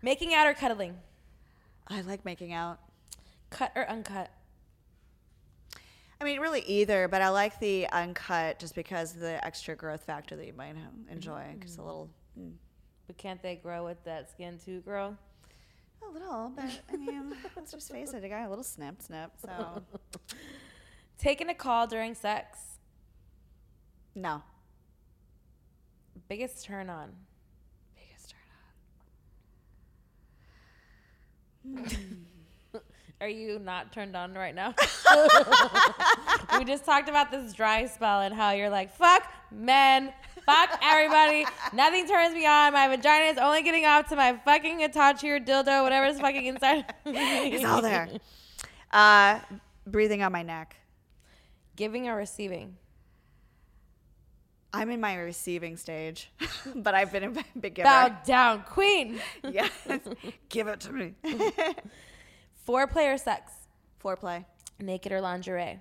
[0.03, 0.97] Making out or cuddling?
[1.89, 2.79] I like making out.
[3.51, 4.31] Cut or uncut?
[6.21, 10.05] I mean, really either, but I like the uncut just because of the extra growth
[10.05, 10.77] factor that you might
[11.11, 11.43] enjoy.
[11.61, 12.53] It's a little, mm,
[13.07, 15.17] But can't they grow with that skin too, girl?
[16.09, 19.31] A little, but I mean, let's just face it, I got a little snip, snip.
[19.45, 19.83] So
[21.19, 22.59] Taking a call during sex.
[24.15, 24.43] no,
[26.29, 27.11] Biggest turn on.
[27.97, 28.35] biggest
[31.85, 32.07] turn
[33.21, 34.75] Are you not turned on right now?
[36.59, 40.13] we just talked about this dry spell and how you're like, fuck men,
[40.51, 41.47] fuck everybody.
[41.73, 42.73] Nothing turns me on.
[42.73, 46.85] My vagina is only getting off to my fucking Hitachi or dildo, whatever's fucking inside.
[47.07, 48.09] It's all there.
[48.91, 49.41] Uh,
[49.87, 50.77] breathing on my neck.
[51.77, 52.77] Giving or receiving?
[54.73, 56.31] I'm in my receiving stage,
[56.77, 57.89] but I've been a big giver.
[57.89, 59.21] Bow down, queen.
[59.43, 59.71] yes,
[60.49, 61.15] give it to me.
[62.69, 63.51] Foreplay or sex?
[64.03, 64.45] Foreplay.
[64.79, 65.81] naked or lingerie.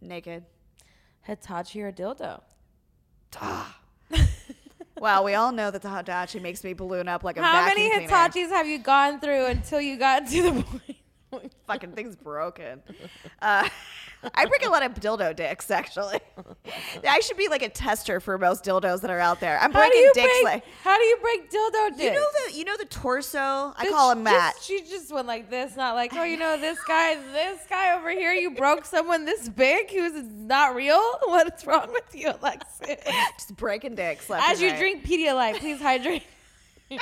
[0.00, 0.44] Naked.
[1.22, 2.40] Hitachi or dildo?
[5.00, 7.88] Wow, we all know that the Hitachi makes me balloon up like a How many
[7.88, 8.48] vacuum cleaner.
[8.48, 10.62] Hitachis have you gone through until you got to the
[11.30, 11.52] point?
[11.66, 12.82] Fucking thing's broken.
[13.40, 13.68] Uh,
[14.34, 16.20] I break a lot of dildo dicks, actually.
[17.08, 19.58] I should be like a tester for most dildos that are out there.
[19.60, 20.44] I'm breaking dicks break?
[20.44, 22.02] like how do you break dildo dicks?
[22.02, 23.72] you know the you know the torso.
[23.76, 24.54] I Did call him Matt.
[24.54, 27.96] Just, she just went like this, not like, oh, you know, this guy, this guy
[27.96, 31.00] over here, you broke someone this big who's not real.
[31.24, 32.96] What's wrong with you, Alexis?
[33.36, 34.30] Just breaking dicks.
[34.30, 34.78] As you right.
[34.78, 36.24] drink Pedialyte, please hydrate.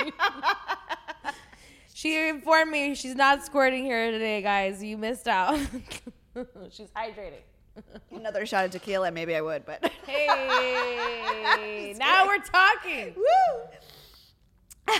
[1.94, 4.82] she informed me she's not squirting here today, guys.
[4.82, 5.58] You missed out.
[6.70, 7.42] she's hydrating.
[8.10, 13.14] another shot of tequila, maybe I would, but Hey, now we're talking.
[13.16, 14.94] woo.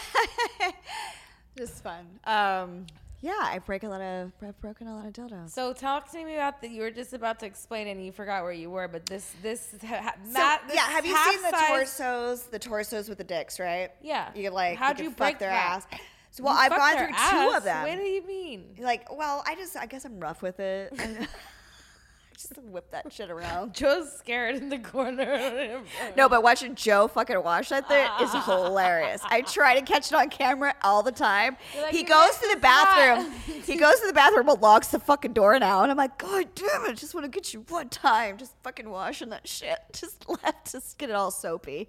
[1.56, 2.06] Just fun.
[2.24, 2.84] Um,
[3.22, 5.50] yeah, I break a lot of I've broken a lot of dildos.
[5.50, 6.68] So talk to me about the.
[6.68, 9.74] You were just about to explain and you forgot where you were, but this this
[9.82, 12.42] ha, So, this yeah, have you seen the torsos?
[12.42, 13.90] The torsos with the dicks, right?
[14.02, 14.28] Yeah.
[14.34, 15.86] You could like How'd you, you break fuck their that?
[15.92, 16.00] ass.
[16.36, 17.88] So well, You I've gone through two of them.
[17.88, 18.74] What do you mean?
[18.78, 20.92] Like, well, I just I guess I'm rough with it.
[20.98, 21.26] I
[22.36, 23.72] just whip that shit around.
[23.72, 25.80] Joe's scared in the corner.
[26.16, 29.22] No, but watching Joe fucking wash that thing is hilarious.
[29.24, 31.56] I try to catch it on camera all the time.
[31.80, 33.32] Like, he goes to the the bathroom.
[33.64, 35.82] he goes to the bathroom and locks the fucking door now.
[35.82, 38.36] And I'm like, God damn it, I just want to get you one time.
[38.36, 39.78] Just fucking washing that shit.
[39.94, 41.88] Just left, just get it all soapy.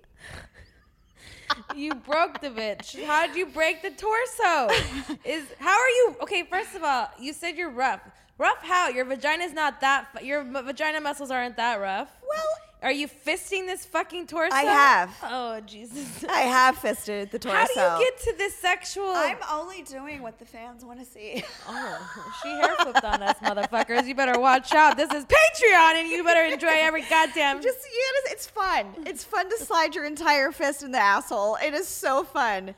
[1.76, 3.04] You broke the bitch.
[3.06, 4.70] How did you break the torso?
[5.24, 6.16] Is how are you?
[6.22, 8.02] Okay, first of all, you said you're rough.
[8.38, 8.90] Rough how?
[8.90, 10.24] Your vagina's not that.
[10.24, 12.10] Your vagina muscles aren't that rough.
[12.28, 12.46] Well,
[12.84, 14.56] Are you fisting this fucking torso?
[14.56, 15.18] I have.
[15.24, 16.24] Oh Jesus.
[16.30, 17.58] I have fisted the torso.
[17.58, 17.66] How
[17.98, 19.10] do you get to this sexual?
[19.10, 21.44] I'm only doing what the fans want to see.
[21.70, 24.08] Oh, she hair flipped on us, motherfuckers.
[24.08, 24.96] You better watch out.
[24.96, 27.62] This is Patreon, and you better enjoy every goddamn.
[27.62, 28.86] Just you know, it's fun.
[29.06, 31.58] It's fun to slide your entire fist in the asshole.
[31.62, 32.74] It is so fun.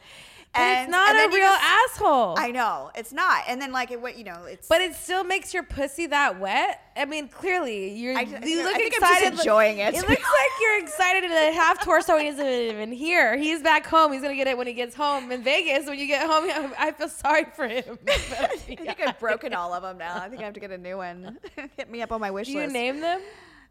[0.52, 2.36] But it's not and a real just- asshole.
[2.38, 3.44] I know it's not.
[3.48, 4.68] And then like it, what you know, it's.
[4.68, 6.82] But it still makes your pussy that wet.
[6.98, 8.18] I mean, clearly you're.
[8.18, 9.34] I- you I look just excited.
[9.40, 9.94] enjoying it.
[9.94, 12.18] It looks like you're excited in a half torso.
[12.18, 13.38] He isn't even here.
[13.38, 14.12] He's back home.
[14.12, 15.86] He's gonna get it when he gets home in Vegas.
[15.88, 16.50] When you get home,
[16.80, 18.00] I feel sorry for him.
[18.08, 20.16] I think I've broken all of them now.
[20.20, 21.38] I think I have to get a new one.
[21.78, 22.74] Hit me up on my wish Do you list.
[22.74, 23.22] name them?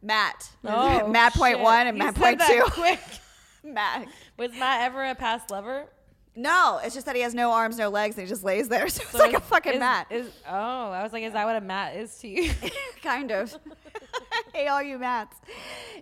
[0.00, 0.48] Matt.
[0.64, 1.64] Oh, Matt point shit.
[1.64, 2.64] one and You Matt point two.
[3.64, 4.06] Matt.
[4.36, 5.86] Was Matt ever a past lover?
[6.38, 8.88] No, it's just that he has no arms, no legs, and he just lays there.
[8.98, 10.06] So it's So like a fucking is- mat.
[10.08, 12.52] Is, oh, I was like, is that what a mat is to you?
[13.02, 13.54] kind of.
[14.54, 15.36] hey, all you Mats.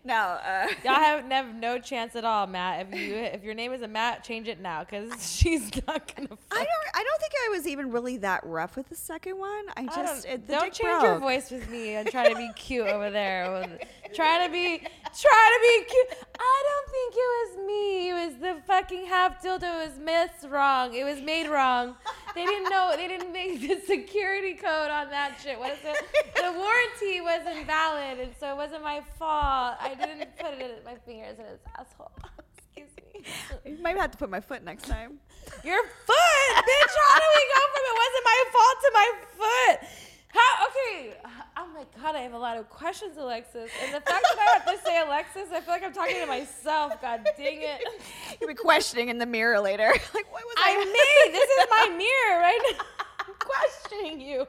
[0.05, 0.15] No.
[0.15, 2.87] Uh, Y'all have never no chance at all, Matt.
[2.87, 5.09] If you if your name is a Matt, change it now, cause
[5.39, 6.29] she's not gonna.
[6.29, 6.39] Fuck.
[6.53, 6.67] I don't.
[6.95, 9.65] I don't think I was even really that rough with the second one.
[9.77, 12.51] I I just don't, it, don't change your voice with me and try to be
[12.57, 13.79] cute over there.
[14.15, 16.09] Trying to be, trying to be cute.
[16.39, 18.11] I don't think it was me.
[18.11, 19.63] It was the fucking half dildo.
[19.63, 20.95] It was myths wrong.
[20.95, 21.97] It was made wrong.
[22.35, 22.93] They didn't know.
[22.97, 25.59] They didn't make the security code on that shit.
[25.59, 25.97] What is it?
[26.37, 29.77] The warranty was invalid, and so it wasn't my fault.
[29.81, 32.13] I didn't put it in my fingers in his asshole.
[32.57, 33.25] Excuse me.
[33.65, 35.19] You might have to put my foot next time.
[35.65, 36.95] Your foot, bitch.
[37.09, 39.09] How do we go from it wasn't my fault to my
[39.39, 40.06] foot?
[40.29, 40.67] How?
[40.67, 41.15] Okay.
[41.57, 43.71] Oh my god, I have a lot of questions, Alexis.
[43.83, 46.27] And the fact that I have to say Alexis, I feel like I'm talking to
[46.27, 47.01] myself.
[47.01, 47.83] God dang it.
[48.41, 49.89] You'll be questioning in the mirror later.
[50.15, 50.73] like, what was I?
[50.73, 51.39] I'm me.
[51.39, 52.85] This is my mirror right now.
[53.21, 54.47] I'm questioning you.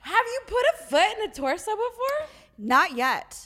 [0.00, 2.28] Have you put a foot in a torso before?
[2.58, 3.38] Not yet.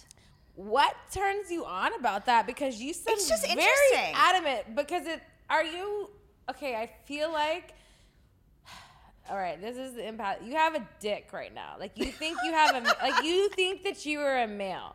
[0.55, 2.47] What turns you on about that?
[2.47, 4.75] Because you seem It's just very adamant.
[4.75, 5.21] Because it
[5.51, 6.11] are you
[6.51, 6.75] okay?
[6.75, 7.75] I feel like
[9.29, 10.43] All right, this is the impact.
[10.45, 11.75] You have a dick right now.
[11.79, 14.95] Like you think you have a like you think that you are a male.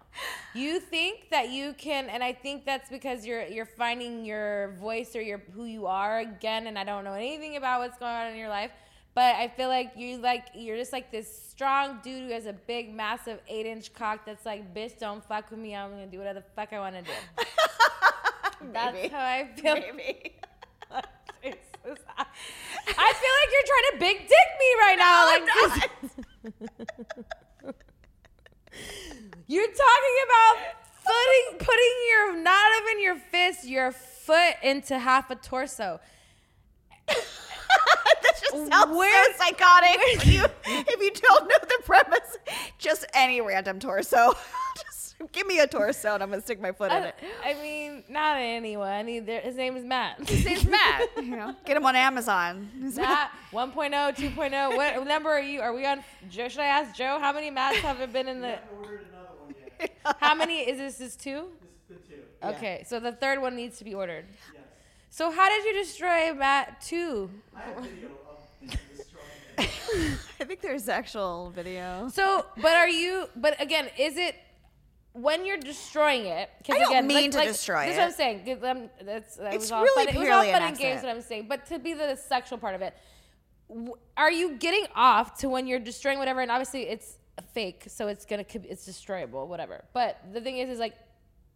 [0.53, 5.16] You think that you can, and I think that's because you're you're finding your voice
[5.16, 6.68] or your who you are again.
[6.68, 8.72] And I don't know anything about what's going on in your life,
[9.16, 12.53] but I feel like you like you're just like this strong dude who has a
[12.53, 15.76] big, massive eight inch cock that's like, bitch, don't fuck with me.
[15.76, 17.12] I'm gonna do whatever the fuck I want to do.
[18.74, 19.74] That's how I feel.
[19.74, 20.36] Maybe.
[22.88, 25.26] I feel like you're trying to big dick me right now.
[25.26, 25.45] like
[29.48, 30.56] you're talking about
[31.03, 35.99] putting putting your not even your fist, your foot into half a torso.
[37.08, 37.16] that
[38.40, 39.98] just sounds Where- so psychotic.
[39.99, 42.38] If you, if you don't know the premise,
[42.78, 44.34] just any random torso.
[45.22, 47.15] Just give me a torso and I'm gonna stick my foot in it.
[47.43, 49.07] I mean, not anyone.
[49.07, 50.27] Either his name is Matt.
[50.27, 51.10] His name's Matt.
[51.22, 52.69] You know, get him on Amazon.
[52.95, 54.76] Matt 1.0, 2.0.
[54.76, 55.61] What number are you?
[55.61, 56.03] Are we on?
[56.30, 58.57] Joe, should I ask Joe how many Matts have been in the?
[58.76, 59.91] ordered another one yet.
[60.19, 60.99] How many is this?
[60.99, 61.45] Is two?
[61.88, 62.56] This is the two.
[62.56, 64.26] Okay, so the third one needs to be ordered.
[64.53, 64.64] Yes.
[65.10, 67.30] So how did you destroy Matt two?
[67.56, 70.18] I have video of the destroying.
[70.39, 72.10] I think there's actual video.
[72.11, 73.27] So, but are you?
[73.35, 74.35] But again, is it
[75.14, 76.50] when you're destroying it?
[76.66, 78.00] 'cause I don't again, mean to destroy That's it.
[78.00, 78.64] what I'm saying.
[78.64, 80.16] um, that's, that It's was all really fun.
[80.16, 81.04] It was all purely fun and games.
[81.04, 82.94] What I'm saying, but to be the sexual part of it,
[83.70, 86.42] w- are you getting off to when you're destroying whatever?
[86.42, 87.18] And obviously, it's
[87.54, 89.84] fake, so it's gonna it's destroyable, whatever.
[89.94, 90.96] But the thing is, is like.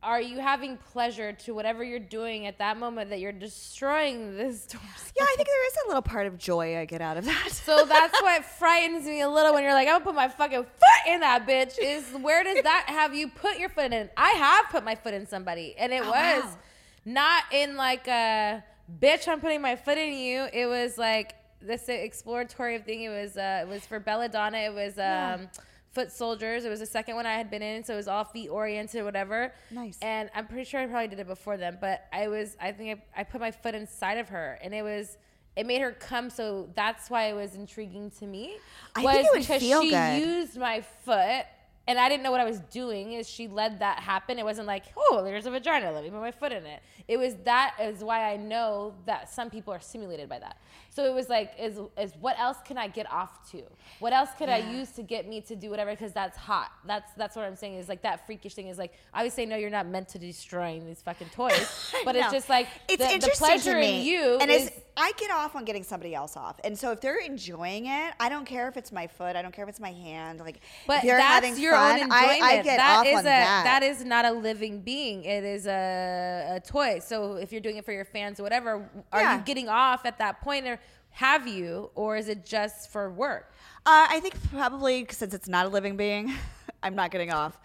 [0.04, 4.68] Are you having pleasure to whatever you're doing at that moment that you're destroying this
[4.68, 4.86] torso?
[5.18, 7.50] Yeah, I think there is a little part of joy I get out of that.
[7.52, 10.64] So that's what frightens me a little when you're like, I'm gonna put my fucking
[10.64, 11.78] foot in that bitch.
[11.82, 14.10] Is where does that have you put your foot in?
[14.16, 16.58] I have put my foot in somebody, and it was wow.
[17.06, 18.64] not in like a
[19.02, 19.28] bitch.
[19.28, 20.48] I'm putting my foot in you.
[20.54, 23.04] It was like this exploratory thing.
[23.04, 24.58] It was uh, it was for Belladonna.
[24.60, 25.50] It was um,
[25.96, 26.66] Foot Soldiers.
[26.66, 29.04] It was the second one I had been in, so it was all feet oriented,
[29.04, 29.54] whatever.
[29.72, 29.98] Nice.
[30.02, 33.00] And I'm pretty sure I probably did it before then, but I was I think
[33.16, 35.18] I, I put my foot inside of her, and it was
[35.56, 36.30] it made her come.
[36.30, 38.58] So that's why it was intriguing to me.
[38.94, 40.22] I was think it would because feel she good.
[40.22, 41.46] used my foot.
[41.88, 43.14] And I didn't know what I was doing.
[43.14, 44.40] Is she let that happen?
[44.40, 45.92] It wasn't like, oh, there's a vagina.
[45.92, 46.82] Let me put my foot in it.
[47.08, 50.58] It was that is why I know that some people are stimulated by that.
[50.96, 53.62] So it was like, is is what else can I get off to?
[54.00, 55.92] What else could I use to get me to do whatever?
[55.92, 56.72] Because that's hot.
[56.86, 57.76] That's that's what I'm saying.
[57.76, 58.68] Is like that freakish thing.
[58.70, 62.48] Is like obviously, no, you're not meant to destroying these fucking toys, but it's just
[62.48, 64.00] like it's the, the interesting pleasure to me.
[64.00, 67.02] in you and is I get off on getting somebody else off, and so if
[67.02, 69.82] they're enjoying it, I don't care if it's my foot, I don't care if it's
[69.82, 70.40] my hand.
[70.40, 72.14] Like, But if that's having your fun, own enjoyment.
[72.42, 73.64] I, I get That off is on a, that.
[73.66, 75.26] That is not a living being.
[75.26, 77.00] It is a, a toy.
[77.00, 79.38] So if you're doing it for your fans or whatever, are Yeah.
[79.38, 80.80] you getting off at that point, or
[81.16, 83.52] have you, or is it just for work?
[83.86, 86.34] Uh, I think probably since it's not a living being,
[86.84, 87.58] I'm not getting off.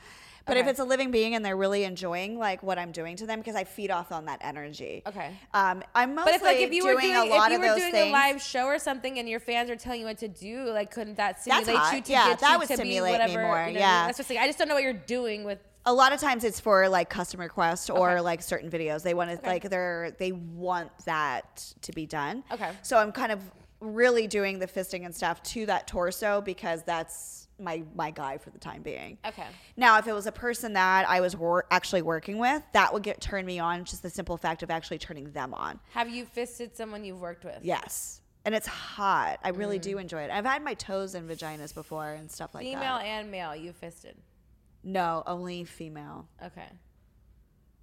[0.47, 3.27] But if it's a living being and they're really enjoying like what I'm doing to
[3.27, 5.03] them, because I feed off on that energy.
[5.07, 5.31] Okay.
[5.55, 7.77] Um, I'm mostly But if like if you were doing, a lot if you were
[7.77, 8.09] doing things.
[8.09, 10.91] a live show or something, and your fans are telling you what to do, like
[10.91, 13.43] couldn't that stimulate you to Yeah, get that you would to stimulate be me whatever?
[13.47, 14.07] more, you know, yeah.
[14.07, 15.59] that's just like I just don't know what you're doing with.
[15.87, 18.21] A lot of times it's for like custom requests or Okay.
[18.21, 19.03] like certain videos.
[19.03, 19.47] They want to Okay.
[19.49, 22.45] like they're they want that to be done.
[22.53, 22.71] Okay.
[22.83, 23.41] So I'm kind of
[23.81, 28.51] really doing the fisting and stuff to that torso because that's my my guy for
[28.51, 29.17] the time being.
[29.27, 29.47] Okay.
[29.77, 33.03] Now, if it was a person that I was wor- actually working with, that would
[33.03, 33.85] get turn me on.
[33.85, 35.81] Just the simple fact of actually turning them on.
[35.93, 37.59] Have you fisted someone you've worked with?
[37.63, 38.21] Yes.
[38.47, 39.39] And it's hot.
[39.45, 39.83] I really Mm.
[39.83, 40.31] do enjoy it.
[40.31, 43.03] I've had my toes in vaginas before and stuff like Female that.
[43.03, 44.17] Female and male, you fisted.
[44.83, 46.27] No, only female.
[46.45, 46.69] Okay.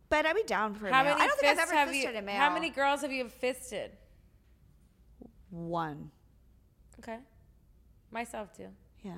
[0.09, 1.13] But I'd be down for a How male.
[1.13, 2.19] many I don't think I've ever have fisted you?
[2.19, 2.37] a male.
[2.37, 3.91] How many girls have you fisted?
[5.49, 6.11] One.
[6.99, 7.17] Okay.
[8.11, 8.67] Myself too.
[9.03, 9.13] Yeah.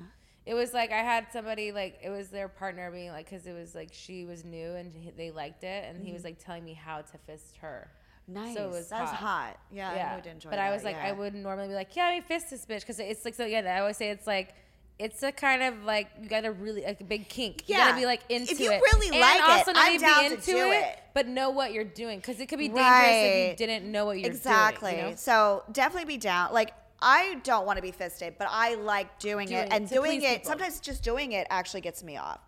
[0.46, 3.52] It was like I had somebody like it was their partner being like because it
[3.52, 6.72] was like she was new and they liked it and he was like telling me
[6.74, 7.90] how to fist her.
[8.28, 8.44] Mm-hmm.
[8.44, 8.56] Nice.
[8.56, 9.18] So it was That's hot.
[9.18, 9.58] hot.
[9.72, 10.50] Yeah, yeah, I would enjoy it.
[10.50, 10.68] but that.
[10.68, 13.24] I was like I wouldn't normally be like yeah me fist this bitch because it's
[13.24, 14.54] like so yeah I always say it's like.
[15.00, 17.64] It's a kind of like you gotta really like a big kink.
[17.68, 17.86] You Yeah.
[17.88, 18.50] gotta be like into it.
[18.52, 18.82] If you it.
[18.92, 20.98] really and like it, also not I'm even down be to do it, it.
[21.14, 24.18] but know what you're doing because it could be dangerous if you didn't know what
[24.20, 24.90] you're exactly.
[24.92, 25.04] doing.
[25.04, 25.16] you know?
[25.16, 26.52] So definitely be down.
[26.52, 29.88] Like I don't want to be fisted, but I like doing, Doing it, it and
[29.88, 30.28] doing it.
[30.42, 30.48] people.
[30.50, 32.40] Sometimes just doing it actually gets me off.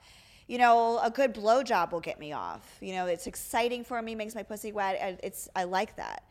[0.47, 2.77] You know, a good blowjob will get me off.
[2.83, 4.99] You know, it's exciting for me, makes my pussy wet.
[5.01, 6.25] and It's I like that.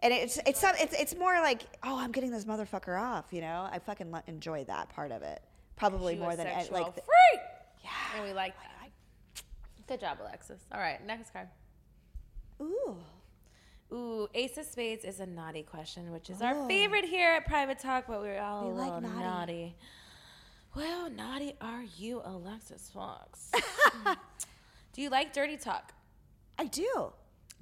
[0.00, 3.32] And it's it's some it's it's more like oh I'm getting this motherfucker off.
[3.32, 5.42] You know, I fucking enjoy that part of it
[5.76, 7.40] probably She more than sexual like the, freak.
[7.84, 8.90] Yeah, and we like that.
[9.86, 10.60] Good job, Alexis.
[10.72, 11.48] All right, next card.
[12.60, 12.96] ooh
[13.92, 17.78] Ooh, Ace of Spades is a naughty question, which is our favorite here at Private
[17.78, 19.22] Talk, but we're all We a like little naughty.
[19.24, 19.76] naughty.
[20.74, 23.52] Well, naughty are you, Alexis Fox?
[24.92, 25.92] do you like dirty talk?
[26.58, 27.12] I do.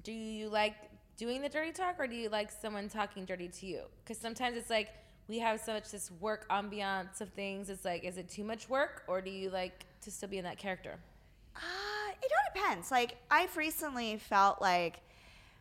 [0.02, 0.74] Do you like
[1.18, 3.82] doing the dirty talk, or do you like someone talking dirty to you?
[4.02, 4.88] Because sometimes it's like
[5.28, 7.70] we have so much this work ambiance of things.
[7.70, 10.44] It's like, is it too much work, or do you like to still be in
[10.44, 10.98] that character?
[11.56, 12.90] Uh, it all depends.
[12.90, 15.00] Like I've recently felt like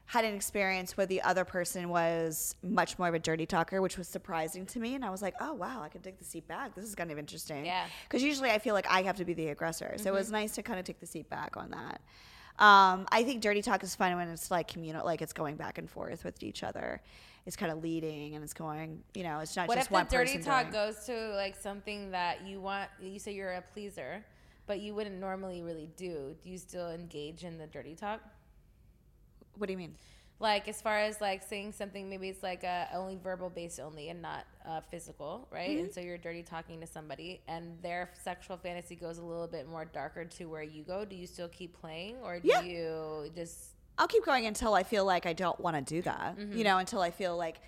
[0.06, 3.98] had an experience where the other person was much more of a dirty talker, which
[3.98, 4.95] was surprising to me.
[4.95, 6.76] And I was like, oh wow, I can take the seat back.
[6.76, 7.65] This is kind of interesting.
[7.65, 7.85] Yeah.
[8.03, 10.53] Because usually I feel like I have to be the aggressor, so it was nice
[10.56, 12.02] to kind of take the seat back on that.
[12.60, 15.77] Um, I think dirty talk is fun when it's like communal, like it's going back
[15.77, 17.02] and forth with each other.
[17.45, 19.67] It's kind of leading and it's going, you know, it's not just talking.
[19.67, 22.89] What if the one dirty talk doing- goes to like something that you want?
[23.01, 24.23] You say you're a pleaser,
[24.65, 26.35] but you wouldn't normally really do.
[26.41, 28.21] Do you still engage in the dirty talk?
[29.57, 29.95] What do you mean?
[30.39, 34.09] Like as far as like saying something, maybe it's like uh, only verbal based only
[34.09, 35.69] and not uh, physical, right?
[35.69, 35.83] Mm-hmm.
[35.85, 39.69] And so you're dirty talking to somebody, and their sexual fantasy goes a little bit
[39.69, 41.05] more darker to where you go.
[41.05, 42.61] Do you still keep playing, or do Yeah.
[42.61, 46.37] you just I'll keep going until I feel like I don't want to do that.
[46.37, 46.57] Mm-hmm.
[46.57, 47.61] You know, until I feel like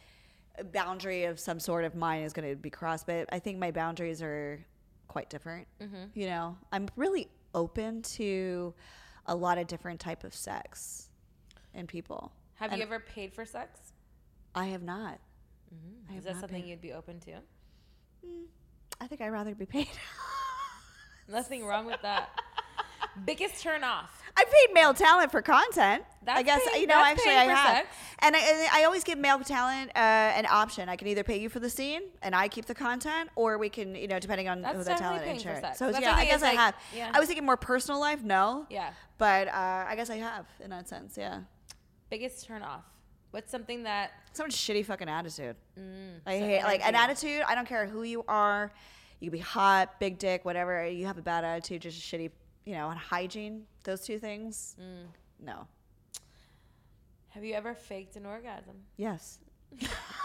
[0.57, 3.06] a boundary of some sort of mine is going to be crossed.
[3.06, 4.65] But I think my boundaries are
[5.07, 5.68] quite different.
[5.81, 6.19] Mm-hmm.
[6.19, 8.73] You know, I'm really open to
[9.27, 11.10] a lot of different type of sex
[11.73, 12.31] and people.
[12.56, 13.93] have And you ever paid for sex?
[14.53, 15.19] I have not.
[15.73, 16.10] Mm-hmm.
[16.10, 16.69] I have Is that something paid.
[16.69, 17.34] you'd be open to?
[19.02, 19.89] I think I'd rather be paid.
[21.27, 22.30] Nothing wrong with that.
[23.26, 24.22] Biggest turn off.
[24.38, 26.03] I paid male talent for content.
[26.28, 27.02] I guess paying- you know.
[27.03, 27.88] Actually, I have, sex.
[28.20, 30.90] and I, and I always give male talent uh, an option.
[30.90, 33.70] I can either pay you for the scene, and I keep the content, or we
[33.70, 35.74] can, you know, depending on That's who the talent paying and for share.
[35.76, 36.76] So That's yeah, I guess I like- have.
[36.95, 37.12] yeah.
[37.14, 38.66] I was thinking more personal life, no.
[38.70, 38.91] Yeah.
[39.18, 41.16] But uh, I guess I have in that sense.
[41.18, 41.41] Yeah.
[42.10, 42.84] Biggest turn off.
[43.32, 45.56] What's something that Someone's shitty fucking attitude.
[45.80, 47.41] Mm, I hate like an attitude.
[47.48, 48.72] I don't care who you are.
[49.20, 50.88] You can be hot, big dick, whatever.
[50.88, 52.32] You have a bad attitude, just a shitty,
[52.66, 53.64] you know, and hygiene.
[53.84, 54.76] Those two things.
[54.82, 55.08] Mm.
[55.46, 55.68] No.
[57.30, 58.76] have you ever faked an orgasm?
[58.98, 59.40] Yes.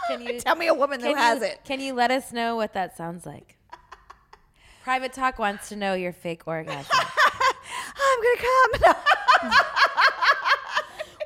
[0.07, 1.61] Can you Tell me a woman who has you, it.
[1.63, 3.57] Can you let us know what that sounds like?
[4.83, 6.91] Private Talk wants to know your fake orgasm.
[6.93, 8.41] I'm gonna
[8.81, 8.95] come.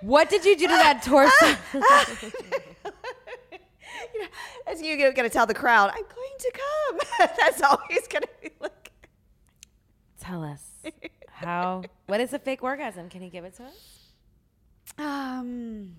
[0.01, 1.55] what did you do to that torso?
[4.67, 7.29] As you gonna tell the crowd, I'm going to come.
[7.39, 8.84] That's always gonna be like.
[10.25, 10.61] Tell us
[11.29, 11.83] how.
[12.07, 13.09] What is a fake orgasm?
[13.09, 13.99] Can you give it to us?
[14.97, 15.95] Um,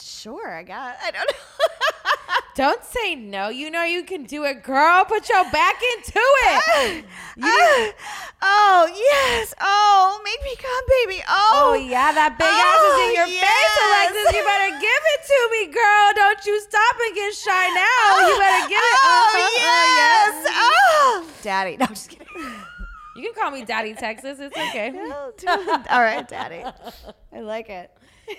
[0.00, 0.50] sure.
[0.54, 0.96] I got.
[1.02, 1.38] I don't know.
[2.56, 3.48] Don't say no.
[3.48, 5.04] You know you can do it, girl.
[5.06, 6.20] Put your back into
[6.50, 7.04] it.
[7.42, 7.92] Ah,
[8.42, 9.54] oh yes.
[9.60, 11.22] Oh, make me come, baby.
[11.28, 11.72] Oh.
[11.72, 13.48] Oh yeah, that big ass is in Oh, your yes.
[13.48, 14.28] face, Alexis.
[14.36, 16.06] You better give it to me, girl.
[16.20, 18.28] Don't you stop and get shy now.
[18.28, 18.98] You better give it.
[19.00, 19.56] Oh Uh-huh.
[19.56, 20.32] yes.
[20.52, 21.76] Oh, daddy.
[21.78, 22.26] No, I'm just kidding.
[23.20, 24.38] You can call me Daddy Texas.
[24.40, 24.90] It's okay.
[25.90, 26.64] All right, daddy.
[27.32, 27.90] I like it.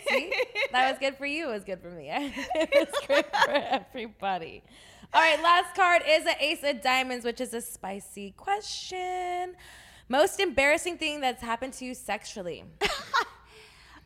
[0.09, 0.33] See?
[0.71, 1.49] That was good for you.
[1.49, 2.07] It was good for me.
[2.11, 4.63] it was great for everybody.
[5.13, 9.55] All right, last card is an ace of diamonds, which is a spicy question.
[10.09, 12.63] Most embarrassing thing that's happened to you sexually.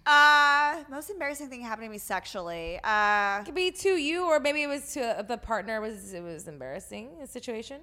[0.07, 2.79] Uh, most embarrassing thing happened to me sexually.
[2.83, 5.81] Uh, It could be to you, or maybe it was to the partner.
[5.81, 7.81] Was it was embarrassing a situation?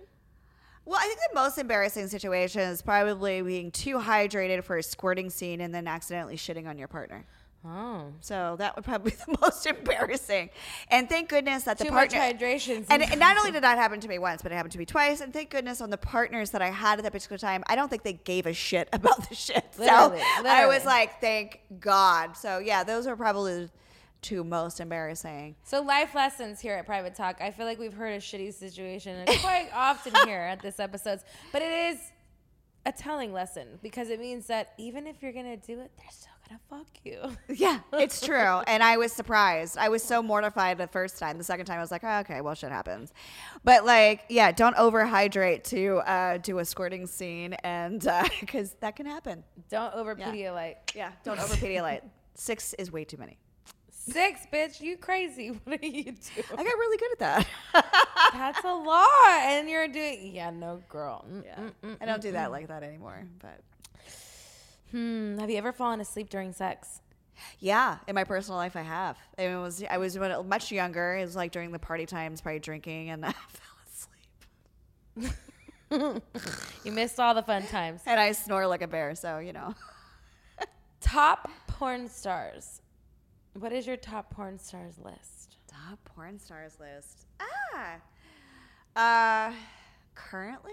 [0.85, 5.31] Well, I think the most embarrassing situation is probably being too hydrated for a squirting
[5.31, 7.25] scene and then accidentally shitting on your partner.
[7.65, 10.51] Oh, So that would probably be the most embarrassing.
[10.89, 12.85] And thank goodness that the too much hydration.
[12.91, 14.85] And, and not only did that happen to me once, but it happened to me
[14.85, 15.21] twice.
[15.21, 17.89] And thank goodness on the partners that I had at that particular time, I don't
[17.89, 19.65] think they gave a shit about the shit.
[19.79, 22.37] Literally, so I was like, thank God.
[22.37, 23.71] So yeah, those are probably the
[24.23, 25.57] two most embarrassing.
[25.65, 27.41] So life lessons here at Private Talk.
[27.41, 31.61] I feel like we've heard a shitty situation quite often here at this episodes, but
[31.61, 31.99] it is
[32.87, 36.33] a telling lesson because it means that even if you're gonna do it, they're still
[36.49, 37.21] gonna fuck you.
[37.57, 38.37] Yeah, it's true.
[38.67, 39.77] and I was surprised.
[39.79, 41.39] I was so mortified the first time.
[41.39, 43.13] The second time, I was like, oh, okay, well, shit happens.
[43.63, 48.01] But like, yeah, don't overhydrate to uh, do a squirting scene, and
[48.41, 49.45] because that can happen.
[49.69, 50.33] Don't over Yeah.
[50.33, 50.77] Pedialyte.
[50.95, 52.03] Yeah, don't over Pedialyte.
[52.35, 53.39] Six is way too many.
[54.11, 55.49] Six, bitch, you crazy.
[55.65, 56.47] What are you doing?
[56.53, 57.47] I got really good at that.
[58.33, 60.35] That's a lot, and you're doing.
[60.35, 61.25] Yeah, no, girl.
[61.31, 62.53] Mm, yeah, mm, mm, I don't mm, do that mm.
[62.53, 63.25] like that anymore.
[63.41, 63.61] But
[64.91, 65.39] Hmm.
[65.39, 67.01] Have you ever fallen asleep during sex?
[67.61, 69.17] yeah, in my personal life, I have.
[69.39, 71.17] It was I was when- much younger.
[71.17, 75.29] It was like during the party times, probably drinking, and I fell
[75.91, 76.23] asleep.
[76.85, 78.03] You missed all the fun times.
[78.05, 79.75] And I snore like a bear, so you know.
[81.01, 82.82] Top porn stars.
[83.55, 85.57] What is your top porn stars list?
[85.69, 87.27] Top porn stars list.
[87.41, 87.97] Ah.
[88.97, 89.53] Uh,
[90.15, 90.73] currently,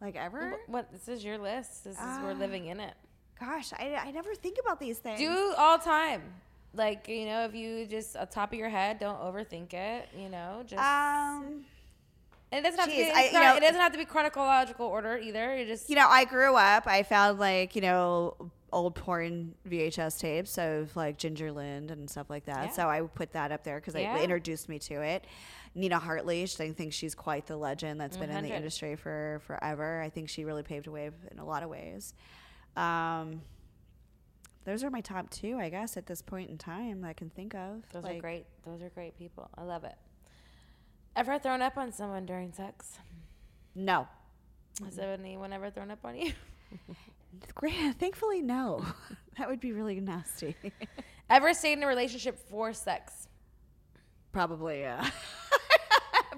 [0.00, 0.56] like ever.
[0.66, 0.90] What?
[0.92, 1.84] This is your list.
[1.84, 2.20] This is Ah.
[2.22, 2.94] we're living in it.
[3.40, 5.18] Gosh, I, I never think about these things.
[5.18, 6.22] Do all time.
[6.74, 10.08] Like you know, if you just on top of your head, don't overthink it.
[10.16, 11.64] You know, just Um,
[12.52, 13.10] and it doesn't have to be.
[13.12, 15.56] I- not- know- it doesn't have to be chronological order either.
[15.56, 16.86] You just you know, I grew up.
[16.86, 22.28] I found like you know old porn VHS tapes of like Ginger Lynn and stuff
[22.28, 22.66] like that.
[22.66, 22.70] Yeah.
[22.72, 24.16] So I would put that up there because Yeah.
[24.18, 25.24] it introduced me to it.
[25.76, 30.00] Nina Hartley, I think she's quite the legend that's been in the industry for forever.
[30.02, 32.14] I think she really paved a way in a lot of ways.
[32.76, 33.42] Um,
[34.64, 37.28] those are my top two, I guess, at this point in time that I can
[37.30, 37.82] think of.
[37.92, 38.46] those are great.
[38.64, 39.48] Those are great people.
[39.56, 39.94] I love it.
[41.16, 42.98] Ever thrown up on someone during sex?
[43.74, 44.06] No.
[44.84, 46.32] Has anyone ever thrown up on you?
[47.54, 47.74] Great.
[47.98, 48.84] Thankfully, no.
[49.38, 50.56] that would be really nasty.
[51.30, 53.28] Ever stayed in a relationship for sex?
[54.32, 55.08] Probably, yeah.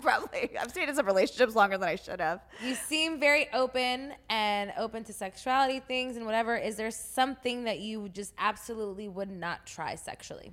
[0.01, 0.57] Probably.
[0.59, 2.41] I've stayed in some relationships longer than I should have.
[2.63, 6.55] You seem very open and open to sexuality things and whatever.
[6.55, 10.53] Is there something that you just absolutely would not try sexually?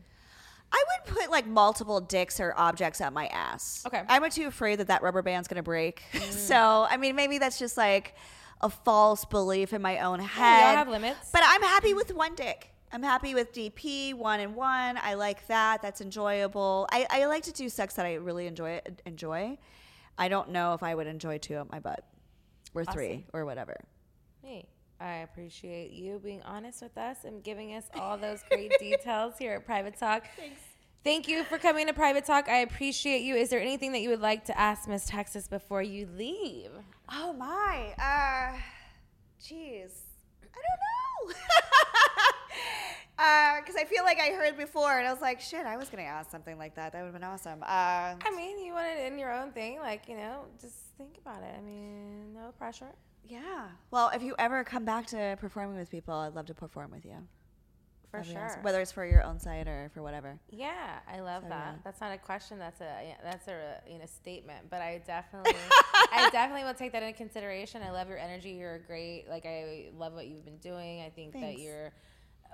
[0.71, 3.83] I would put like multiple dicks or objects at my ass.
[3.85, 3.99] Okay.
[3.99, 4.05] Mm.
[4.09, 6.01] I'm too afraid that that rubber band's gonna break.
[6.31, 8.15] so, I mean, maybe that's just like
[8.63, 10.75] a false belief in my own head.
[10.75, 11.29] have limits.
[11.31, 12.69] But I'm happy with one dick.
[12.91, 14.97] I'm happy with DP one and one.
[15.01, 15.81] I like that.
[15.81, 16.87] That's enjoyable.
[16.91, 18.81] I, I like to do sex that I really enjoy.
[19.05, 19.57] Enjoy.
[20.17, 22.05] I don't know if I would enjoy two up my butt,
[22.75, 23.75] or three, or whatever.
[24.43, 24.67] Hey,
[24.99, 29.53] I appreciate you being honest with us and giving us all those great details here
[29.55, 30.27] at Private Talk.
[30.37, 30.61] Thanks.
[31.03, 32.47] Thank you for coming to Private Talk.
[32.47, 33.35] I appreciate you.
[33.35, 36.69] Is there anything that you would like to ask Miss Texas before you leave?
[37.09, 37.93] Oh my.
[37.97, 38.57] Uh
[39.41, 39.91] jeez.
[40.43, 40.79] I don't
[41.29, 41.35] know.
[43.15, 45.87] Uh, because I feel like I heard before, and I was like, "Shit, I was
[45.87, 46.91] gonna ask something like that.
[46.93, 47.65] That would have been awesome." Uh,
[48.19, 51.43] I mean, you want it in your own thing, like you know, just think about
[51.43, 51.53] it.
[51.55, 52.91] I mean, no pressure.
[53.29, 53.67] yeah.
[53.91, 57.05] Well, if you ever come back to performing with people, I'd love to perform with
[57.05, 57.17] you.
[58.13, 58.59] For sure.
[58.61, 60.37] Whether it's for your own site or for whatever.
[60.51, 61.73] Yeah, I love So, that.
[61.73, 61.79] yeah.
[61.83, 62.59] That's not a question.
[62.59, 64.69] That's a that's a you know statement.
[64.69, 65.55] But I definitely,
[66.11, 67.81] I definitely will take that into consideration.
[67.81, 68.51] I love your energy.
[68.51, 69.25] You're great.
[69.27, 71.01] Like I love what you've been doing.
[71.01, 71.91] I think that you're.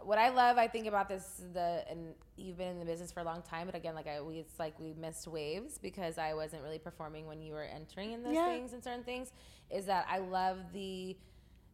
[0.01, 3.19] What I love, I think about this the and you've been in the business for
[3.19, 3.65] a long time.
[3.65, 7.27] But again, like I, we, it's like we missed waves because I wasn't really performing
[7.27, 8.47] when you were entering in those Yeah.
[8.47, 9.33] things and certain things.
[9.69, 11.17] Is that I love the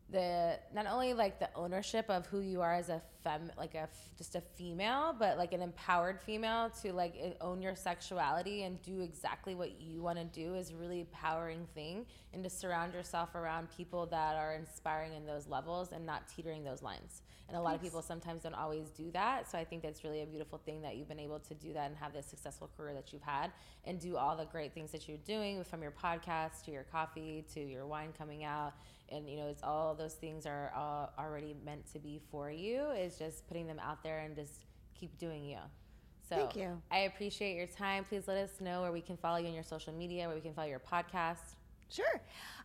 [0.09, 3.79] the not only like the ownership of who you are as a fem like a
[3.79, 8.79] f- just a female but like an empowered female to like own your sexuality and
[8.83, 12.93] do exactly what you want to do is a really empowering thing and to surround
[12.93, 17.23] yourself around people that are inspiring in those levels and not teetering those lines.
[17.47, 20.23] And a lot of people sometimes don't always do that so i think that's really
[20.23, 22.93] a beautiful thing that you've been able to do that and have this successful career
[22.95, 23.51] that you've had
[23.85, 27.45] and do all the great things that you're doing from your podcast to your coffee
[27.53, 28.73] to your wine coming out
[29.09, 32.89] and you know it's all those things are uh, already meant to be for you
[32.91, 34.65] is just putting them out there and just
[34.99, 35.57] keep doing you
[36.27, 36.81] so Thank you.
[36.91, 39.63] i appreciate your time please let us know where we can follow you on your
[39.63, 41.55] social media where we can follow your podcast
[41.89, 42.19] Sure.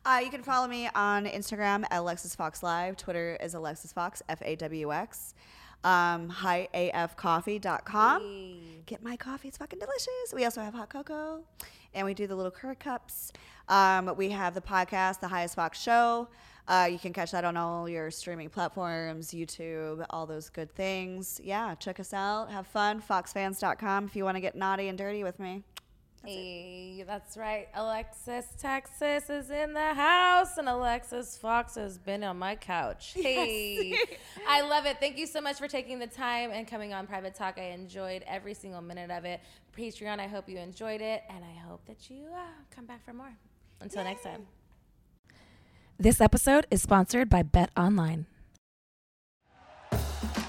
[0.04, 2.96] Uh, you can follow me on Instagram at Alexis Fawx Live.
[2.96, 5.34] Twitter is Alexis Fawx, F A W X.
[5.82, 8.22] Um, hiafcoffee.com.
[8.22, 8.56] Hey.
[8.86, 9.48] Get my coffee.
[9.48, 10.34] It's fucking delicious.
[10.34, 11.42] We also have hot cocoa
[11.94, 13.32] and we do the little curd cups.
[13.68, 16.28] Um, we have the podcast, The Highest Fox Show.
[16.68, 21.40] Uh, you can catch that on all your streaming platforms, YouTube, all those good things.
[21.42, 22.50] Yeah, check us out.
[22.50, 23.02] Have fun.
[23.02, 25.62] Foxfans.com if you want to get naughty and dirty with me.
[26.24, 27.68] Hey, that's right.
[27.74, 33.14] Alexis Texas is in the house, and Alexis Fawx has been on my couch.
[33.20, 33.96] Hey,
[34.48, 34.98] I love it.
[34.98, 37.58] Thank you so much for taking the time and coming on Private Talk.
[37.58, 39.40] I enjoyed every single minute of it.
[39.76, 42.40] Patreon, I hope you enjoyed it, and I hope that you uh,
[42.74, 43.32] come back for more.
[43.80, 44.46] Until next time.
[45.98, 48.26] This episode is sponsored by Bet Online.